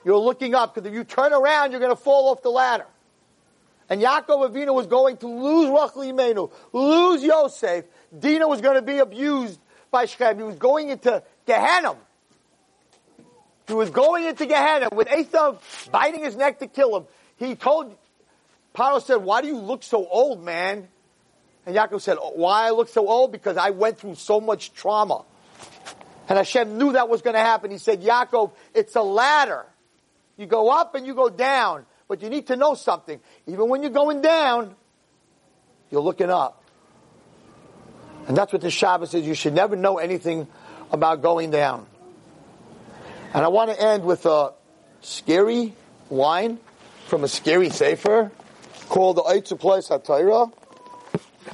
you're 0.06 0.18
looking 0.18 0.56
up 0.56 0.74
because 0.74 0.88
if 0.88 0.95
you 0.95 1.04
turn 1.04 1.34
around, 1.34 1.72
you're 1.72 1.82
going 1.82 1.91
to 1.91 2.02
fall 2.02 2.30
off 2.32 2.41
the 2.41 2.49
ladder. 2.49 2.86
And 3.89 4.02
Yaakov 4.02 4.52
Avinu 4.52 4.74
was 4.74 4.88
going 4.88 5.18
to 5.18 5.28
lose 5.28 5.68
Rachel 5.68 6.14
Imenu, 6.14 6.49
lose 6.72 7.22
Yosef. 7.22 7.84
Dina 8.18 8.47
was 8.47 8.62
going 8.62 8.76
to 8.76 8.82
be 8.82 8.99
abused 8.99 9.60
by 9.91 10.06
Shechem. 10.06 10.38
He 10.38 10.43
was 10.43 10.56
going 10.56 10.91
into 10.91 11.22
Gehenna. 11.45 11.97
He 13.68 13.74
was 13.74 13.89
going 13.89 14.26
into 14.26 14.45
Gehenna 14.45 14.89
with 14.91 15.07
Esav 15.07 15.59
biting 15.91 16.24
his 16.24 16.36
neck 16.36 16.59
to 16.59 16.68
kill 16.68 16.97
him. 16.97 17.05
He 17.38 17.55
told, 17.55 17.95
Paro 18.76 19.01
said, 19.01 19.18
why 19.18 19.41
do 19.41 19.47
you 19.47 19.57
look 19.57 19.84
so 19.84 20.05
old, 20.07 20.43
man? 20.43 20.88
And 21.66 21.76
Yaakov 21.76 22.01
said, 22.01 22.18
why 22.36 22.68
I 22.68 22.72
look 22.72 22.89
so 22.89 23.07
old? 23.07 23.32
Because 23.32 23.57
I 23.57 23.70
went 23.70 23.99
through 23.99 24.16
so 24.16 24.41
much 24.41 24.74
trauma. 24.74 25.24
And 26.28 26.38
Hashem 26.38 26.78
knew 26.78 26.93
that 26.93 27.09
was 27.09 27.22
going 27.22 27.36
to 27.36 27.41
happen. 27.41 27.72
He 27.72 27.78
said, 27.78 28.01
Yaakov, 28.01 28.51
it's 28.74 28.95
a 28.95 29.01
ladder. 29.01 29.66
You 30.38 30.45
go 30.47 30.70
up 30.70 30.95
and 30.95 31.05
you 31.05 31.14
go 31.14 31.30
down. 31.30 31.86
But 32.07 32.22
you 32.22 32.30
need 32.30 32.47
to 32.47 32.55
know 32.55 32.74
something. 32.74 33.20
Even 33.47 33.70
when 33.70 33.84
you're 33.84 33.91
going 33.91 34.22
down, 34.22 34.76
you're 35.91 36.01
looking 36.01 36.30
up. 36.30 36.64
And 38.28 38.36
that's 38.36 38.51
what 38.51 38.62
the 38.62 38.72
Shabbos 38.72 39.12
says. 39.12 39.26
You 39.26 39.34
should 39.34 39.53
never 39.53 39.76
know 39.76 39.97
anything 39.97 40.47
about 40.91 41.22
going 41.22 41.51
down. 41.51 41.86
And 43.34 43.46
I 43.46 43.48
want 43.48 43.72
to 43.72 43.82
end 43.82 44.04
with 44.04 44.26
a 44.26 44.54
scary 45.00 45.74
line 46.10 46.60
from 47.08 47.24
a 47.24 47.30
scary 47.30 47.70
sefer 47.70 48.30
called 48.90 49.16
the 49.16 49.24
Eitzu 49.24 49.58
Place 49.58 49.88
HaTorah. 49.88 50.52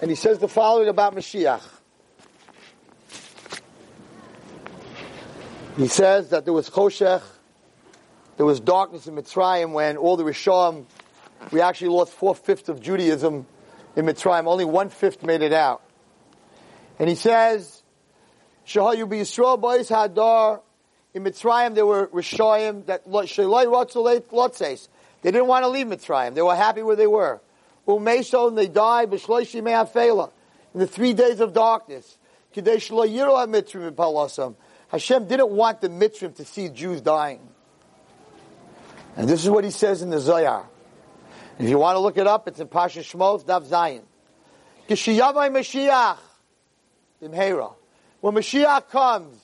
And 0.02 0.10
he 0.10 0.16
says 0.16 0.40
the 0.40 0.48
following 0.48 0.90
about 0.90 1.16
Mashiach. 1.16 1.62
He 5.78 5.88
says 5.88 6.32
that 6.32 6.46
there 6.46 6.54
was 6.54 6.68
Choshech, 6.68 7.22
there 8.38 8.46
was 8.46 8.60
darkness 8.60 9.06
in 9.06 9.16
Mitzrayim 9.16 9.74
when 9.74 9.98
all 9.98 10.18
the 10.18 10.24
Rishon, 10.24 10.86
we 11.52 11.62
actually 11.62 11.90
lost 11.90 12.14
four-fifths 12.14 12.70
of 12.70 12.82
Judaism 12.82 13.46
in 13.96 14.06
Mitzrayim. 14.06 14.48
Only 14.48 14.66
one-fifth 14.66 15.22
made 15.22 15.44
it 15.44 15.54
out. 15.54 15.84
And 16.98 17.08
he 17.08 17.16
says, 17.16 17.84
Shahayu 18.66 19.08
Yisrael 19.08 19.62
Ba'is 19.62 19.92
Hadar, 19.92 20.62
in 21.14 21.24
Mitzrayim 21.24 21.76
there 21.76 21.86
were 21.86 22.08
Rishayim 22.08 22.86
that 22.88 23.08
Lotzes. 23.08 24.88
They 25.22 25.32
didn't 25.32 25.48
want 25.48 25.64
to 25.64 25.70
leave 25.70 25.88
Mitzrayim. 25.88 26.36
They 26.36 26.42
were 26.42 26.56
happy 26.56 26.84
where 26.84 26.96
they 26.96 27.08
were. 27.08 27.42
Umeso, 27.88 28.50
and 28.50 28.58
they 28.58 28.68
died, 28.68 29.10
B'shloishi 29.10 29.64
Me'afela, 29.64 30.32
in 30.74 30.80
the 30.80 30.88
three 30.88 31.14
days 31.14 31.40
of 31.40 31.54
darkness. 31.54 32.18
Kadesh 32.54 32.92
lo 32.92 33.08
yiro 33.08 33.38
ha-mitzrim 33.38 33.92
palasam. 33.92 34.56
Hashem 34.90 35.28
didn't 35.28 35.50
want 35.50 35.82
the 35.82 35.90
mitzrim 35.90 36.36
to 36.36 36.46
see 36.46 36.70
Jews 36.70 37.02
dying. 37.02 37.40
And 39.16 39.28
this 39.28 39.44
is 39.44 39.50
what 39.50 39.64
he 39.64 39.72
says 39.72 40.02
in 40.02 40.10
the 40.10 40.20
Zohar. 40.20 40.66
If 41.60 41.70
you 41.70 41.78
want 41.80 41.96
to 41.96 42.00
look 42.00 42.18
it 42.18 42.28
up, 42.28 42.48
it's 42.48 42.60
in 42.60 42.68
Pasha 42.68 43.00
Shmos, 43.00 43.46
Dav 43.46 43.66
Zion. 43.66 44.04
Kishiyavai 44.88 45.50
Mashiach, 45.50 46.18
Imhera. 47.24 47.74
When 48.22 48.36
Mashiach 48.36 48.90
comes, 48.90 49.36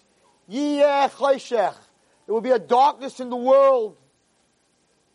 Yiyeh 0.54 1.10
Choshech, 1.10 1.76
there 2.26 2.34
will 2.34 2.42
be 2.42 2.52
a 2.52 2.60
darkness 2.60 3.20
in 3.20 3.30
the 3.30 3.36
world. 3.36 3.98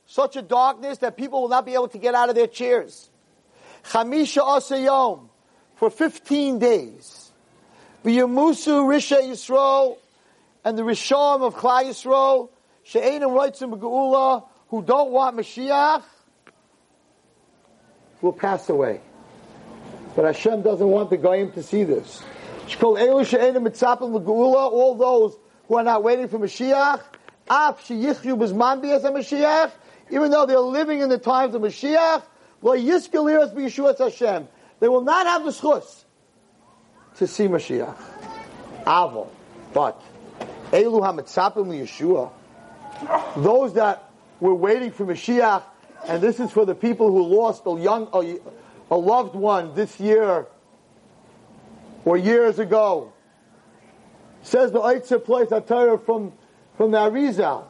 Such 0.06 0.36
a 0.36 0.42
darkness 0.42 0.98
that 0.98 1.16
people 1.16 1.42
will 1.42 1.48
not 1.48 1.64
be 1.64 1.74
able 1.74 1.88
to 1.88 1.98
get 1.98 2.14
out 2.14 2.28
of 2.28 2.34
their 2.34 2.46
chairs. 2.46 3.08
Chamisha 3.84 4.42
Asayom, 4.42 5.28
for 5.76 5.90
15 5.90 6.58
days. 6.58 7.30
V'yamusu 8.04 8.84
Risha 8.84 9.22
Yisrael, 9.22 9.98
and 10.64 10.76
the 10.76 10.82
Risham 10.82 11.42
of 11.42 11.54
Klal 11.54 11.84
Yisrael, 11.84 12.48
She'enim 12.82 13.30
Reitzim 13.30 13.78
Geula, 13.78 14.44
who 14.68 14.82
don't 14.82 15.10
want 15.10 15.36
Mashiach, 15.36 16.02
will 18.20 18.32
pass 18.32 18.68
away. 18.68 19.00
But 20.16 20.24
Hashem 20.24 20.62
doesn't 20.62 20.88
want 20.88 21.10
the 21.10 21.16
Goyim 21.16 21.52
to 21.52 21.62
see 21.62 21.84
this. 21.84 22.22
All 22.80 22.94
those 24.94 25.36
who 25.66 25.76
are 25.76 25.82
not 25.82 26.02
waiting 26.02 26.28
for 26.28 26.38
Mashiach, 26.38 27.00
af 27.48 27.86
sheyichyu 27.86 28.36
b'zman 28.36 28.84
as 28.84 29.04
a 29.04 29.10
Mashiach, 29.10 29.72
even 30.10 30.30
though 30.30 30.46
they're 30.46 30.58
living 30.58 31.00
in 31.00 31.08
the 31.08 31.18
times 31.18 31.54
of 31.54 31.62
Mashiach, 31.62 32.22
they 34.80 34.88
will 34.88 35.02
not 35.02 35.26
have 35.26 35.44
the 35.44 35.50
zechus 35.50 36.04
to 37.16 37.26
see 37.26 37.46
Mashiach. 37.46 37.96
Avo. 38.84 39.28
But, 39.72 40.02
Elu 40.72 41.00
HaMetzapim 41.00 41.68
Yeshua, 41.68 42.30
those 43.36 43.74
that 43.74 44.10
were 44.40 44.54
waiting 44.54 44.90
for 44.90 45.06
Mashiach, 45.06 45.62
and 46.06 46.22
this 46.22 46.40
is 46.40 46.50
for 46.50 46.64
the 46.64 46.74
people 46.74 47.10
who 47.10 47.22
lost 47.22 47.62
a 47.66 47.78
young, 47.80 48.08
a, 48.12 48.38
a 48.90 48.96
loved 48.96 49.34
one 49.34 49.74
this 49.74 49.98
year 50.00 50.46
or 52.08 52.16
years 52.16 52.58
ago. 52.58 53.12
Says 54.42 54.72
the 54.72 54.80
Eitzer 54.80 55.22
place 55.22 55.48
Torah 55.66 55.98
from 55.98 56.32
from 56.78 56.90
the 56.90 56.98
Arizal. 56.98 57.66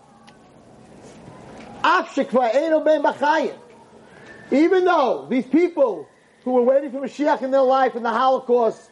Even 4.51 4.84
though 4.84 5.26
these 5.28 5.47
people 5.47 6.09
who 6.45 6.53
were 6.53 6.62
waiting 6.62 6.93
for 6.93 7.01
Mashiach 7.01 7.43
in 7.43 7.51
their 7.51 7.62
life 7.62 7.97
in 7.97 8.05
the 8.05 8.11
Holocaust, 8.11 8.91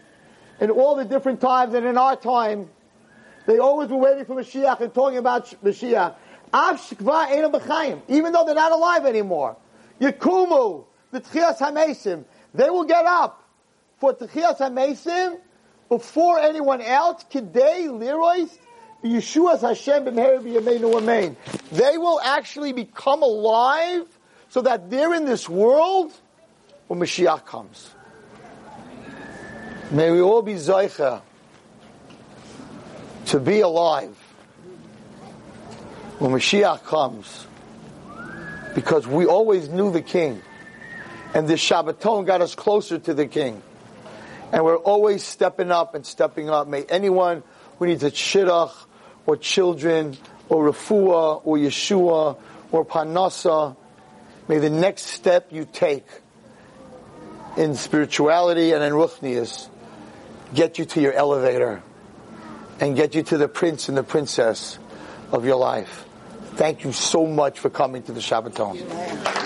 and 0.58 0.70
all 0.72 0.96
the 0.96 1.04
different 1.04 1.40
times, 1.40 1.74
and 1.74 1.86
in 1.86 1.96
our 1.96 2.16
time, 2.16 2.68
they 3.46 3.58
always 3.58 3.88
were 3.88 3.98
waiting 3.98 4.24
for 4.24 4.34
Mashiach 4.34 4.80
and 4.80 4.92
talking 4.92 5.18
about 5.18 5.46
Mashiach. 5.62 6.16
Even 8.08 8.32
though 8.32 8.44
they're 8.44 8.54
not 8.54 8.72
alive 8.72 9.06
anymore. 9.06 9.56
Yakumu, 10.00 10.86
the 11.12 11.20
Tchias 11.20 11.58
HaMesim, 11.58 12.24
they 12.54 12.68
will 12.70 12.84
get 12.84 13.04
up 13.04 13.45
for 13.98 14.14
Tchias 14.14 14.58
HaMesim 14.58 15.38
before 15.88 16.38
anyone 16.38 16.80
else. 16.80 17.24
Kidei 17.30 17.88
Lirois, 17.88 18.56
Yeshua's 19.04 19.60
Hashem 19.62 20.08
Amen. 20.08 21.36
They 21.72 21.98
will 21.98 22.20
actually 22.20 22.72
become 22.72 23.22
alive 23.22 24.06
so 24.48 24.62
that 24.62 24.90
they're 24.90 25.14
in 25.14 25.24
this 25.24 25.48
world 25.48 26.12
when 26.88 27.00
Mashiach 27.00 27.44
comes. 27.46 27.90
May 29.90 30.10
we 30.10 30.20
all 30.20 30.42
be 30.42 30.54
Zaycha 30.54 31.22
to 33.26 33.40
be 33.40 33.60
alive 33.60 34.16
when 36.18 36.30
Mashiach 36.32 36.84
comes, 36.84 37.46
because 38.74 39.06
we 39.06 39.26
always 39.26 39.68
knew 39.68 39.90
the 39.90 40.00
King, 40.00 40.40
and 41.34 41.46
this 41.46 41.60
Shabbaton 41.60 42.24
got 42.26 42.40
us 42.40 42.54
closer 42.54 42.98
to 42.98 43.14
the 43.14 43.26
King, 43.26 43.62
and 44.52 44.64
we're 44.64 44.76
always 44.76 45.22
stepping 45.22 45.70
up 45.70 45.94
and 45.94 46.06
stepping 46.06 46.48
up. 46.50 46.68
May 46.68 46.84
anyone 46.84 47.42
who 47.78 47.86
needs 47.86 48.02
a 48.02 48.10
shidduch, 48.10 48.72
or 49.26 49.36
children, 49.36 50.16
or 50.48 50.70
refuah, 50.70 51.40
or 51.44 51.56
Yeshua, 51.56 52.38
or 52.70 52.84
panasa, 52.84 53.76
may 54.48 54.58
the 54.58 54.70
next 54.70 55.02
step 55.02 55.52
you 55.52 55.66
take 55.70 56.06
in 57.56 57.74
spirituality 57.74 58.72
and 58.72 58.84
in 58.84 58.92
ruchnias 58.92 59.68
get 60.54 60.78
you 60.78 60.84
to 60.84 61.00
your 61.00 61.12
elevator 61.12 61.82
and 62.80 62.94
get 62.94 63.14
you 63.14 63.22
to 63.22 63.38
the 63.38 63.48
prince 63.48 63.88
and 63.88 63.96
the 63.96 64.02
princess 64.02 64.78
of 65.32 65.44
your 65.44 65.56
life. 65.56 66.04
Thank 66.54 66.84
you 66.84 66.92
so 66.92 67.26
much 67.26 67.58
for 67.58 67.70
coming 67.70 68.02
to 68.04 68.12
the 68.12 68.20
Shabbaton. 68.20 69.45